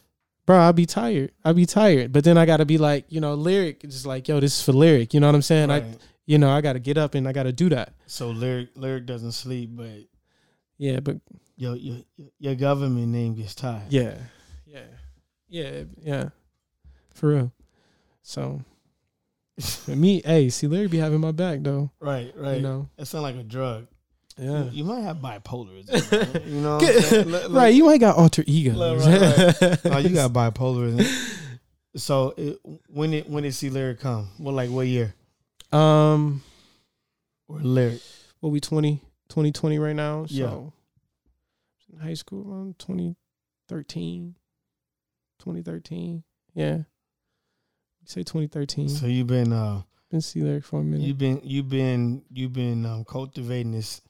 Bro, 0.48 0.58
I'll 0.58 0.74
be 0.74 0.88
tired. 0.88 1.34
I'll 1.46 1.54
be 1.54 1.68
tired. 1.68 2.12
But 2.12 2.24
then 2.24 2.36
I 2.36 2.48
gotta 2.48 2.66
be 2.66 2.80
like, 2.80 3.06
you 3.10 3.22
know, 3.22 3.38
Lyrik 3.38 3.86
is 3.86 3.94
just 3.94 4.06
like, 4.08 4.28
yo, 4.28 4.40
this 4.40 4.58
is 4.58 4.66
for 4.66 4.72
Lyrik. 4.72 5.14
You 5.14 5.20
know 5.20 5.28
what 5.28 5.36
I'm 5.36 5.44
saying? 5.44 5.70
I 5.70 5.94
you 6.26 6.40
know, 6.40 6.50
I 6.50 6.62
gotta 6.62 6.80
get 6.80 6.98
up 6.98 7.14
and 7.14 7.28
I 7.28 7.34
gotta 7.34 7.54
do 7.54 7.70
that. 7.70 7.94
So 8.08 8.34
Lyrik 8.34 8.70
Lyrik 8.76 9.06
doesn't 9.06 9.34
sleep, 9.34 9.70
but 9.74 10.00
Yeah, 10.80 11.00
but 11.00 11.18
your 11.58 11.76
your 11.76 11.98
your 12.40 12.56
government 12.56 13.10
name 13.10 13.36
gets 13.36 13.54
tied. 13.54 13.84
yeah. 13.90 14.16
Yeah. 14.66 14.80
Yeah, 15.48 15.84
yeah. 16.02 16.30
For 17.14 17.30
real. 17.30 17.52
So 18.28 18.60
me, 19.88 20.22
hey, 20.26 20.50
see 20.50 20.68
Larry 20.68 20.88
be 20.88 20.98
having 20.98 21.22
my 21.22 21.32
back 21.32 21.60
though. 21.62 21.92
Right, 22.02 22.34
right. 22.36 22.58
You 22.58 22.62
know. 22.62 22.90
That 22.98 23.06
sounds 23.06 23.24
like 23.24 23.38
a 23.38 23.44
drug. 23.44 23.88
Yeah. 24.38 24.66
You 24.66 24.84
might 24.84 25.00
have 25.00 25.18
bipolarism. 25.18 26.46
you 26.46 26.60
know, 26.60 26.76
what 26.76 26.84
I'm 26.86 27.02
saying? 27.02 27.28
Look- 27.30 27.44
look- 27.44 27.54
right, 27.54 27.74
you 27.74 27.90
ain't 27.90 28.02
got 28.02 28.18
alter 28.18 28.44
egos. 28.46 28.76
Look, 28.76 29.00
right, 29.00 29.86
No, 29.86 29.98
you 30.00 30.10
got 30.10 30.34
bipolarism. 30.34 31.08
So 31.96 32.34
it, 32.36 32.60
when 32.90 33.14
it 33.14 33.30
when 33.30 33.44
did 33.44 33.54
C 33.54 33.70
Lyrik 33.70 34.02
come? 34.02 34.28
What 34.40 34.54
like 34.54 34.70
what 34.72 34.88
year 34.88 35.16
um 35.72 36.44
or 37.48 37.60
Lyrik? 37.60 38.04
what 38.42 38.50
we 38.52 38.60
20 38.60 38.98
2020 39.30 39.80
right 39.80 39.96
now 39.96 40.26
so 40.26 40.34
Yeah. 40.36 41.96
in 41.96 42.00
high 42.06 42.14
school 42.14 42.46
around 42.50 42.78
2013 42.80 44.36
2013 45.40 46.24
yeah 46.54 46.80
say 48.08 48.22
2013 48.24 48.90
So 48.90 49.06
you've 49.06 49.28
been 49.28 49.52
uh 49.54 49.82
been 50.10 50.22
C 50.22 50.40
Lyrik 50.40 50.64
for 50.64 50.80
a 50.80 50.84
minute 50.84 51.06
you've 51.06 51.18
been 51.18 51.42
you've 51.44 51.70
been 51.70 52.24
you've 52.32 52.54
been 52.54 52.86
um, 52.86 53.04
cultivating 53.06 53.72
this 53.74 54.02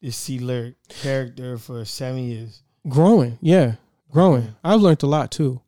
this 0.00 0.16
C 0.16 0.38
Lyrik 0.38 0.74
character 0.88 1.58
for 1.58 1.84
seven 1.84 2.24
years. 2.24 2.62
growing 2.88 3.38
yeah 3.40 3.74
growing 4.10 4.42
Okay. 4.44 4.54
i've 4.64 4.80
learned 4.80 5.02
a 5.02 5.06
lot 5.06 5.30
too 5.30 5.60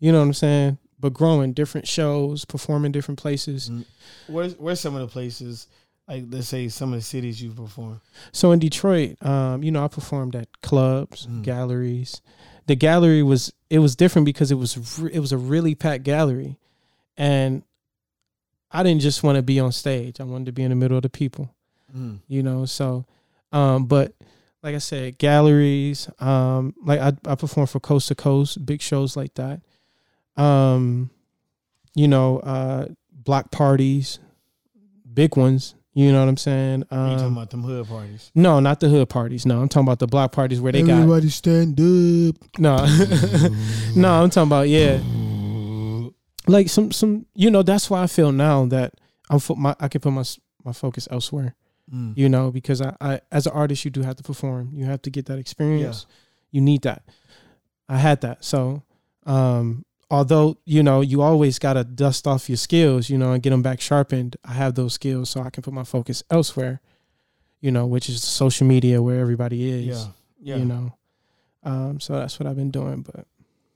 you 0.00 0.10
know 0.12 0.18
what 0.18 0.24
i'm 0.26 0.32
saying 0.34 0.78
but 1.00 1.12
growing 1.12 1.52
different 1.52 1.86
shows 1.86 2.44
performing 2.44 2.92
different 2.92 3.18
places 3.18 3.68
Mm. 3.70 3.84
Where's 4.28 4.54
where's 4.58 4.80
some 4.80 4.94
of 4.94 5.00
the 5.02 5.08
places 5.08 5.66
like 6.08 6.24
let's 6.30 6.48
say 6.48 6.68
some 6.68 6.92
of 6.92 6.98
the 6.98 7.04
cities 7.04 7.42
you've 7.42 7.56
performed? 7.56 8.00
So 8.32 8.52
in 8.52 8.58
Detroit, 8.58 9.16
um, 9.24 9.62
you 9.62 9.70
know, 9.70 9.82
I 9.84 9.88
performed 9.88 10.36
at 10.36 10.48
clubs, 10.60 11.26
Mm. 11.26 11.42
galleries. 11.42 12.20
The 12.66 12.74
gallery 12.76 13.22
was 13.22 13.52
it 13.70 13.78
was 13.78 13.96
different 13.96 14.26
because 14.26 14.50
it 14.50 14.56
was 14.56 14.98
re- 14.98 15.10
it 15.14 15.20
was 15.20 15.32
a 15.32 15.38
really 15.38 15.74
packed 15.74 16.04
gallery, 16.04 16.58
and 17.16 17.62
I 18.70 18.82
didn't 18.82 19.02
just 19.02 19.22
want 19.22 19.36
to 19.36 19.42
be 19.42 19.60
on 19.60 19.72
stage. 19.72 20.20
I 20.20 20.24
wanted 20.24 20.46
to 20.46 20.52
be 20.52 20.62
in 20.62 20.70
the 20.70 20.74
middle 20.76 20.96
of 20.96 21.02
the 21.02 21.08
people, 21.10 21.54
Mm. 21.96 22.18
you 22.28 22.42
know. 22.42 22.64
So, 22.64 23.04
um, 23.52 23.86
but 23.86 24.12
like 24.62 24.74
I 24.74 24.78
said, 24.78 25.18
galleries, 25.18 26.08
um, 26.18 26.74
like 26.82 26.98
I 27.00 27.12
I 27.26 27.34
performed 27.36 27.70
for 27.70 27.78
Coast 27.80 28.08
to 28.08 28.14
Coast, 28.14 28.64
big 28.66 28.80
shows 28.82 29.16
like 29.16 29.34
that. 29.34 29.60
Um, 30.36 31.10
you 31.94 32.08
know, 32.08 32.38
uh, 32.40 32.86
block 33.12 33.50
parties, 33.52 34.18
big 35.12 35.36
ones. 35.36 35.74
You 35.96 36.10
know 36.10 36.18
what 36.18 36.28
I'm 36.28 36.36
saying? 36.36 36.80
you 36.80 36.86
talking 36.90 37.20
Um, 37.26 37.32
about 37.36 37.50
them 37.50 37.62
hood 37.62 37.86
parties? 37.86 38.32
no, 38.34 38.58
not 38.58 38.80
the 38.80 38.88
hood 38.88 39.08
parties. 39.08 39.46
No, 39.46 39.60
I'm 39.62 39.68
talking 39.68 39.86
about 39.86 40.00
the 40.00 40.08
block 40.08 40.32
parties 40.32 40.60
where 40.60 40.72
they 40.72 40.82
got 40.82 40.94
Everybody 41.02 41.28
stand 41.28 41.78
up. 41.78 42.34
no, 42.58 42.76
no. 43.94 44.22
I'm 44.24 44.28
talking 44.30 44.48
about 44.48 44.68
yeah, 44.68 44.98
like 46.46 46.68
some 46.68 46.92
some. 46.92 47.26
You 47.34 47.50
know, 47.50 47.62
that's 47.62 47.90
why 47.90 48.02
I 48.02 48.06
feel 48.06 48.32
now 48.32 48.66
that 48.66 48.94
I'm 49.30 49.38
fo- 49.38 49.54
my 49.54 49.74
I 49.80 49.88
can 49.88 50.00
put 50.00 50.12
my 50.12 50.24
my 50.64 50.72
focus 50.72 51.08
elsewhere. 51.10 51.54
Mm. 51.92 52.16
You 52.16 52.28
know, 52.28 52.50
because 52.50 52.80
I, 52.80 52.96
I 53.00 53.20
as 53.30 53.46
an 53.46 53.52
artist, 53.52 53.84
you 53.84 53.90
do 53.90 54.02
have 54.02 54.16
to 54.16 54.22
perform. 54.22 54.70
You 54.72 54.86
have 54.86 55.02
to 55.02 55.10
get 55.10 55.26
that 55.26 55.38
experience. 55.38 56.06
You 56.50 56.60
need 56.60 56.82
that. 56.82 57.02
I 57.88 57.98
had 57.98 58.22
that. 58.22 58.44
So, 58.44 58.82
um, 59.26 59.84
although 60.10 60.56
you 60.64 60.82
know, 60.82 61.00
you 61.00 61.20
always 61.20 61.58
gotta 61.58 61.84
dust 61.84 62.26
off 62.26 62.48
your 62.48 62.56
skills, 62.56 63.10
you 63.10 63.18
know, 63.18 63.32
and 63.32 63.42
get 63.42 63.50
them 63.50 63.62
back 63.62 63.80
sharpened. 63.80 64.36
I 64.44 64.52
have 64.52 64.74
those 64.74 64.94
skills, 64.94 65.30
so 65.30 65.40
I 65.42 65.50
can 65.50 65.62
put 65.62 65.74
my 65.74 65.84
focus 65.84 66.22
elsewhere. 66.30 66.80
You 67.60 67.70
know, 67.70 67.86
which 67.86 68.08
is 68.08 68.22
social 68.22 68.66
media 68.66 69.02
where 69.02 69.20
everybody 69.20 69.70
is. 69.70 69.86
Yeah, 69.86 70.06
yeah. 70.40 70.56
you 70.56 70.64
know. 70.64 70.94
Um, 71.62 71.98
so 71.98 72.14
that's 72.14 72.38
what 72.38 72.46
I've 72.46 72.56
been 72.56 72.70
doing. 72.70 73.02
But 73.02 73.26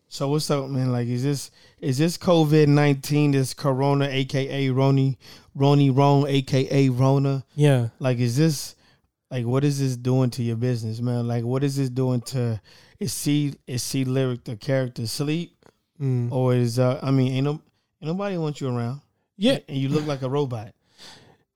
So 0.08 0.28
what's 0.28 0.50
up, 0.50 0.68
man? 0.70 0.90
Like, 0.90 1.06
is 1.08 1.22
this 1.22 1.50
is 1.80 1.98
this 1.98 2.16
COVID 2.16 2.68
nineteen? 2.68 3.32
This 3.32 3.52
Corona, 3.54 4.06
aka 4.06 4.68
Roni, 4.68 5.16
Roni 5.56 5.94
Ron, 5.96 6.26
aka 6.26 6.88
Rona? 6.88 7.44
yeah, 7.54 7.88
Like, 7.98 8.18
is 8.18 8.36
this 8.36 8.74
like 9.30 9.44
what 9.44 9.64
is 9.64 9.78
this 9.80 9.96
doing 9.96 10.30
to 10.30 10.42
your 10.42 10.56
business, 10.56 11.00
man? 11.00 11.28
Like, 11.28 11.44
what 11.44 11.62
is 11.62 11.76
this 11.76 11.90
doing 11.90 12.20
to? 12.22 12.60
Is 12.98 13.12
C 13.12 13.54
is 13.66 13.82
C 13.82 14.04
Lyrik 14.04 14.44
the 14.44 14.56
character 14.56 15.06
sleep 15.06 15.54
Mm. 16.00 16.30
or 16.30 16.54
is 16.54 16.78
uh? 16.78 17.00
I 17.02 17.10
mean, 17.10 17.32
ain't 17.32 17.44
no 17.44 17.50
ain't 17.50 17.62
nobody 18.02 18.38
wants 18.38 18.60
you 18.60 18.68
around. 18.68 19.00
yeah, 19.36 19.58
and 19.68 19.76
you 19.76 19.88
look 19.88 20.06
like 20.06 20.22
a 20.22 20.28
robot. 20.28 20.72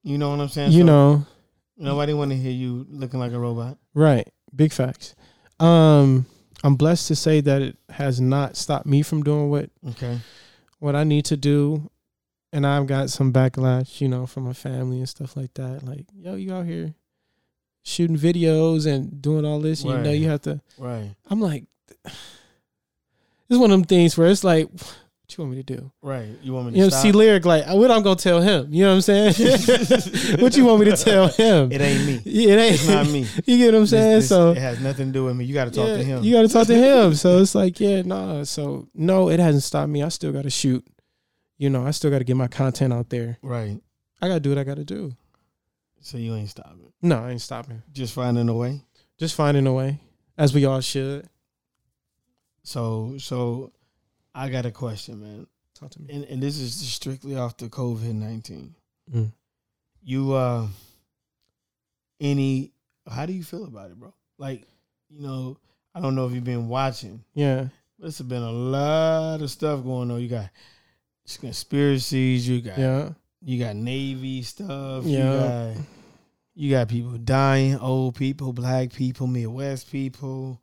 You 0.02 0.18
know 0.18 0.30
what 0.30 0.40
I'm 0.40 0.48
saying? 0.48 0.72
you 0.72 0.80
So 0.80 0.86
know, 0.86 1.26
nobody 1.76 2.12
want 2.12 2.32
to 2.32 2.36
hear 2.36 2.50
you 2.50 2.84
looking 2.90 3.20
like 3.20 3.30
a 3.32 3.38
robot. 3.38 3.78
right? 3.94 4.28
Big 4.54 4.72
facts. 4.72 5.14
Um, 5.60 6.26
I'm 6.62 6.76
blessed 6.76 7.08
to 7.08 7.16
say 7.16 7.40
that 7.40 7.60
it 7.62 7.76
has 7.90 8.20
not 8.20 8.56
stopped 8.56 8.86
me 8.86 9.02
from 9.02 9.22
doing 9.22 9.50
what 9.50 9.70
Okay. 9.90 10.18
what 10.78 10.94
I 10.94 11.04
need 11.04 11.24
to 11.26 11.36
do, 11.36 11.90
and 12.52 12.66
I've 12.66 12.86
got 12.86 13.10
some 13.10 13.32
backlash, 13.32 14.00
you 14.00 14.08
know, 14.08 14.26
from 14.26 14.44
my 14.44 14.52
family 14.52 14.98
and 14.98 15.08
stuff 15.08 15.36
like 15.36 15.54
that. 15.54 15.82
Like, 15.82 16.06
yo, 16.14 16.34
you 16.36 16.52
out 16.54 16.66
here 16.66 16.94
shooting 17.82 18.16
videos 18.16 18.86
and 18.86 19.20
doing 19.20 19.44
all 19.44 19.60
this, 19.60 19.82
and 19.82 19.90
you 19.90 19.96
know, 20.04 20.12
you 20.12 20.28
have 20.28 20.42
to. 20.42 20.60
Right. 20.78 21.14
I'm 21.28 21.40
like, 21.40 21.64
it's 22.04 23.58
one 23.58 23.70
of 23.70 23.78
them 23.78 23.84
things 23.84 24.16
where 24.16 24.28
it's 24.28 24.44
like, 24.44 24.68
what 25.32 25.38
you 25.38 25.44
want 25.44 25.56
me 25.56 25.62
to 25.62 25.76
do? 25.76 25.92
Right. 26.02 26.28
You 26.42 26.52
want 26.52 26.66
me 26.66 26.72
to 26.72 26.76
You 26.78 26.82
know, 26.84 26.88
stop? 26.90 27.02
C 27.02 27.12
Lyrik 27.12 27.44
like, 27.44 27.66
what 27.68 27.90
I'm 27.90 28.02
gonna 28.02 28.16
tell 28.16 28.40
him? 28.40 28.72
You 28.72 28.84
know 28.84 28.90
what 28.96 29.08
I'm 29.08 29.32
saying? 29.32 29.34
what 30.40 30.56
you 30.56 30.64
want 30.64 30.80
me 30.80 30.90
to 30.90 30.96
tell 30.96 31.28
him? 31.28 31.72
it 31.72 31.80
ain't 31.80 32.06
me. 32.06 32.20
Yeah, 32.24 32.54
it 32.54 32.58
ain't 32.58 32.74
It's 32.74 32.88
not 32.88 33.06
me. 33.06 33.26
You 33.46 33.56
get 33.58 33.66
what 33.66 33.74
I'm 33.74 33.80
This- 33.82 33.90
saying? 33.90 34.16
this- 34.16 34.28
so 34.28 34.50
it 34.52 34.58
has 34.58 34.80
nothing 34.80 35.06
to 35.08 35.12
do 35.12 35.24
with 35.24 35.36
me. 35.36 35.44
You 35.44 35.54
got 35.54 35.64
to 35.66 35.70
talk 35.70 35.88
yeah, 35.88 35.96
to 35.96 36.04
him. 36.04 36.22
You 36.22 36.32
got 36.34 36.42
to 36.42 36.48
talk 36.48 36.66
to 36.66 36.74
him. 36.74 37.14
So 37.14 37.38
it's 37.38 37.54
like, 37.54 37.80
yeah, 37.80 38.02
nah. 38.02 38.44
So 38.44 38.88
no, 38.94 39.28
it 39.30 39.40
hasn't 39.40 39.62
stopped 39.64 39.88
me. 39.90 40.02
I 40.02 40.08
still 40.08 40.32
got 40.32 40.42
to 40.42 40.50
shoot. 40.50 40.86
You 41.58 41.70
know, 41.70 41.86
I 41.86 41.92
still 41.92 42.10
got 42.10 42.18
to 42.18 42.24
get 42.24 42.36
my 42.36 42.48
content 42.48 42.92
out 42.92 43.08
there. 43.10 43.38
right. 43.42 43.80
I 44.20 44.28
got 44.28 44.34
to 44.34 44.40
do 44.40 44.50
what 44.50 44.58
I 44.58 44.64
got 44.64 44.76
to 44.76 44.84
do. 44.84 45.16
So 46.00 46.16
you 46.18 46.34
ain't 46.36 46.48
stopping. 46.50 46.92
No, 47.02 47.24
I 47.24 47.30
ain't 47.30 47.40
stopping. 47.40 47.82
Just 47.92 48.14
finding 48.14 48.48
a 48.48 48.54
way. 48.54 48.82
Just 49.18 49.34
finding 49.34 49.66
a 49.66 49.72
way, 49.72 49.98
as 50.38 50.52
we 50.54 50.64
all 50.64 50.80
should. 50.80 51.28
So 52.64 53.14
so, 53.18 53.72
I 54.34 54.48
got 54.48 54.66
a 54.66 54.70
question, 54.70 55.20
man, 55.20 55.46
Talk 55.74 55.90
to 55.90 56.02
me. 56.02 56.08
and 56.14 56.24
and 56.24 56.42
this 56.42 56.58
is 56.58 56.74
strictly 56.74 57.36
off 57.36 57.56
the 57.56 57.68
COVID 57.68 58.14
nineteen. 58.14 58.74
Mm. 59.14 59.32
You 60.02 60.32
uh, 60.32 60.66
any? 62.20 62.72
How 63.10 63.26
do 63.26 63.32
you 63.32 63.42
feel 63.44 63.64
about 63.64 63.90
it, 63.90 63.98
bro? 63.98 64.12
Like, 64.38 64.62
you 65.10 65.20
know, 65.22 65.58
I 65.94 66.00
don't 66.00 66.14
know 66.14 66.26
if 66.26 66.32
you've 66.32 66.44
been 66.44 66.68
watching. 66.68 67.22
Yeah, 67.34 67.66
There's 67.98 68.20
been 68.20 68.42
a 68.42 68.50
lot 68.52 69.42
of 69.42 69.50
stuff 69.50 69.82
going 69.82 70.10
on. 70.10 70.20
You 70.20 70.28
got 70.28 70.50
conspiracies. 71.40 72.48
You 72.48 72.60
got 72.60 72.78
yeah, 72.78 73.10
you 73.42 73.58
got 73.62 73.76
Navy 73.76 74.42
stuff. 74.42 75.04
Yeah. 75.04 75.18
You 75.72 75.74
got 75.74 75.84
you 76.54 76.70
got 76.70 76.88
people 76.88 77.12
dying, 77.18 77.78
old 77.78 78.14
people, 78.14 78.52
black 78.52 78.92
people, 78.92 79.26
Midwest 79.26 79.90
people, 79.90 80.60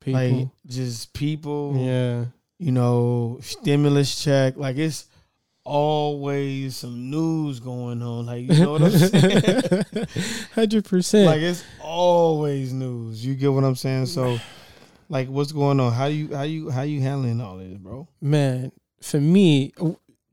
people. 0.00 0.20
like 0.20 0.48
just 0.66 1.12
people. 1.14 1.74
yeah, 1.78 2.26
You 2.62 2.70
know, 2.70 3.38
stimulus 3.42 4.22
check. 4.22 4.56
Like 4.56 4.76
it's 4.76 5.08
always 5.64 6.76
some 6.76 7.10
news 7.10 7.58
going 7.58 8.00
on. 8.02 8.26
Like 8.26 8.42
you 8.42 8.60
know 8.60 8.72
what 8.72 8.82
I'm 8.82 8.90
saying. 8.90 10.06
hundred 10.54 10.84
percent. 10.84 11.26
like 11.26 11.40
it's 11.40 11.64
always 11.80 12.72
news. 12.72 13.26
You 13.26 13.34
get 13.34 13.52
what 13.52 13.64
I'm 13.64 13.74
saying? 13.74 14.06
So, 14.06 14.38
like, 15.08 15.28
what's 15.28 15.50
going 15.50 15.80
on? 15.80 15.92
How 15.92 16.06
you 16.06 16.34
how 16.34 16.42
you 16.42 16.70
how 16.70 16.82
you 16.82 17.00
handling 17.00 17.40
all 17.40 17.56
this, 17.56 17.76
bro? 17.78 18.06
man, 18.20 18.70
for 19.00 19.20
me 19.20 19.72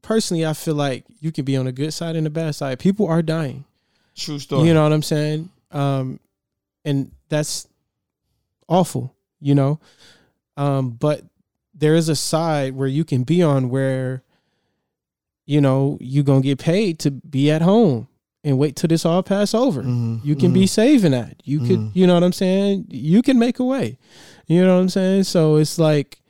personally, 0.03 0.45
I 0.45 0.53
feel 0.53 0.75
like 0.75 1.05
you 1.19 1.31
can 1.31 1.45
be 1.45 1.57
on 1.57 1.65
the 1.65 1.71
good 1.71 1.93
side 1.93 2.15
and 2.15 2.27
the 2.27 2.29
bad 2.29 2.53
side. 2.53 2.77
People 2.77 3.07
are 3.07 3.23
dying. 3.23 3.65
True 4.15 4.37
story. 4.37 4.67
You 4.67 4.73
know 4.73 4.83
what 4.83 4.93
I'm 4.93 5.01
saying? 5.01 5.49
Um, 5.71 6.19
and 6.85 7.11
that's 7.27 7.67
awful, 8.67 9.15
you 9.39 9.55
know. 9.55 9.79
Um, 10.57 10.91
but 10.91 11.23
there 11.79 11.95
is 11.95 12.09
a 12.09 12.15
side 12.15 12.75
where 12.75 12.87
you 12.87 13.03
can 13.05 13.23
be 13.23 13.41
on 13.41 13.69
where, 13.69 14.21
you 15.45 15.61
know, 15.61 15.97
you 16.01 16.23
gonna 16.23 16.41
get 16.41 16.59
paid 16.59 16.99
to 16.99 17.11
be 17.11 17.49
at 17.49 17.61
home 17.61 18.07
and 18.43 18.57
wait 18.57 18.75
till 18.75 18.87
this 18.87 19.05
all 19.05 19.23
pass 19.23 19.53
over. 19.53 19.81
Mhm, 19.83 20.23
You 20.23 20.35
can 20.35 20.53
be 20.53 20.63
mhm. 20.63 20.69
saving 20.69 21.11
that. 21.11 21.41
You 21.43 21.59
could, 21.59 21.79
Mhm. 21.79 21.91
you 21.93 22.05
know 22.07 22.13
what 22.13 22.23
I'm 22.23 22.33
saying? 22.33 22.85
You 22.89 23.21
can 23.21 23.39
make 23.39 23.59
a 23.59 23.63
way. 23.65 23.97
You 24.47 24.61
know 24.63 24.75
what 24.75 24.81
I'm 24.81 24.89
saying? 24.89 25.23
So 25.23 25.55
it's 25.57 25.77
like 25.79 26.21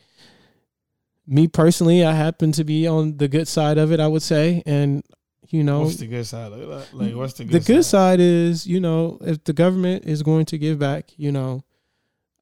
me 1.28 1.47
personally, 1.47 2.04
I 2.04 2.14
happen 2.14 2.52
to 2.54 2.64
be 2.64 2.88
on 2.88 3.18
the 3.18 3.28
good 3.28 3.47
side 3.47 3.78
of 3.78 3.91
it, 3.91 4.00
I 4.00 4.08
would 4.08 4.24
say. 4.24 4.64
And, 4.66 5.04
you 5.50 5.64
know, 5.64 5.82
What's 5.82 5.97
the 5.97 6.08
good 6.08 6.26
side? 6.26 6.52
Like, 6.93 7.16
what's 7.16 7.34
the 7.34 7.45
good 7.45 7.62
the 7.62 7.66
good 7.74 7.84
side? 7.86 8.18
side 8.18 8.20
is, 8.20 8.66
you 8.68 8.80
know, 8.80 9.18
if 9.22 9.43
the 9.43 9.54
government 9.54 10.06
is 10.06 10.24
going 10.24 10.45
to 10.45 10.58
give 10.58 10.80
back, 10.80 11.12
you 11.18 11.32
know, 11.32 11.64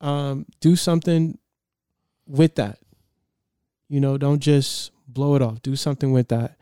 um, 0.01 0.45
do 0.61 0.75
something 0.75 1.37
with 2.27 2.55
that. 2.55 2.79
You 3.89 3.99
know, 3.99 4.17
don't 4.17 4.39
just 4.39 4.91
blow 5.07 5.35
it 5.35 5.41
off. 5.41 5.61
Do 5.61 5.75
something 5.75 6.11
with 6.11 6.27
that 6.29 6.57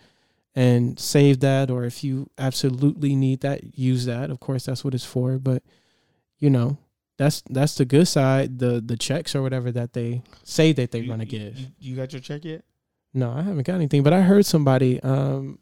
and 0.56 1.00
save 1.00 1.40
that. 1.42 1.72
Or 1.72 1.84
if 1.86 2.04
you 2.04 2.30
absolutely 2.38 3.16
need 3.16 3.42
that, 3.42 3.78
use 3.78 4.06
that. 4.06 4.30
Of 4.30 4.40
course, 4.40 4.66
that's 4.66 4.84
what 4.84 4.94
it's 4.94 5.06
for. 5.06 5.38
But 5.40 5.64
you 6.40 6.50
know, 6.50 6.78
that's 7.18 7.42
that's 7.50 7.76
the 7.76 7.86
good 7.86 8.08
side. 8.08 8.60
The 8.60 8.82
the 8.86 8.98
checks 8.98 9.36
or 9.36 9.42
whatever 9.42 9.72
that 9.72 9.94
they 9.94 10.22
say 10.44 10.72
that 10.74 10.92
they're 10.92 11.02
You- 11.02 11.10
gonna 11.10 11.26
give. 11.26 11.58
You, 11.58 11.68
you 11.80 11.96
got 11.96 12.14
your 12.14 12.22
check 12.22 12.46
yet? 12.46 12.64
No, 13.14 13.32
I 13.32 13.42
haven't 13.44 13.66
got 13.66 13.76
anything, 13.76 14.04
but 14.04 14.12
I 14.14 14.22
heard 14.22 14.46
somebody. 14.46 15.02
Um, 15.02 15.58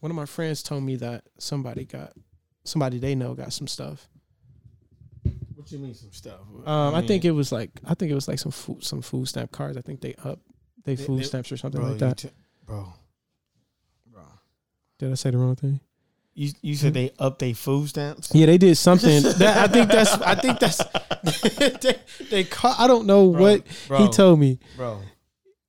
one 0.00 0.10
of 0.12 0.16
my 0.16 0.26
friends 0.26 0.62
told 0.62 0.84
me 0.84 0.94
that 0.96 1.24
somebody 1.38 1.84
got 1.84 2.12
somebody 2.64 2.98
they 2.98 3.14
know 3.16 3.34
got 3.34 3.52
some 3.52 3.66
stuff. 3.66 4.08
What 5.56 5.70
you 5.72 5.78
mean 5.78 5.94
some 5.94 6.12
stuff? 6.12 6.40
Um, 6.64 6.94
I 6.94 7.04
think 7.04 7.24
it 7.24 7.32
was 7.32 7.50
like 7.50 7.70
I 7.84 7.94
think 7.94 8.12
it 8.12 8.14
was 8.14 8.28
like 8.28 8.38
some 8.38 8.52
food 8.52 8.84
some 8.84 9.02
food 9.02 9.26
stamp 9.26 9.50
cards. 9.52 9.76
I 9.76 9.80
think 9.80 10.00
they 10.00 10.14
up 10.24 10.38
they 10.86 10.94
They- 10.94 11.04
food 11.04 11.20
they- 11.20 11.24
stamps 11.24 11.52
or 11.52 11.56
something 11.58 11.80
bro, 11.80 11.90
like 11.90 11.98
that. 11.98 12.16
t- 12.18 12.28
bro, 12.64 12.92
bro. 14.10 14.22
Did 14.98 15.12
I 15.12 15.14
say 15.14 15.30
the 15.30 15.38
wrong 15.38 15.56
thing? 15.56 15.80
You 16.34 16.52
you 16.62 16.74
said 16.76 16.94
they 16.94 17.12
up 17.18 17.38
their 17.38 17.54
food 17.54 17.88
stamps? 17.88 18.30
Yeah, 18.34 18.46
they 18.46 18.58
did 18.58 18.76
something. 18.76 19.22
that 19.38 19.56
I 19.68 19.72
think 19.72 19.90
that's 19.90 20.12
I 20.12 20.34
think 20.34 20.58
that's 20.60 20.78
they, 21.82 21.96
they 22.30 22.44
ca- 22.44 22.76
I 22.78 22.86
don't 22.86 23.06
know 23.06 23.30
Bro, 23.32 23.40
what 23.40 23.66
bro, 23.88 23.98
he 23.98 24.08
told 24.12 24.38
me. 24.40 24.58
bro, 24.76 25.00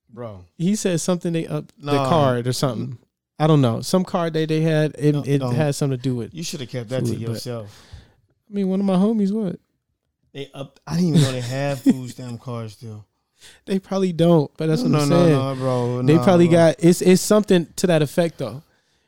bro. 0.09 0.45
He 0.57 0.75
said 0.75 0.99
something 1.01 1.31
they 1.33 1.47
up 1.47 1.71
the 1.77 1.91
card 1.93 2.47
or 2.47 2.53
something. 2.53 2.97
I 3.39 3.47
don't 3.47 3.61
know. 3.61 3.81
Some 3.81 4.03
card 4.03 4.33
they 4.33 4.45
they 4.45 4.61
had 4.61 4.95
it, 4.99 5.13
No, 5.13 5.23
it 5.25 5.37
no. 5.39 5.49
had 5.51 5.73
something 5.75 5.97
to 5.97 6.01
do 6.03 6.15
with. 6.15 6.33
You 6.33 6.43
should 6.43 6.59
have 6.59 6.69
kept 6.69 6.89
that 6.89 7.01
to 7.05 7.11
Food, 7.11 7.19
but- 7.21 7.29
yourself. 7.29 7.83
I 8.49 8.53
mean, 8.53 8.67
one 8.69 8.79
of 8.79 8.85
my 8.85 8.95
homies 8.95 9.31
what? 9.31 9.59
They 10.33 10.49
up. 10.53 10.79
I 10.85 10.95
didn't 10.95 11.09
even 11.09 11.21
know 11.21 11.31
they 11.31 11.41
have 11.41 11.81
food 11.81 12.09
stamp 12.09 12.41
cards 12.41 12.73
still. 12.73 13.05
They 13.65 13.79
probably 13.79 14.13
don't, 14.13 14.49
but 14.57 14.67
that's 14.67 14.81
what 14.81 14.87
I'm 14.87 15.09
no, 15.09 15.23
saying. 15.23 15.31
no, 15.33 15.55
bro. 15.55 16.01
they 16.03 16.15
no, 16.15 16.23
probably 16.23 16.47
bro. 16.47 16.57
got 16.57 16.75
it's 16.79 17.01
it's 17.01 17.21
something 17.21 17.67
to 17.77 17.87
that 17.87 18.01
effect 18.01 18.37
though. 18.37 18.63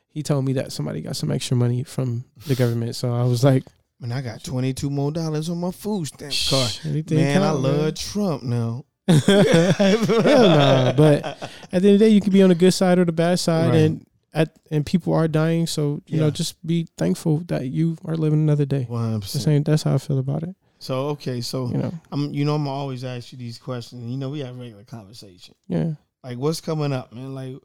He 0.08 0.22
told 0.22 0.44
me 0.44 0.54
that 0.54 0.72
somebody 0.72 1.00
got 1.02 1.16
some 1.16 1.30
extra 1.30 1.56
money 1.56 1.84
from 1.84 2.24
the 2.46 2.54
government, 2.54 2.96
so 2.96 3.14
I 3.14 3.22
was 3.24 3.44
like, 3.44 3.64
Man, 4.00 4.12
I 4.12 4.20
got 4.22 4.42
twenty 4.42 4.72
two 4.72 4.90
more 4.90 5.12
dollars 5.12 5.48
on 5.48 5.58
my 5.58 5.70
food 5.70 6.06
stamp 6.06 6.32
card. 6.48 6.78
Man, 7.10 7.36
I 7.42 7.46
count, 7.46 7.60
love 7.60 7.94
Trump 7.94 8.42
now. 8.42 8.84
Hell 9.08 10.48
nah, 10.48 10.92
but 10.92 11.24
at 11.24 11.38
the 11.70 11.74
end 11.76 11.84
of 11.86 11.92
the 11.92 11.98
day, 11.98 12.08
you 12.08 12.20
can 12.20 12.32
be 12.32 12.42
on 12.42 12.48
the 12.48 12.54
good 12.54 12.72
side 12.72 12.98
or 12.98 13.04
the 13.04 13.12
bad 13.12 13.38
side, 13.38 13.70
Right. 13.70 13.76
and 13.76 14.06
at 14.32 14.56
and 14.70 14.86
people 14.86 15.12
are 15.14 15.28
dying. 15.28 15.66
So 15.66 16.00
you 16.06 16.18
know, 16.20 16.30
just 16.30 16.64
be 16.66 16.86
thankful 16.96 17.38
that 17.48 17.66
you 17.66 17.96
are 18.04 18.16
living 18.16 18.40
another 18.40 18.64
day. 18.64 18.84
Hundred 18.84 19.22
The 19.22 19.38
same. 19.38 19.62
That's 19.64 19.82
how 19.82 19.94
I 19.94 19.98
feel 19.98 20.18
about 20.18 20.42
it. 20.44 20.54
So 20.80 21.08
okay, 21.10 21.40
so 21.42 21.68
You 21.68 21.76
know. 21.78 21.92
I'm 22.10 22.32
you 22.32 22.44
know 22.44 22.54
I'm 22.54 22.66
always 22.66 23.04
ask 23.04 23.32
you 23.32 23.38
these 23.38 23.58
questions. 23.58 24.02
You 24.10 24.16
know 24.16 24.30
we 24.30 24.40
have 24.40 24.58
regular 24.58 24.82
conversation. 24.84 25.54
Yeah. 25.68 25.92
Like 26.24 26.38
what's 26.38 26.60
coming 26.60 26.92
up, 26.92 27.12
man? 27.12 27.34
Like 27.34 27.56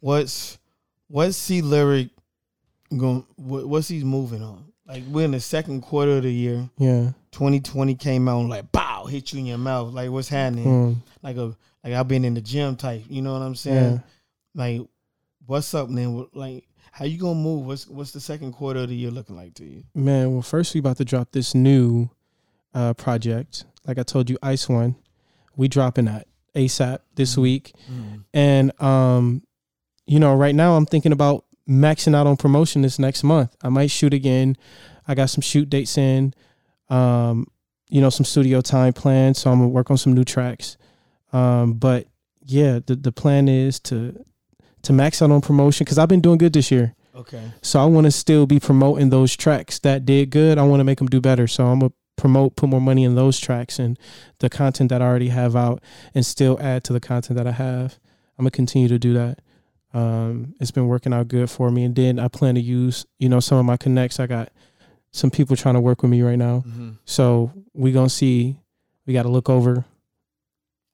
what's 0.00 0.58
what's 1.08 1.36
C 1.36 1.62
Lyrik 1.62 2.10
going? 2.96 3.26
What, 3.36 3.68
what's 3.68 3.88
he 3.88 4.02
moving 4.04 4.42
on? 4.42 4.64
Like 4.86 5.02
we're 5.08 5.24
in 5.24 5.32
the 5.32 5.40
second 5.40 5.80
quarter 5.82 6.18
of 6.18 6.22
the 6.22 6.32
year. 6.32 6.68
Yeah. 6.78 7.10
2020 7.32 7.94
came 7.96 8.28
out 8.28 8.46
like 8.46 8.70
bow 8.70 9.06
hit 9.06 9.32
you 9.32 9.40
in 9.40 9.46
your 9.46 9.58
mouth. 9.58 9.92
Like 9.92 10.10
what's 10.10 10.28
happening? 10.28 10.64
Mm, 10.66 10.96
Like 11.22 11.36
a 11.36 11.56
like 11.82 11.92
I've 11.94 12.08
been 12.08 12.24
in 12.24 12.34
the 12.34 12.40
gym 12.40 12.76
type. 12.76 13.02
You 13.08 13.22
know 13.22 13.32
what 13.32 13.42
I'm 13.42 13.54
saying? 13.56 13.94
yeah. 13.94 13.98
Like 14.54 14.82
what's 15.46 15.74
up, 15.74 15.88
man? 15.88 16.26
Like 16.34 16.66
how 16.92 17.04
you 17.04 17.18
gonna 17.18 17.34
move? 17.34 17.66
What's 17.66 17.88
what's 17.88 18.12
the 18.12 18.20
second 18.20 18.52
quarter 18.52 18.80
of 18.80 18.88
the 18.90 18.94
year 18.94 19.10
looking 19.10 19.36
like 19.36 19.54
to 19.54 19.64
you? 19.64 19.82
Man, 19.94 20.32
well, 20.32 20.42
first 20.42 20.72
we 20.74 20.78
about 20.80 20.98
to 20.98 21.04
drop 21.04 21.32
this 21.32 21.52
new 21.54 22.08
uh 22.74 22.94
project. 22.94 23.64
Like 23.86 23.98
I 23.98 24.02
told 24.02 24.28
you, 24.30 24.38
Ice 24.42 24.68
One. 24.68 24.96
We 25.56 25.68
dropping 25.68 26.06
that 26.06 26.26
ASAP 26.56 26.98
this 27.14 27.36
Mhm. 27.36 27.42
week. 27.42 27.72
And 28.32 28.82
um, 28.82 29.42
you 30.06 30.18
know, 30.18 30.34
right 30.34 30.54
now 30.54 30.76
I'm 30.76 30.86
thinking 30.86 31.12
about 31.12 31.44
maxing 31.68 32.14
out 32.14 32.26
on 32.26 32.36
promotion 32.36 32.82
this 32.82 32.98
next 32.98 33.22
month. 33.24 33.54
I 33.62 33.68
might 33.68 33.90
shoot 33.90 34.12
again. 34.12 34.56
I 35.08 35.14
got 35.14 35.30
some 35.30 35.42
shoot 35.42 35.70
dates 35.70 35.96
in. 35.96 36.34
Um, 36.90 37.46
you 37.88 38.00
know, 38.00 38.10
some 38.10 38.24
studio 38.24 38.60
time 38.60 38.92
planned, 38.92 39.36
so 39.36 39.50
I'm 39.50 39.58
gonna 39.58 39.68
work 39.68 39.90
on 39.90 39.96
some 39.96 40.12
new 40.14 40.24
tracks. 40.24 40.76
Um, 41.32 41.74
but 41.74 42.06
yeah, 42.44 42.80
the 42.84 42.96
the 42.96 43.12
plan 43.12 43.48
is 43.48 43.78
to 43.80 44.24
to 44.82 44.92
max 44.92 45.22
out 45.22 45.30
on 45.30 45.40
promotion 45.40 45.84
because 45.84 45.98
I've 45.98 46.08
been 46.08 46.20
doing 46.20 46.38
good 46.38 46.52
this 46.52 46.70
year. 46.70 46.94
Okay. 47.14 47.52
So 47.62 47.80
I 47.80 47.84
want 47.86 48.06
to 48.06 48.10
still 48.10 48.44
be 48.46 48.58
promoting 48.58 49.10
those 49.10 49.36
tracks 49.36 49.78
that 49.80 50.04
did 50.04 50.30
good. 50.30 50.58
I 50.58 50.62
want 50.64 50.80
to 50.80 50.84
make 50.84 50.98
them 50.98 51.06
do 51.08 51.20
better. 51.20 51.46
So 51.46 51.66
I'm 51.66 51.78
gonna 51.78 51.92
promote, 52.24 52.56
put 52.56 52.70
more 52.70 52.80
money 52.80 53.04
in 53.04 53.14
those 53.16 53.38
tracks 53.38 53.78
and 53.78 53.98
the 54.38 54.48
content 54.48 54.88
that 54.88 55.02
I 55.02 55.04
already 55.04 55.28
have 55.28 55.54
out, 55.54 55.82
and 56.14 56.24
still 56.24 56.58
add 56.58 56.82
to 56.84 56.94
the 56.94 57.00
content 57.00 57.36
that 57.36 57.46
I 57.46 57.50
have. 57.52 57.98
I'm 58.38 58.44
gonna 58.44 58.50
continue 58.50 58.88
to 58.88 58.98
do 58.98 59.12
that. 59.12 59.40
Um, 59.92 60.54
it's 60.58 60.70
been 60.70 60.86
working 60.86 61.12
out 61.12 61.28
good 61.28 61.50
for 61.50 61.70
me, 61.70 61.84
and 61.84 61.94
then 61.94 62.18
I 62.18 62.28
plan 62.28 62.54
to 62.54 62.62
use, 62.62 63.04
you 63.18 63.28
know, 63.28 63.40
some 63.40 63.58
of 63.58 63.66
my 63.66 63.76
connects. 63.76 64.18
I 64.18 64.26
got 64.26 64.48
some 65.12 65.30
people 65.30 65.54
trying 65.54 65.74
to 65.74 65.82
work 65.82 66.00
with 66.00 66.10
me 66.10 66.22
right 66.22 66.38
now, 66.38 66.64
Mm-hmm. 66.66 66.90
so 67.04 67.52
we 67.74 67.92
gonna 67.92 68.08
see. 68.08 68.56
We 69.06 69.12
got 69.12 69.24
to 69.24 69.28
look 69.28 69.50
over 69.50 69.84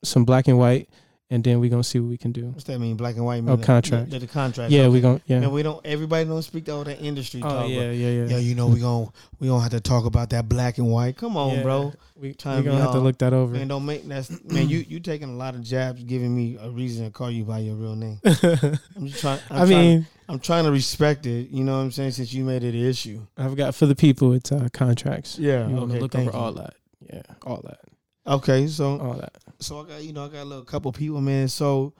some 0.02 0.24
black 0.24 0.48
and 0.48 0.58
white, 0.58 0.88
and 1.30 1.44
then 1.44 1.60
we're 1.60 1.70
gonna 1.70 1.84
see 1.84 2.00
what 2.00 2.08
we 2.08 2.18
can 2.18 2.32
do. 2.32 2.46
What's 2.46 2.64
that 2.64 2.78
mean? 2.78 2.96
Black 2.96 3.14
and 3.14 3.24
white. 3.24 3.44
Oh, 3.46 3.56
contract. 3.56 4.10
The, 4.10 4.18
the, 4.18 4.26
contract. 4.26 4.72
Yeah, 4.72 4.82
okay. 4.82 4.88
we 4.88 5.00
gonna 5.00 5.20
yeah. 5.26 5.36
And 5.36 5.52
we 5.52 5.62
don't. 5.62 5.84
Everybody 5.86 6.24
don't 6.24 6.42
speak 6.42 6.64
to 6.66 6.72
all 6.72 6.84
that 6.84 7.00
industry 7.00 7.40
Oh 7.44 7.48
talk. 7.48 7.68
yeah, 7.68 7.90
yeah, 7.90 8.10
yeah. 8.10 8.24
Yeah, 8.24 8.38
you 8.38 8.54
know 8.54 8.66
we 8.66 8.80
gonna 8.80 9.08
we 9.38 9.46
gonna 9.48 9.62
have 9.62 9.70
to 9.70 9.80
talk 9.80 10.06
about 10.06 10.30
that 10.30 10.48
black 10.48 10.78
and 10.78 10.90
white. 10.90 11.16
Come 11.16 11.36
on, 11.36 11.56
Yeah. 11.56 11.62
bro. 11.62 11.92
We, 12.16 12.34
Time 12.34 12.58
we 12.58 12.64
gonna 12.64 12.82
have 12.82 12.92
to 12.92 12.98
look 12.98 13.18
that 13.18 13.32
over. 13.32 13.54
Man, 13.54 13.68
don't 13.68 13.86
make 13.86 14.06
that's 14.06 14.30
man. 14.44 14.68
You 14.68 14.84
you 14.86 15.00
taking 15.00 15.30
a 15.30 15.36
lot 15.36 15.54
of 15.54 15.62
jabs, 15.62 16.02
giving 16.02 16.36
me 16.36 16.58
a 16.60 16.68
reason 16.68 17.06
to 17.06 17.10
call 17.10 17.30
you 17.30 17.44
by 17.44 17.60
your 17.60 17.76
real 17.76 17.94
name. 17.94 18.20
I'm 18.24 19.06
just 19.06 19.20
trying. 19.20 19.40
I'm 19.50 19.62
I 19.62 19.64
mean, 19.64 20.06
I'm 20.28 20.38
trying 20.40 20.64
to 20.64 20.70
respect 20.70 21.26
it. 21.26 21.48
You 21.50 21.64
know 21.64 21.76
what 21.76 21.84
I'm 21.84 21.92
saying? 21.92 22.10
Since 22.12 22.32
you 22.34 22.44
made 22.44 22.62
it 22.62 22.74
an 22.74 22.84
issue. 22.84 23.22
I've 23.38 23.56
got 23.56 23.74
for 23.74 23.86
the 23.86 23.94
people, 23.94 24.32
it's 24.32 24.52
uh, 24.52 24.68
contracts. 24.72 25.38
Yeah. 25.38 25.66
you 25.68 25.78
okay, 25.78 25.98
look 26.00 26.14
over 26.14 26.24
you. 26.24 26.30
all 26.30 26.52
that. 26.52 26.74
Yeah, 27.12 27.22
all 27.44 27.62
that, 27.64 27.80
Okay, 28.26 28.66
so 28.66 28.98
all 28.98 29.14
that. 29.14 29.36
so 29.60 29.80
I 29.80 29.88
got 29.88 30.02
you 30.02 30.12
know 30.12 30.24
I 30.26 30.28
got 30.28 30.42
a 30.42 30.44
little 30.44 30.64
couple 30.64 30.92
people, 30.92 31.20
man. 31.20 31.48
So 31.48 31.94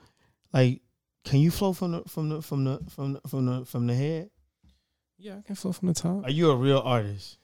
like, 0.53 0.81
can 1.25 1.39
you 1.39 1.51
flow 1.51 1.73
from 1.73 1.91
the 1.93 2.03
from 2.07 2.29
the 2.29 2.41
from 2.41 2.63
the 2.63 2.79
from 2.89 3.13
the, 3.13 3.21
from 3.27 3.45
the 3.45 3.65
from 3.65 3.87
the 3.87 3.95
head? 3.95 4.29
Yeah, 5.17 5.37
I 5.37 5.41
can 5.41 5.55
flow 5.55 5.71
from 5.71 5.87
the 5.89 5.93
top. 5.93 6.25
Are 6.25 6.31
you 6.31 6.49
a 6.51 6.55
real 6.55 6.79
artist? 6.79 7.37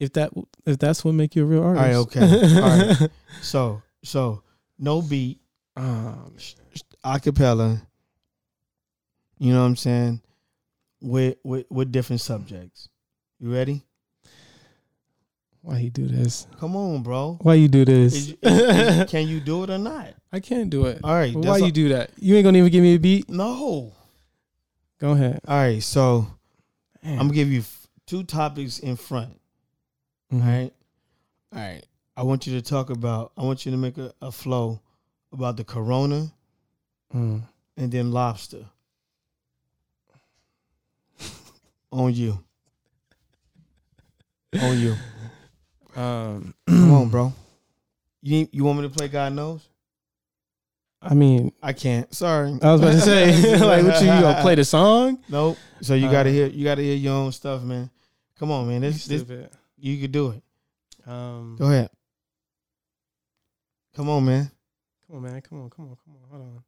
If 0.00 0.12
that 0.14 0.32
if 0.66 0.78
that's 0.78 1.04
what 1.04 1.14
make 1.14 1.36
you 1.36 1.42
a 1.42 1.46
real 1.46 1.62
artist. 1.62 2.16
right, 2.16 2.22
okay. 2.22 2.56
All 2.60 2.62
right. 2.62 3.10
So 3.42 3.82
so 4.02 4.42
no 4.78 5.00
beat, 5.02 5.40
um, 5.76 6.34
acapella. 7.04 7.80
You 9.38 9.52
know 9.52 9.60
what 9.60 9.66
I'm 9.66 9.76
saying? 9.76 10.20
With 11.00 11.38
with 11.42 11.66
with 11.70 11.92
different 11.92 12.20
subjects. 12.20 12.88
You 13.40 13.52
ready? 13.52 13.82
Why 15.62 15.78
you 15.78 15.90
do 15.90 16.06
this? 16.06 16.46
Come 16.60 16.76
on, 16.76 17.02
bro. 17.02 17.38
Why 17.40 17.54
you 17.54 17.68
do 17.68 17.84
this? 17.84 18.14
Is- 18.14 18.34
is- 18.42 19.10
can 19.10 19.26
you 19.28 19.40
do 19.40 19.64
it 19.64 19.70
or 19.70 19.78
not? 19.78 20.14
I 20.32 20.40
can't 20.40 20.70
do 20.70 20.86
it. 20.86 21.00
All 21.04 21.14
right. 21.14 21.34
Why 21.34 21.48
all- 21.50 21.58
you 21.58 21.72
do 21.72 21.88
that? 21.90 22.10
You 22.18 22.36
ain't 22.36 22.44
gonna 22.44 22.58
even 22.58 22.70
give 22.72 22.82
me 22.82 22.94
a 22.94 22.98
beat. 22.98 23.28
No. 23.30 23.92
Go 24.98 25.12
ahead. 25.12 25.40
All 25.46 25.56
right. 25.56 25.82
So. 25.82 26.26
I'm 27.04 27.16
gonna 27.18 27.32
give 27.32 27.50
you 27.50 27.64
two 28.06 28.22
topics 28.22 28.78
in 28.78 28.94
front. 28.96 29.40
Mhm. 30.32 30.40
All 30.42 30.48
right. 30.48 30.72
All 31.52 31.58
right. 31.60 31.86
I 32.16 32.22
want 32.22 32.46
you 32.46 32.54
to 32.54 32.62
talk 32.62 32.90
about. 32.90 33.32
I 33.36 33.42
want 33.42 33.64
you 33.66 33.72
to 33.72 33.78
make 33.78 33.98
a, 33.98 34.12
a 34.22 34.30
flow 34.30 34.80
about 35.32 35.56
the 35.56 35.64
corona 35.64 36.32
Mm. 37.14 37.42
and 37.76 37.90
then 37.92 38.10
lobster. 38.12 38.64
On 41.92 42.12
you. 42.14 42.38
On 44.60 44.78
you. 44.78 44.94
Um, 45.96 46.54
Come 46.66 46.92
on, 46.92 47.08
bro. 47.08 47.32
You 48.24 48.48
you 48.52 48.62
want 48.62 48.78
me 48.80 48.88
to 48.88 48.94
play 48.94 49.08
God 49.08 49.32
knows? 49.32 49.66
I 51.02 51.14
mean, 51.14 51.50
I 51.60 51.72
can't. 51.72 52.14
Sorry. 52.14 52.56
I 52.62 52.70
was 52.70 52.80
about 52.80 52.92
to 52.92 53.00
say, 53.00 53.58
like, 53.66 53.84
what 53.84 54.00
you, 54.00 54.06
you 54.12 54.20
gonna 54.20 54.40
play 54.40 54.54
the 54.54 54.64
song? 54.64 55.18
Nope. 55.28 55.58
So 55.80 55.94
you 55.94 56.08
gotta 56.08 56.30
Uh, 56.30 56.32
hear. 56.32 56.46
You 56.46 56.62
gotta 56.62 56.82
hear 56.82 56.94
your 56.94 57.14
own 57.14 57.32
stuff, 57.32 57.62
man. 57.64 57.90
Come 58.38 58.52
on, 58.52 58.68
man. 58.68 58.80
This, 58.82 59.06
this 59.06 59.24
you 59.76 60.00
could 60.00 60.12
do 60.12 60.30
it. 60.30 60.42
Um, 61.04 61.56
Go 61.58 61.66
ahead. 61.66 61.90
Come 63.96 64.08
on, 64.08 64.24
man. 64.24 64.50
come 65.08 65.16
on, 65.16 65.22
man. 65.24 65.40
Come 65.40 65.62
on, 65.62 65.70
come 65.70 65.88
on, 65.90 65.96
come 66.04 66.14
on. 66.14 66.30
Hold 66.30 66.42
on. 66.42 66.62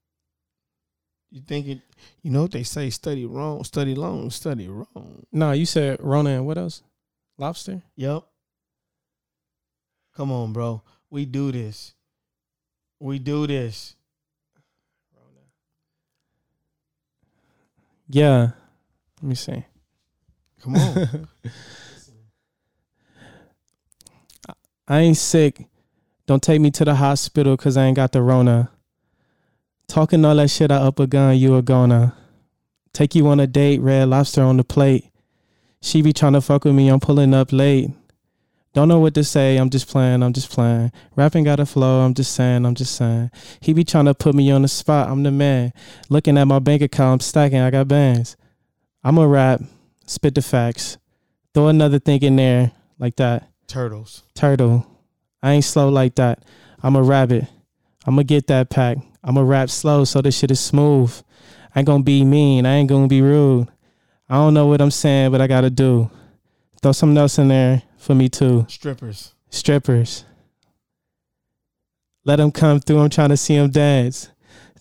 You 1.31 1.41
think 1.41 1.69
it? 1.69 1.81
You 2.23 2.33
know 2.33 2.43
what 2.43 2.51
they 2.51 2.65
say? 2.65 2.91
Study 2.91 3.27
wrong, 3.27 3.63
study 3.63 3.95
long, 3.95 4.29
study 4.31 4.67
wrong. 4.69 5.25
No, 5.31 5.53
you 5.53 5.67
said 5.67 5.99
Rona 6.01 6.31
and 6.31 6.47
what 6.47 6.59
else? 6.59 6.83
Lobster. 7.39 7.81
Yep. 7.95 8.25
Come 10.15 10.31
on, 10.31 10.53
bro. 10.53 10.83
We 11.11 11.25
do 11.25 11.51
this. 11.53 11.95
We 13.01 13.19
do 13.19 13.47
this. 13.47 13.97
Yeah. 18.09 18.51
Let 19.21 19.29
me 19.29 19.35
see. 19.35 19.65
Come 20.63 20.77
on. 20.77 21.29
I 24.87 25.01
ain't 25.01 25.17
sick. 25.17 25.67
Don't 26.27 26.43
take 26.43 26.61
me 26.61 26.71
to 26.73 26.85
the 26.85 26.95
hospital 26.95 27.57
because 27.57 27.77
I 27.77 27.87
ain't 27.87 27.97
got 27.97 28.13
the 28.13 28.23
Rona. 28.23 28.71
Talking 29.89 30.25
all 30.25 30.37
that 30.37 30.51
shit, 30.51 30.71
I 30.71 30.77
up 30.77 30.99
a 30.99 31.07
gun, 31.07 31.37
you 31.37 31.57
a 31.57 31.63
gonna. 31.63 32.15
Take 32.93 33.15
you 33.15 33.27
on 33.29 33.41
a 33.41 33.47
date, 33.47 33.81
red 33.81 34.09
lobster 34.09 34.43
on 34.43 34.57
the 34.57 34.65
plate. 34.65 35.11
She 35.83 36.01
be 36.01 36.13
trying 36.13 36.33
to 36.35 36.41
fuck 36.41 36.65
with 36.65 36.75
me, 36.75 36.89
I'm 36.89 37.01
pulling 37.01 37.35
up 37.35 37.53
late. 37.53 37.91
Don't 38.75 38.89
know 38.89 38.99
what 38.99 39.15
to 39.15 39.23
say, 39.23 39.57
I'm 39.57 39.71
just 39.71 39.87
playing, 39.87 40.21
I'm 40.25 40.33
just 40.33 40.51
playing. 40.51 40.91
Rapping 41.15 41.45
got 41.45 41.61
a 41.61 41.67
flow, 41.67 42.01
I'm 42.01 42.13
just 42.13 42.35
saying, 42.35 42.67
I'm 42.67 42.75
just 42.75 42.97
saying. 42.97 43.31
He 43.61 43.73
be 43.73 43.85
trying 43.85 44.07
to 44.07 44.15
put 44.15 44.35
me 44.35 44.51
on 44.51 44.63
the 44.63 44.69
spot, 44.69 45.09
I'm 45.09 45.23
the 45.23 45.31
man. 45.31 45.73
Looking 46.09 46.37
at 46.37 46.49
my 46.49 46.59
bank 46.59 46.83
account, 46.83 47.13
I'm 47.13 47.21
stacking, 47.21 47.61
I 47.61 47.71
got 47.71 47.87
bands. 47.87 48.37
I'm 49.05 49.17
a 49.17 49.29
rap, 49.29 49.63
spit 50.07 50.35
the 50.35 50.43
facts. 50.43 50.99
Throw 51.55 51.69
another 51.69 52.01
thing 52.01 52.21
in 52.25 52.35
there, 52.35 52.73
like 52.99 53.15
that 53.17 53.49
Turtles. 53.69 54.25
turtle. 54.35 54.85
I 55.41 55.53
ain't 55.53 55.65
slow 55.65 55.89
like 55.89 56.17
that. 56.17 56.45
I'm 56.83 56.97
a 56.97 57.03
rabbit. 57.03 57.45
I'm 58.07 58.15
gonna 58.15 58.25
get 58.25 58.49
that 58.49 58.71
pack. 58.71 58.99
I'm 59.23 59.37
gonna 59.37 59.47
rap 59.47 59.71
slow 59.71 60.03
so 60.03 60.21
this 60.21 60.37
shit 60.37 60.51
is 60.51 60.59
smooth. 60.59 61.15
I 61.77 61.81
ain't 61.81 61.87
gonna 61.87 62.03
be 62.03 62.25
mean. 62.25 62.67
I 62.67 62.75
ain't 62.75 62.89
gonna 62.89 63.07
be 63.07 63.23
rude. 63.23 63.69
I 64.29 64.35
don't 64.35 64.53
know 64.55 64.67
what 64.67 64.81
I'm 64.81 64.91
saying, 64.91 65.31
but 65.31 65.41
I 65.41 65.47
gotta 65.47 65.71
do. 65.71 66.11
Throw 66.83 66.91
something 66.91 67.17
else 67.17 67.39
in 67.39 67.49
there 67.49 67.83
for 68.05 68.15
me 68.15 68.29
too. 68.29 68.67
Strippers. 68.69 69.35
Strippers. 69.49 70.25
Let 72.25 72.37
them 72.37 72.53
come 72.53 72.81
through. 72.81 73.01
I'm 73.01 73.11
trying 73.11 73.31
to 73.31 73.37
see 73.37 73.57
them 73.57 73.71
dance. 73.71 74.29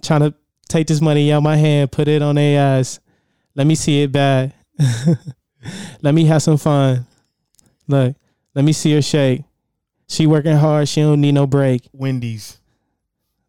Trying 0.01 0.21
to 0.21 0.33
take 0.67 0.87
this 0.87 1.01
money 1.01 1.31
out 1.31 1.41
my 1.41 1.55
hand, 1.55 1.91
put 1.91 2.07
it 2.07 2.21
on 2.21 2.35
their 2.35 2.77
eyes. 2.77 2.99
Let 3.55 3.65
me 3.65 3.75
see 3.75 4.03
it 4.03 4.11
bad. 4.11 4.53
Let 6.01 6.13
me 6.13 6.25
have 6.25 6.41
some 6.41 6.57
fun. 6.57 7.05
Look, 7.87 8.15
let 8.53 8.65
me 8.65 8.73
see 8.73 8.93
her 8.93 9.01
shake. 9.01 9.43
She 10.07 10.27
working 10.27 10.55
hard. 10.57 10.89
She 10.89 11.01
don't 11.01 11.21
need 11.21 11.33
no 11.33 11.47
break. 11.47 11.87
Wendy's. 11.93 12.59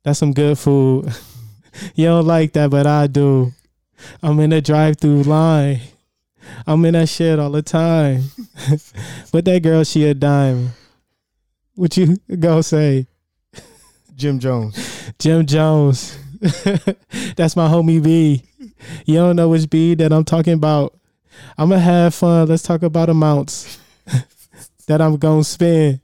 That's 0.04 0.18
some 0.18 0.32
good 0.32 0.58
food. 0.58 1.12
you 1.94 2.06
don't 2.06 2.26
like 2.26 2.52
that, 2.52 2.70
but 2.70 2.86
I 2.86 3.08
do. 3.08 3.52
I'm 4.22 4.38
in 4.38 4.50
the 4.50 4.60
drive-through 4.60 5.22
line. 5.22 5.80
I'm 6.66 6.84
in 6.84 6.94
that 6.94 7.08
shit 7.08 7.38
all 7.38 7.50
the 7.50 7.62
time. 7.62 8.24
but 9.32 9.44
that 9.44 9.62
girl, 9.62 9.84
she 9.84 10.04
a 10.04 10.14
dime. 10.14 10.70
What 11.74 11.96
you 11.96 12.16
go 12.38 12.60
say? 12.60 13.06
Jim 14.16 14.38
Jones. 14.38 15.12
Jim 15.18 15.44
Jones. 15.44 16.18
That's 17.36 17.56
my 17.56 17.68
homie 17.68 18.02
B. 18.02 18.42
You 19.06 19.14
don't 19.16 19.36
know 19.36 19.48
which 19.48 19.68
B 19.68 19.94
that 19.94 20.12
I'm 20.12 20.24
talking 20.24 20.52
about. 20.52 20.94
I'm 21.58 21.70
gonna 21.70 21.80
have 21.80 22.14
fun. 22.14 22.48
Let's 22.48 22.62
talk 22.62 22.82
about 22.82 23.08
amounts 23.08 23.78
that 24.86 25.00
I'm 25.00 25.16
gonna 25.16 25.44
spend. 25.44 26.00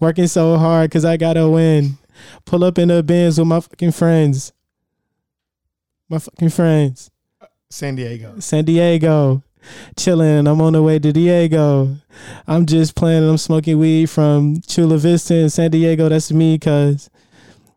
Working 0.00 0.26
so 0.26 0.56
hard 0.58 0.90
because 0.90 1.04
I 1.04 1.16
gotta 1.16 1.48
win. 1.48 1.98
Pull 2.44 2.64
up 2.64 2.78
in 2.78 2.88
the 2.88 3.02
bins 3.02 3.38
with 3.38 3.48
my 3.48 3.60
fucking 3.60 3.92
friends. 3.92 4.52
My 6.08 6.18
fucking 6.18 6.50
friends. 6.50 7.10
San 7.70 7.94
Diego. 7.94 8.38
San 8.40 8.64
Diego. 8.64 9.42
Chilling. 9.96 10.46
I'm 10.46 10.60
on 10.60 10.72
the 10.72 10.82
way 10.82 10.98
to 10.98 11.12
Diego. 11.12 11.96
I'm 12.46 12.66
just 12.66 12.94
playing. 12.94 13.28
I'm 13.28 13.38
smoking 13.38 13.78
weed 13.78 14.10
from 14.10 14.60
Chula 14.66 14.98
Vista 14.98 15.34
in 15.34 15.50
San 15.50 15.70
Diego. 15.70 16.08
That's 16.08 16.32
me, 16.32 16.58
cuz 16.58 17.10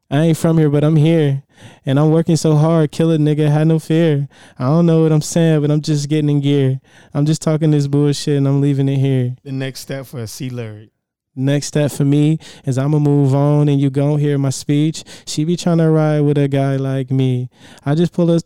I 0.10 0.22
ain't 0.22 0.38
from 0.38 0.58
here, 0.58 0.70
but 0.70 0.84
I'm 0.84 0.96
here. 0.96 1.44
And 1.86 2.00
I'm 2.00 2.12
working 2.12 2.36
so 2.36 2.56
hard. 2.56 2.92
Kill 2.92 3.12
a 3.12 3.18
nigga. 3.18 3.50
Had 3.50 3.68
no 3.68 3.80
fear. 3.80 4.28
I 4.60 4.66
don't 4.66 4.86
know 4.86 5.04
what 5.04 5.12
I'm 5.12 5.22
saying, 5.22 5.62
but 5.62 5.72
I'm 5.72 5.82
just 5.82 6.10
getting 6.10 6.30
in 6.30 6.42
gear. 6.42 6.80
I'm 7.14 7.26
just 7.26 7.42
talking 7.42 7.72
this 7.72 7.88
bullshit 7.88 8.38
and 8.38 8.48
I'm 8.48 8.62
leaving 8.62 8.90
it 8.90 8.98
here. 8.98 9.36
The 9.44 9.52
next 9.52 9.82
step 9.82 10.06
for 10.06 10.20
a 10.20 10.28
C 10.28 10.50
Lyrik. 10.50 10.90
Next 11.36 11.68
step 11.68 11.92
for 11.92 12.06
me 12.06 12.40
is 12.64 12.78
I'ma 12.78 12.98
move 12.98 13.36
on 13.36 13.68
and 13.68 13.80
you 13.80 13.90
gon' 13.90 14.20
hear 14.20 14.38
my 14.38 14.52
speech. 14.52 15.04
She 15.26 15.44
be 15.44 15.58
trying 15.58 15.80
to 15.80 15.90
ride 15.90 16.22
with 16.22 16.38
a 16.38 16.48
guy 16.48 16.78
like 16.78 17.12
me. 17.12 17.50
I 17.86 17.94
just 17.94 18.14
pull 18.14 18.32
a 18.32 18.40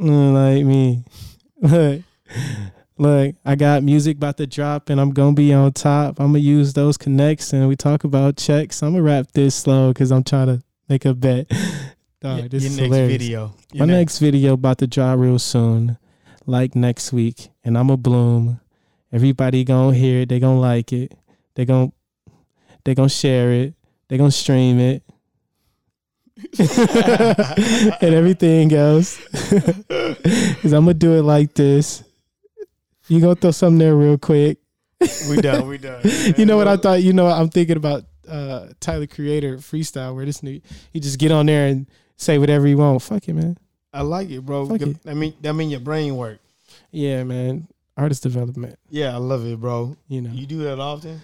mm, 0.00 0.34
like 0.34 0.64
me. 0.64 1.04
Look, 3.00 3.36
I 3.44 3.54
got 3.54 3.84
music 3.84 4.16
about 4.16 4.36
to 4.38 4.46
drop 4.46 4.90
and 4.90 5.00
I'm 5.00 5.10
gonna 5.12 5.34
be 5.34 5.52
on 5.52 5.72
top. 5.72 6.20
I'ma 6.20 6.38
use 6.38 6.72
those 6.72 6.96
connects 6.96 7.52
and 7.52 7.68
we 7.68 7.76
talk 7.76 8.02
about 8.04 8.36
checks. 8.36 8.82
I'ma 8.82 8.98
rap 8.98 9.28
this 9.32 9.54
slow 9.54 9.92
because 9.92 10.10
I'm 10.10 10.24
trying 10.24 10.48
to 10.48 10.62
make 10.88 11.04
a 11.04 11.14
bet. 11.14 11.48
Dog, 12.20 12.40
Your- 12.40 12.48
this 12.48 12.62
your 12.64 12.72
is 12.72 12.76
next 12.78 12.86
hilarious. 12.86 13.12
video. 13.22 13.54
My 13.74 13.84
next 13.84 14.18
video 14.18 14.54
about 14.54 14.78
to 14.78 14.88
drop 14.88 15.18
real 15.20 15.38
soon, 15.38 15.96
like 16.46 16.74
next 16.74 17.12
week, 17.12 17.50
and 17.62 17.78
I'ma 17.78 17.94
bloom. 17.94 18.60
Everybody 19.12 19.62
gonna 19.62 19.94
hear 19.96 20.22
it. 20.22 20.28
They 20.28 20.40
gonna 20.40 20.58
like 20.58 20.92
it. 20.92 21.14
They 21.54 21.64
gonna 21.64 21.92
they 22.84 22.96
gonna 22.96 23.08
share 23.08 23.52
it. 23.52 23.74
They 24.08 24.18
gonna 24.18 24.32
stream 24.32 24.80
it, 24.80 25.02
and 28.00 28.14
everything 28.14 28.72
else. 28.72 29.18
Cause 29.88 30.72
I'm 30.72 30.84
gonna 30.84 30.94
do 30.94 31.14
it 31.16 31.22
like 31.22 31.54
this. 31.54 32.02
You 33.08 33.20
gonna 33.20 33.34
throw 33.34 33.50
something 33.50 33.78
there 33.78 33.96
real 33.96 34.18
quick. 34.18 34.58
we 35.28 35.40
done. 35.40 35.66
We 35.68 35.78
done. 35.78 36.02
You 36.36 36.44
know 36.44 36.56
what 36.56 36.68
I 36.68 36.76
thought? 36.76 37.02
You 37.02 37.12
know 37.12 37.24
what 37.24 37.36
I'm 37.38 37.48
thinking 37.48 37.76
about 37.76 38.04
uh 38.28 38.68
Tyler 38.80 39.06
Creator 39.06 39.56
freestyle 39.58 40.14
where 40.14 40.26
this 40.26 40.42
new 40.42 40.60
he 40.92 41.00
just 41.00 41.18
get 41.18 41.32
on 41.32 41.46
there 41.46 41.68
and 41.68 41.86
say 42.16 42.38
whatever 42.38 42.66
he 42.66 42.74
want. 42.74 43.00
Fuck 43.02 43.28
it, 43.28 43.34
man. 43.34 43.56
I 43.92 44.02
like 44.02 44.28
it, 44.30 44.44
bro. 44.44 44.66
Fuck 44.66 44.82
it. 44.82 44.96
I 45.06 45.14
mean, 45.14 45.34
that 45.40 45.54
mean 45.54 45.70
your 45.70 45.80
brain 45.80 46.16
work. 46.16 46.40
Yeah, 46.90 47.24
man. 47.24 47.68
Artist 47.96 48.22
development. 48.22 48.78
Yeah, 48.90 49.14
I 49.14 49.16
love 49.18 49.46
it, 49.46 49.58
bro. 49.58 49.96
You 50.08 50.20
know. 50.22 50.30
You 50.30 50.46
do 50.46 50.58
that 50.64 50.78
often? 50.78 51.20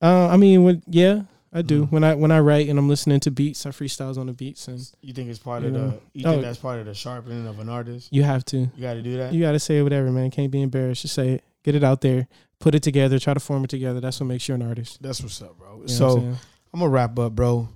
Uh, 0.00 0.28
I 0.28 0.36
mean, 0.36 0.62
when 0.62 0.82
yeah, 0.86 1.22
I 1.56 1.62
do. 1.62 1.86
Mhm. 1.86 1.90
When 1.92 2.04
I 2.04 2.14
when 2.14 2.30
I 2.30 2.40
write 2.40 2.68
and 2.68 2.78
I'm 2.78 2.88
listening 2.88 3.20
to 3.20 3.30
beats, 3.30 3.64
I 3.64 3.70
freestyles 3.70 4.18
on 4.18 4.26
the 4.26 4.32
beats, 4.34 4.68
and 4.68 4.78
You 5.00 5.12
think 5.14 5.30
it's 5.30 5.38
part 5.38 5.64
of 5.64 5.72
know. 5.72 5.88
the? 5.88 6.00
You 6.12 6.22
think 6.24 6.38
Oh. 6.38 6.42
that's 6.42 6.58
part 6.58 6.78
of 6.80 6.86
the 6.86 6.94
sharpening 6.94 7.46
of 7.46 7.58
an 7.58 7.68
artist? 7.68 8.12
you 8.12 8.22
have 8.24 8.44
to. 8.46 8.58
You 8.58 8.80
got 8.80 8.94
to 8.94 9.02
do 9.02 9.16
that. 9.16 9.32
You 9.32 9.40
got 9.40 9.52
to 9.52 9.58
say 9.58 9.80
whatever, 9.82 10.10
man. 10.12 10.30
Can't 10.30 10.50
be 10.50 10.60
embarrassed. 10.62 11.02
Just 11.02 11.14
say 11.14 11.30
it. 11.30 11.44
Get 11.64 11.74
it 11.74 11.82
out 11.82 12.00
there. 12.02 12.28
Put 12.58 12.74
it 12.74 12.82
together. 12.82 13.18
Try 13.18 13.34
to 13.34 13.40
form 13.40 13.64
it 13.64 13.70
together. 13.70 14.00
That's 14.00 14.20
what 14.20 14.26
makes 14.26 14.48
you 14.48 14.54
an 14.54 14.62
artist. 14.62 15.02
That's 15.02 15.22
what's 15.22 15.40
up, 15.42 15.56
bro. 15.58 15.80
You 15.82 15.88
so 15.88 16.18
I'm? 16.18 16.36
I'm 16.74 16.80
gonna 16.80 16.90
wrap 16.90 17.18
up, 17.18 17.34
bro. 17.34 17.68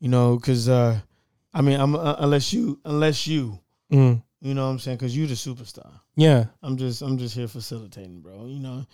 You 0.00 0.08
know, 0.08 0.38
cause 0.38 0.68
uh, 0.68 0.98
I 1.54 1.60
mean, 1.62 1.78
I'm 1.78 1.94
uh, 1.94 2.16
unless 2.18 2.52
you, 2.52 2.80
unless 2.84 3.26
you, 3.26 3.58
Mm. 3.92 4.22
you 4.40 4.54
know, 4.54 4.64
what 4.64 4.72
I'm 4.72 4.78
saying, 4.78 4.98
cause 4.98 5.14
you 5.16 5.26
the 5.26 5.34
superstar. 5.34 5.90
yeah, 6.16 6.46
I'm 6.62 6.76
just, 6.76 7.02
I'm 7.02 7.16
just 7.18 7.34
here 7.34 7.48
facilitating, 7.48 8.20
bro. 8.20 8.46
You 8.46 8.58
know, 8.60 8.84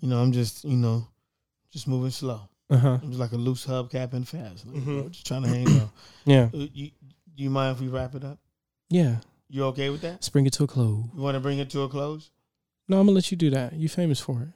you 0.00 0.08
know, 0.08 0.18
I'm 0.20 0.32
just, 0.32 0.64
you 0.64 0.76
know, 0.76 1.06
just 1.72 1.86
moving 1.86 2.10
slow. 2.10 2.40
Uh 2.70 2.76
huh, 2.76 2.98
I'm 3.02 3.08
just 3.08 3.18
like 3.20 3.32
a 3.32 3.36
loose 3.36 3.66
hubcap 3.66 4.12
and 4.12 4.26
fast, 4.26 4.66
like, 4.66 4.82
bro, 4.84 4.94
Mhm. 5.04 5.10
just 5.10 5.26
trying 5.26 5.42
to 5.42 5.48
hang 5.48 5.64
low. 5.66 5.90
yeah, 6.24 6.48
Uh, 6.54 6.66
you, 6.72 6.90
do 7.36 7.42
you 7.44 7.50
mind 7.50 7.76
if 7.76 7.80
we 7.82 7.88
wrap 7.88 8.14
it 8.14 8.24
up? 8.24 8.38
yeah. 8.88 9.16
You 9.52 9.64
okay 9.64 9.90
with 9.90 10.02
that? 10.02 10.12
Let's 10.12 10.28
bring 10.28 10.46
it 10.46 10.52
to 10.54 10.62
a 10.64 10.66
close. 10.68 11.06
You 11.12 11.20
want 11.22 11.34
to 11.34 11.40
bring 11.40 11.58
it 11.58 11.68
to 11.70 11.82
a 11.82 11.88
close? 11.88 12.30
No, 12.86 13.00
I'm 13.00 13.06
gonna 13.06 13.16
let 13.16 13.32
you 13.32 13.36
do 13.36 13.50
that. 13.50 13.72
You 13.72 13.88
famous 13.88 14.20
for 14.20 14.42
it. 14.42 14.48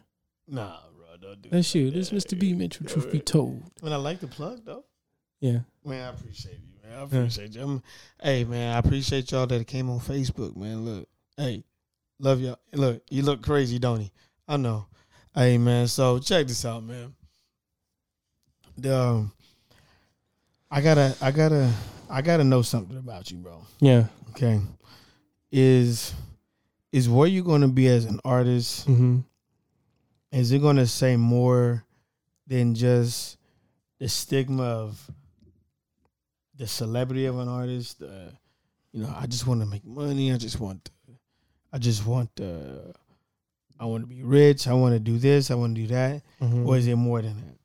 Nah, 0.46 0.76
bro, 0.96 1.06
don't 1.20 1.42
do 1.42 1.48
That's 1.50 1.74
it 1.74 1.78
you. 1.80 1.84
like 1.86 1.94
This 1.94 2.10
that. 2.10 2.16
Mr. 2.36 2.38
B 2.38 2.52
Mitchell. 2.54 2.86
Truth 2.86 3.10
be 3.10 3.18
told. 3.34 3.60
I 3.82 3.84
mean, 3.86 3.92
I 3.92 3.96
like 3.96 4.20
the 4.20 4.28
plug 4.28 4.64
though. 4.64 4.84
Yeah. 5.40 5.60
Man, 5.84 6.04
I 6.06 6.10
appreciate 6.10 6.60
you, 6.60 6.88
man. 6.88 6.98
I 6.98 7.02
appreciate 7.02 7.54
you. 7.56 7.62
I'm, 7.62 7.82
hey, 8.22 8.44
man, 8.44 8.76
I 8.76 8.78
appreciate 8.78 9.32
y'all 9.32 9.48
that 9.48 9.66
came 9.66 9.90
on 9.90 9.98
Facebook, 9.98 10.56
man. 10.56 10.84
Look, 10.84 11.08
hey, 11.36 11.64
love 12.20 12.40
y'all. 12.40 12.60
Look, 12.72 13.02
you 13.10 13.22
look 13.22 13.42
crazy, 13.42 13.80
don't 13.80 13.98
he? 13.98 14.12
I 14.46 14.56
know. 14.58 14.86
Hey, 15.34 15.58
man. 15.58 15.88
So 15.88 16.20
check 16.20 16.46
this 16.46 16.64
out, 16.64 16.84
man. 16.84 17.14
The, 18.76 18.96
um, 18.96 19.32
I 20.70 20.80
gotta, 20.80 21.16
I 21.20 21.30
gotta, 21.30 21.72
I 22.10 22.22
gotta 22.22 22.44
know 22.44 22.62
something 22.62 22.96
about 22.96 23.30
you, 23.30 23.38
bro. 23.38 23.62
Yeah. 23.80 24.06
Okay, 24.30 24.60
is 25.52 26.12
is 26.92 27.08
where 27.08 27.28
you 27.28 27.42
gonna 27.44 27.68
be 27.68 27.86
as 27.88 28.04
an 28.04 28.20
artist? 28.24 28.88
Mm-hmm. 28.88 29.20
Is 30.32 30.50
it 30.50 30.60
gonna 30.60 30.86
say 30.86 31.16
more 31.16 31.84
than 32.46 32.74
just 32.74 33.36
the 33.98 34.08
stigma 34.08 34.64
of 34.64 35.10
the 36.56 36.66
celebrity 36.66 37.26
of 37.26 37.38
an 37.38 37.48
artist? 37.48 38.02
Uh, 38.02 38.30
you 38.92 39.02
know, 39.02 39.14
I 39.16 39.26
just 39.26 39.46
want 39.46 39.60
to 39.60 39.66
make 39.66 39.84
money. 39.84 40.32
I 40.32 40.36
just 40.36 40.60
want, 40.60 40.90
I 41.72 41.78
just 41.78 42.06
want, 42.06 42.30
uh, 42.40 42.92
I 43.78 43.86
want 43.86 44.04
to 44.04 44.06
be 44.06 44.22
rich. 44.22 44.68
I 44.68 44.72
want 44.72 44.94
to 44.94 45.00
do 45.00 45.18
this. 45.18 45.50
I 45.50 45.56
want 45.56 45.74
to 45.74 45.82
do 45.82 45.88
that. 45.88 46.22
Mm-hmm. 46.40 46.66
Or 46.68 46.76
is 46.76 46.86
it 46.86 46.94
more 46.94 47.20
than 47.20 47.36
that? 47.36 47.58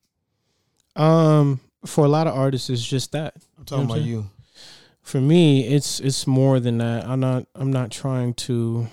Um, 1.00 1.60
for 1.86 2.06
a 2.06 2.10
lot 2.10 2.28
of 2.28 2.34
artists, 2.36 2.70
it's 2.70 2.86
just 2.86 3.12
that. 3.14 3.36
I'm 3.58 3.66
talking 3.66 3.84
You 3.84 3.88
know 3.88 3.94
about 3.96 4.06
you. 4.08 4.30
for 5.02 5.22
me, 5.22 5.66
it's 5.68 6.00
it's 6.00 6.28
more 6.28 6.60
than 6.60 6.80
that. 6.80 7.06
I'm 7.08 7.20
not 7.20 7.46
I'm 7.56 7.72
not 7.72 7.92
trying 7.92 8.34
to. 8.36 8.88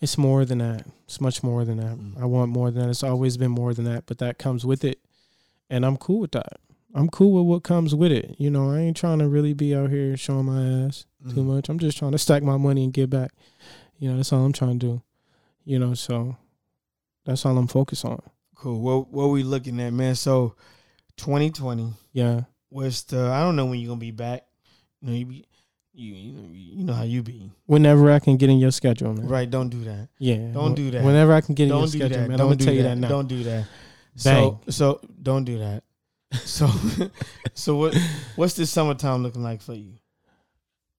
It's 0.00 0.16
more 0.16 0.44
than 0.44 0.58
that. 0.58 0.86
It's 1.04 1.20
much 1.20 1.42
more 1.42 1.64
than 1.64 1.78
that. 1.78 1.96
Mm. 1.98 2.20
I 2.22 2.24
want 2.26 2.50
more 2.52 2.70
than 2.70 2.84
that. 2.84 2.90
It's 2.90 3.02
always 3.02 3.36
been 3.36 3.50
more 3.50 3.74
than 3.74 3.84
that, 3.86 4.06
but 4.06 4.18
that 4.18 4.38
comes 4.38 4.64
with 4.64 4.84
it, 4.84 5.00
and 5.68 5.84
I'm 5.84 5.96
cool 5.96 6.20
with 6.20 6.32
that. 6.32 6.60
I'm 6.94 7.08
cool 7.08 7.32
with 7.32 7.50
what 7.50 7.64
comes 7.64 7.92
with 7.94 8.12
it. 8.12 8.36
You 8.38 8.50
know, 8.50 8.70
I 8.70 8.78
ain't 8.78 8.96
trying 8.96 9.18
to 9.18 9.28
really 9.28 9.52
be 9.52 9.74
out 9.74 9.90
here 9.90 10.16
showing 10.16 10.46
my 10.46 10.86
ass 10.86 11.06
too 11.28 11.40
Mm. 11.40 11.46
much. 11.46 11.68
I'm 11.68 11.80
just 11.80 11.98
trying 11.98 12.12
to 12.12 12.18
stack 12.18 12.44
my 12.44 12.56
money 12.56 12.84
and 12.84 12.92
get 12.92 13.10
back. 13.10 13.32
You 13.98 14.10
know, 14.10 14.16
that's 14.18 14.32
all 14.32 14.44
I'm 14.44 14.52
trying 14.52 14.78
to 14.78 14.86
do. 14.86 15.02
You 15.64 15.80
know, 15.80 15.94
so 15.94 16.36
that's 17.24 17.44
all 17.44 17.58
I'm 17.58 17.66
focused 17.66 18.04
on. 18.04 18.22
Cool. 18.54 18.80
What 18.80 19.08
what 19.10 19.26
we 19.30 19.42
looking 19.42 19.80
at, 19.80 19.92
man? 19.92 20.14
So, 20.14 20.54
2020 21.16 21.92
Yeah. 22.12 22.42
was 22.70 23.04
the. 23.04 23.30
I 23.30 23.40
don't 23.40 23.56
know 23.56 23.66
when 23.66 23.78
you're 23.80 23.88
gonna 23.88 24.00
be 24.00 24.10
back. 24.10 24.44
You 25.00 25.08
know, 25.08 25.14
you 25.16 25.26
be, 25.26 25.44
you 25.92 26.14
you 26.52 26.84
know, 26.84 26.92
how 26.94 27.02
you 27.04 27.22
be. 27.22 27.50
Whenever 27.66 28.10
I 28.10 28.18
can 28.18 28.36
get 28.36 28.50
in 28.50 28.58
your 28.58 28.70
schedule, 28.72 29.14
man. 29.14 29.28
Right? 29.28 29.48
Don't 29.48 29.68
do 29.68 29.84
that. 29.84 30.08
Yeah. 30.18 30.48
Don't 30.52 30.74
do 30.74 30.90
that. 30.90 31.04
Whenever 31.04 31.32
I 31.32 31.40
can 31.40 31.54
get 31.54 31.64
in 31.64 31.68
your 31.70 31.78
Don't 31.80 31.92
do 31.92 31.98
schedule, 31.98 32.18
that. 32.18 32.28
man. 32.28 32.38
Don't 32.38 32.40
I'm 32.40 32.46
gonna 32.48 32.56
do 32.56 32.64
tell 32.64 32.74
you 32.74 32.82
that. 32.82 32.88
that 32.90 32.96
now. 32.98 33.08
Don't 33.08 33.28
do 33.28 33.42
that. 33.44 33.66
Bang. 34.24 34.58
So 34.58 34.60
so 34.70 35.00
don't 35.22 35.44
do 35.44 35.58
that. 35.58 35.82
So 36.44 36.68
so 37.54 37.76
what 37.76 37.96
what's 38.36 38.54
this 38.54 38.70
summertime 38.70 39.22
looking 39.22 39.42
like 39.42 39.62
for 39.62 39.74
you? 39.74 39.92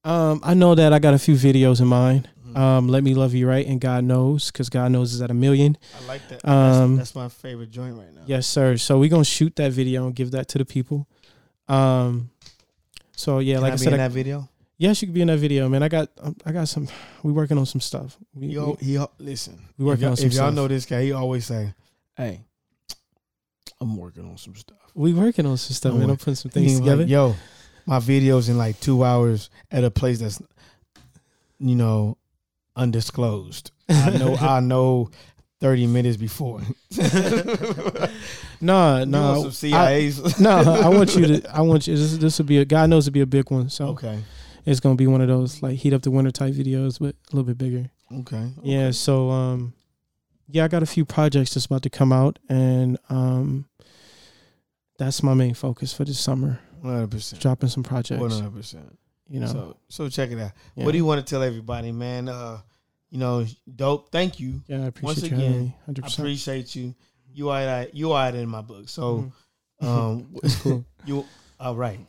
Um, 0.05 0.39
I 0.43 0.53
know 0.53 0.75
that 0.75 0.93
I 0.93 0.99
got 0.99 1.13
a 1.15 1.19
few 1.19 1.35
videos 1.35 1.81
in 1.81 1.87
mind. 1.87 2.29
Um, 2.55 2.87
let 2.87 3.03
me 3.03 3.13
love 3.13 3.33
you 3.33 3.47
right, 3.47 3.65
and 3.67 3.81
God 3.81 4.03
knows, 4.05 4.49
because 4.51 4.69
God 4.69 4.91
knows 4.91 5.13
is 5.13 5.21
at 5.21 5.29
a 5.29 5.33
million. 5.33 5.77
I 6.01 6.05
like 6.07 6.27
that. 6.29 6.47
Um, 6.47 6.95
that's, 6.95 7.11
that's 7.11 7.15
my 7.15 7.27
favorite 7.29 7.69
joint 7.71 7.97
right 7.97 8.13
now. 8.13 8.21
Yes, 8.25 8.47
sir. 8.47 8.77
So 8.77 8.97
we 8.97 9.09
gonna 9.09 9.25
shoot 9.25 9.55
that 9.57 9.71
video 9.73 10.05
and 10.05 10.15
give 10.15 10.31
that 10.31 10.47
to 10.49 10.57
the 10.57 10.65
people. 10.65 11.07
Um, 11.67 12.29
so 13.15 13.39
yeah, 13.39 13.55
Can 13.55 13.61
like 13.63 13.71
I 13.71 13.73
I, 13.73 13.77
be 13.77 13.83
said, 13.83 13.93
in 13.93 13.99
I, 13.99 14.07
that 14.07 14.11
video. 14.13 14.49
yes, 14.77 15.01
you 15.01 15.07
could 15.07 15.13
be 15.15 15.21
in 15.21 15.27
that 15.27 15.37
video, 15.39 15.67
man. 15.67 15.83
I 15.83 15.89
got, 15.89 16.09
um, 16.21 16.35
I 16.45 16.51
got 16.51 16.67
some. 16.67 16.87
We 17.23 17.31
working 17.31 17.57
on 17.57 17.65
some 17.65 17.81
stuff. 17.81 18.17
We, 18.33 18.47
Yo, 18.47 18.77
we, 18.81 18.85
he 18.87 19.05
listen. 19.19 19.59
We 19.77 19.85
working 19.85 20.05
on 20.05 20.15
some 20.15 20.29
stuff. 20.29 20.31
if 20.31 20.33
y'all 20.37 20.45
stuff. 20.47 20.55
know 20.55 20.67
this 20.67 20.85
guy, 20.85 21.03
he 21.03 21.11
always 21.11 21.45
say, 21.45 21.73
"Hey, 22.15 22.41
I'm 23.81 23.97
working 23.97 24.25
on 24.29 24.37
some 24.37 24.55
stuff." 24.55 24.77
we 24.93 25.13
working 25.13 25.45
on 25.45 25.57
some 25.57 25.73
stuff, 25.73 25.91
Don't 25.91 25.99
man. 25.99 26.09
I'm 26.11 26.15
putting 26.17 26.35
some 26.35 26.51
things 26.51 26.79
together. 26.79 27.01
like, 27.03 27.09
Yo, 27.09 27.35
my 27.85 27.99
videos 27.99 28.47
in 28.49 28.57
like 28.57 28.79
two 28.79 29.03
hours 29.03 29.49
at 29.69 29.83
a 29.83 29.91
place 29.91 30.19
that's, 30.19 30.41
you 31.59 31.75
know, 31.75 32.17
undisclosed. 32.75 33.71
I 33.89 34.09
know. 34.11 34.35
I 34.39 34.59
know. 34.59 35.09
Thirty 35.61 35.87
minutes 35.87 36.17
before. 36.17 36.61
Nah, 38.61 39.05
want 39.05 39.53
some 39.53 39.73
I, 39.73 40.09
CIAs. 40.09 40.39
no. 40.39 40.49
I 40.49 40.89
want 40.89 41.15
you 41.15 41.27
to. 41.27 41.55
I 41.55 41.61
want 41.61 41.87
you. 41.87 41.95
This, 41.95 42.17
this 42.17 42.37
will 42.37 42.45
be 42.45 42.59
a. 42.59 42.65
God 42.65 42.89
knows 42.89 43.07
it'll 43.07 43.13
be 43.13 43.21
a 43.21 43.25
big 43.25 43.51
one. 43.51 43.69
So 43.69 43.87
okay. 43.89 44.19
it's 44.65 44.79
gonna 44.79 44.95
be 44.95 45.07
one 45.07 45.21
of 45.21 45.27
those 45.27 45.61
like 45.61 45.77
heat 45.77 45.93
up 45.93 46.01
the 46.01 46.11
winter 46.11 46.31
type 46.31 46.53
videos, 46.53 46.99
but 46.99 47.15
a 47.15 47.35
little 47.35 47.43
bit 47.43 47.57
bigger. 47.57 47.89
Okay. 48.19 48.51
Yeah, 48.63 48.91
so 48.91 49.29
um 49.29 49.73
yeah, 50.47 50.65
I 50.65 50.67
got 50.67 50.83
a 50.83 50.87
few 50.87 51.05
projects 51.05 51.53
that's 51.53 51.65
about 51.65 51.83
to 51.83 51.89
come 51.89 52.11
out 52.11 52.39
and 52.49 52.97
um 53.09 53.65
that's 54.97 55.23
my 55.23 55.33
main 55.33 55.53
focus 55.53 55.93
for 55.93 56.05
this 56.05 56.19
summer. 56.19 56.59
One 56.81 56.93
hundred 56.93 57.11
percent. 57.11 57.41
Dropping 57.41 57.69
some 57.69 57.83
projects. 57.83 58.21
One 58.21 58.31
hundred 58.31 58.55
percent. 58.55 58.97
You 59.29 59.39
know. 59.41 59.47
So 59.47 59.77
so 59.89 60.09
check 60.09 60.31
it 60.31 60.39
out. 60.39 60.51
yeah. 60.75 60.85
What 60.85 60.91
do 60.91 60.97
you 60.97 61.05
want 61.05 61.25
to 61.25 61.29
tell 61.29 61.41
everybody, 61.43 61.91
man? 61.91 62.29
Uh, 62.29 62.59
you 63.09 63.17
know, 63.19 63.45
dope. 63.75 64.11
Thank 64.11 64.39
you. 64.39 64.61
Yeah, 64.67 64.83
I 64.83 64.87
appreciate 64.87 65.05
Once 65.05 65.21
you 65.23 65.37
again, 65.37 65.59
me. 65.63 65.75
Hundred 65.85 66.05
I 66.05 66.07
appreciate 66.07 66.75
you. 66.75 66.93
You 67.33 67.49
are. 67.49 67.87
You 67.91 68.11
are 68.13 68.29
in 68.29 68.47
my 68.49 68.61
book. 68.61 68.87
So, 68.89 69.31
Mhm. 69.81 69.87
um, 69.87 70.27
That's 70.41 70.55
cool. 70.61 70.85
you 71.05 71.25
all 71.59 71.75
right. 71.75 71.99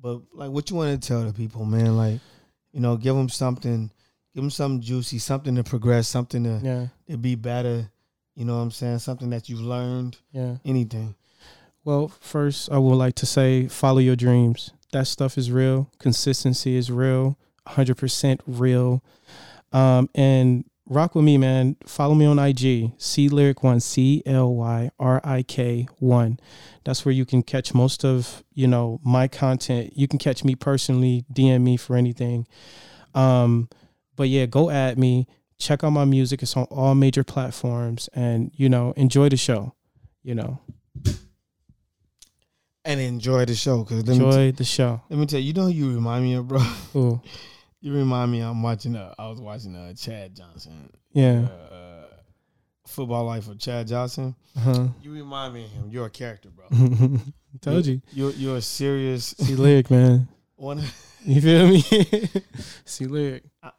But 0.00 0.22
like, 0.32 0.50
what 0.50 0.70
you 0.70 0.76
want 0.76 1.00
to 1.00 1.06
tell 1.08 1.24
the 1.24 1.32
people, 1.32 1.64
man? 1.64 1.96
Like, 1.96 2.20
you 2.72 2.80
know, 2.80 2.96
give 2.96 3.14
them 3.14 3.28
something. 3.28 3.90
Give 4.34 4.42
them 4.44 4.50
something 4.50 4.80
juicy, 4.80 5.18
something 5.18 5.56
to 5.56 5.64
progress, 5.64 6.06
something 6.06 6.44
to, 6.44 6.60
Yeah, 6.62 6.86
to 7.08 7.16
be 7.18 7.34
better. 7.34 7.90
You 8.36 8.44
know 8.44 8.54
what 8.56 8.62
I'm 8.62 8.70
saying? 8.70 9.00
Something 9.00 9.30
that 9.30 9.48
you've 9.48 9.60
learned. 9.60 10.16
yeah. 10.32 10.56
Anything. 10.64 11.16
Well, 11.84 12.08
first 12.20 12.70
I 12.70 12.78
would 12.78 12.94
like 12.94 13.16
to 13.16 13.26
say 13.26 13.66
follow 13.66 13.98
your 13.98 14.14
dreams. 14.16 14.70
That 14.92 15.06
stuff 15.06 15.38
is 15.38 15.50
real. 15.50 15.90
Consistency 15.98 16.76
is 16.76 16.90
real. 16.90 17.38
100% 17.66 18.40
real. 18.46 19.04
Um, 19.72 20.08
and 20.14 20.64
rock 20.90 21.14
with 21.14 21.24
me, 21.24 21.38
man. 21.38 21.76
Follow 21.86 22.14
me 22.14 22.26
on 22.26 22.38
IG, 22.38 22.92
C 22.98 23.28
Lyrik 23.30 23.62
One, 23.62 23.80
C 23.80 24.22
L 24.26 24.54
Y 24.54 24.90
R 24.98 25.20
I 25.24 25.42
K 25.42 25.86
One. 25.98 26.38
That's 26.84 27.04
where 27.04 27.12
you 27.12 27.24
can 27.24 27.42
catch 27.42 27.72
most 27.72 28.04
of 28.04 28.44
you 28.52 28.66
know 28.66 29.00
my 29.02 29.28
content. 29.28 29.96
You 29.96 30.08
can 30.08 30.18
catch 30.18 30.44
me 30.44 30.54
personally, 30.54 31.24
DM 31.32 31.62
me 31.62 31.76
for 31.76 31.96
anything. 31.96 32.46
Um, 33.14 33.68
but 34.16 34.28
yeah, 34.28 34.46
go 34.46 34.68
at 34.70 34.98
me. 34.98 35.26
Check 35.58 35.84
out 35.84 35.90
my 35.90 36.04
music. 36.04 36.42
It's 36.42 36.56
on 36.56 36.64
all 36.64 36.94
major 36.94 37.22
platforms, 37.22 38.08
and 38.12 38.50
you 38.54 38.68
know, 38.68 38.92
enjoy 38.96 39.28
the 39.28 39.36
show. 39.36 39.74
You 40.22 40.34
know, 40.34 40.60
And 42.84 42.98
enjoy 43.00 43.44
the 43.44 43.54
show. 43.54 43.84
Cause 43.84 44.06
let 44.06 44.16
me, 44.16 44.24
enjoy 44.24 44.52
the 44.52 44.64
show. 44.64 45.00
let 45.10 45.18
me 45.18 45.26
tell 45.26 45.38
you, 45.38 45.46
you 45.48 45.52
know 45.52 45.64
who 45.64 45.68
you 45.70 45.94
remind 45.94 46.24
me 46.24 46.34
of, 46.34 46.48
bro. 46.48 46.60
Ooh, 46.96 47.20
You 47.80 47.92
remind 47.94 48.32
me. 48.32 48.40
I'm 48.40 48.62
watching. 48.62 48.96
Uh, 48.96 49.14
I 49.18 49.28
was 49.28 49.40
watching 49.40 49.76
uh, 49.76 49.92
Chad 49.94 50.34
Johnson. 50.34 50.90
yeah. 51.12 51.46
Uh, 51.70 52.06
football 52.86 53.24
life 53.26 53.46
of 53.48 53.58
Chad 53.58 53.86
Johnson. 53.86 54.34
Uh-huh. 54.56 54.88
You 55.02 55.12
remind 55.12 55.54
me 55.54 55.64
of 55.64 55.70
him. 55.70 55.88
You're 55.90 56.06
a 56.06 56.10
character, 56.10 56.48
bro. 56.50 56.66
Told 57.60 57.86
you. 57.86 58.00
You're 58.12 58.32
you're 58.32 58.56
a 58.56 58.62
serious 58.62 59.26
C 59.38 59.54
Lyrik, 59.54 59.90
man. 59.90 60.26
one. 60.56 60.82
You 61.24 61.40
feel 61.40 61.68
me? 61.68 61.80
C 62.86 63.04
Lyrik. 63.06 63.42
I- 63.62 63.70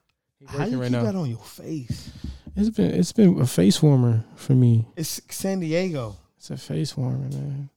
How 0.47 0.65
you 0.65 0.77
right 0.79 0.85
keep 0.87 0.91
now. 0.93 1.03
that 1.03 1.15
on 1.15 1.29
your 1.29 1.39
face? 1.39 2.11
It's 2.55 2.69
been 2.69 2.91
it's 2.91 3.11
been 3.13 3.39
a 3.41 3.47
face 3.47 3.81
warmer 3.81 4.23
for 4.35 4.53
me. 4.53 4.85
It's 4.95 5.21
San 5.29 5.59
Diego. 5.61 6.15
It's 6.37 6.51
a 6.51 6.57
face 6.57 6.95
warmer, 6.95 7.27
man. 7.29 7.69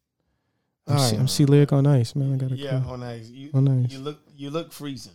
I'm, 0.87 0.99
C- 0.99 1.05
right. 1.13 1.21
I'm 1.21 1.29
C 1.29 1.47
Lyrik 1.47 1.73
on 1.73 1.87
ice, 1.87 2.15
man. 2.15 2.33
I 2.33 2.37
gotta 2.37 2.57
Yeah, 2.57 2.81
go. 2.85 2.91
on 2.91 3.03
ice. 3.03 3.29
You, 3.29 3.51
On 3.55 3.85
ice. 3.85 3.91
you 3.93 3.99
look 4.01 4.19
you 4.37 4.51
look 4.51 4.73
freezing. 4.73 5.13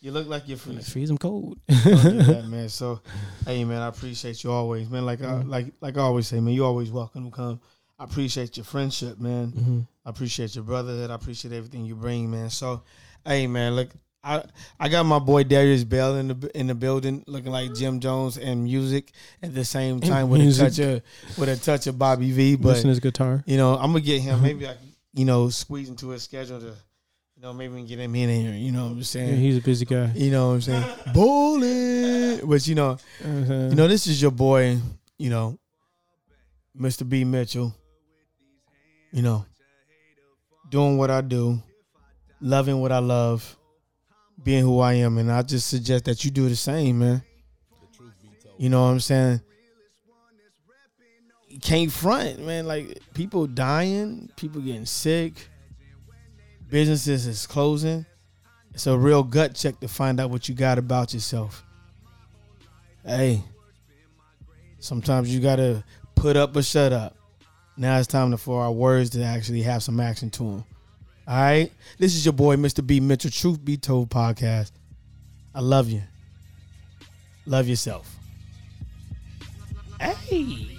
You 0.00 0.10
look 0.10 0.26
like 0.26 0.48
you're 0.48 0.58
freezing. 0.58 0.82
Freeze 0.82 1.08
them 1.08 1.18
cold. 1.18 1.58
That, 1.68 2.44
man. 2.48 2.68
So, 2.68 3.00
hey, 3.46 3.64
man, 3.64 3.80
I 3.82 3.86
appreciate 3.86 4.42
you 4.42 4.50
always, 4.50 4.90
man. 4.90 5.06
Like, 5.06 5.22
I, 5.22 5.26
Mhm. 5.26 5.48
like, 5.48 5.66
like 5.80 5.96
I 5.96 6.00
always 6.00 6.26
say, 6.26 6.40
man, 6.40 6.54
you 6.54 6.64
always 6.64 6.90
welcome 6.90 7.24
to 7.30 7.30
come. 7.30 7.60
I 8.00 8.04
appreciate 8.04 8.56
your 8.56 8.64
friendship, 8.64 9.20
man. 9.20 9.50
hmm 9.50 9.80
I 10.04 10.10
appreciate 10.10 10.56
your 10.56 10.64
brotherhood. 10.64 11.12
I 11.12 11.14
appreciate 11.14 11.54
everything 11.54 11.84
you 11.84 11.94
bring, 11.94 12.28
man. 12.28 12.50
So, 12.50 12.82
hey, 13.24 13.46
man, 13.46 13.76
look, 13.76 13.90
I 14.24 14.42
I 14.80 14.88
got 14.88 15.04
my 15.06 15.20
boy 15.20 15.44
Darius 15.44 15.84
Bell 15.84 16.16
in 16.16 16.28
the 16.28 16.50
in 16.58 16.66
the 16.66 16.74
building, 16.74 17.22
looking 17.28 17.52
like 17.52 17.72
Jim 17.74 18.00
Jones 18.00 18.38
and 18.38 18.64
music 18.64 19.12
at 19.40 19.54
the 19.54 19.64
same 19.64 20.00
time 20.00 20.28
with 20.30 20.40
a 20.40 20.52
touch 20.58 20.78
of 20.80 21.02
with 21.38 21.48
a 21.48 21.56
touch 21.56 21.86
of 21.86 21.96
Bobby 21.98 22.32
V. 22.32 22.56
But 22.56 22.68
Listen 22.70 22.88
his 22.88 22.98
guitar. 23.00 23.44
you 23.46 23.56
know, 23.56 23.74
I'm 23.74 23.92
gonna 23.92 24.00
get 24.00 24.20
him. 24.20 24.42
Maybe 24.42 24.66
I, 24.66 24.74
can, 24.74 24.91
you 25.14 25.24
know, 25.24 25.48
squeeze 25.50 25.88
into 25.88 26.08
his 26.10 26.22
schedule 26.22 26.58
to, 26.60 26.66
you 27.36 27.42
know, 27.42 27.52
maybe 27.52 27.74
we 27.74 27.80
can 27.80 27.86
get 27.86 27.98
him 27.98 28.14
in 28.14 28.28
here. 28.28 28.54
You 28.54 28.72
know, 28.72 28.84
what 28.84 28.90
I'm 28.92 28.98
just 28.98 29.14
Yeah, 29.14 29.26
saying. 29.26 29.40
he's 29.40 29.58
a 29.58 29.60
busy 29.60 29.84
guy. 29.84 30.10
you 30.14 30.30
know, 30.30 30.48
what 30.48 30.54
I'm 30.54 30.60
saying 30.62 30.86
bowling. 31.14 32.40
But 32.48 32.66
you 32.66 32.74
know, 32.74 32.90
Uh-huh. 33.24 33.52
you 33.70 33.76
know, 33.76 33.88
this 33.88 34.06
is 34.06 34.20
your 34.20 34.30
boy. 34.30 34.78
You 35.18 35.30
know, 35.30 35.58
Mr. 36.78 37.08
B 37.08 37.24
Mitchell. 37.24 37.74
You 39.12 39.20
know, 39.22 39.44
doing 40.70 40.96
what 40.96 41.10
I 41.10 41.20
do, 41.20 41.62
loving 42.40 42.80
what 42.80 42.90
I 42.92 42.98
love, 42.98 43.56
being 44.42 44.62
who 44.64 44.80
I 44.80 44.94
am, 44.94 45.18
and 45.18 45.30
I 45.30 45.42
just 45.42 45.68
suggest 45.68 46.06
that 46.06 46.24
you 46.24 46.30
do 46.30 46.48
the 46.48 46.56
same, 46.56 46.98
man. 47.00 47.22
You 48.58 48.70
know 48.70 48.82
what 48.84 48.88
I'm 48.90 49.00
saying? 49.00 49.42
Can't 51.60 51.92
front, 51.92 52.40
man. 52.40 52.66
Like 52.66 52.98
people 53.14 53.46
dying, 53.46 54.30
people 54.36 54.60
getting 54.60 54.86
sick, 54.86 55.34
businesses 56.70 57.26
is 57.26 57.46
closing. 57.46 58.06
It's 58.72 58.86
a 58.86 58.96
real 58.96 59.22
gut 59.22 59.54
check 59.54 59.78
to 59.80 59.88
find 59.88 60.18
out 60.18 60.30
what 60.30 60.48
you 60.48 60.54
got 60.54 60.78
about 60.78 61.12
yourself. 61.12 61.62
Hey, 63.04 63.42
sometimes 64.78 65.32
you 65.32 65.40
gotta 65.40 65.84
put 66.14 66.36
up 66.36 66.56
or 66.56 66.62
shut 66.62 66.92
up. 66.92 67.16
Now 67.76 67.98
it's 67.98 68.06
time 68.06 68.34
for 68.36 68.62
our 68.62 68.72
words 68.72 69.10
to 69.10 69.22
actually 69.22 69.62
have 69.62 69.82
some 69.82 70.00
action 70.00 70.30
to 70.30 70.42
them. 70.42 70.64
All 71.28 71.36
right, 71.36 71.70
this 71.98 72.14
is 72.14 72.24
your 72.24 72.32
boy, 72.32 72.56
Mr. 72.56 72.86
B 72.86 73.00
Mitchell, 73.00 73.30
Truth 73.30 73.64
Be 73.64 73.76
Told 73.76 74.08
podcast. 74.08 74.72
I 75.54 75.60
love 75.60 75.90
you. 75.90 76.02
Love 77.44 77.68
yourself. 77.68 78.16
Hey. 80.00 80.71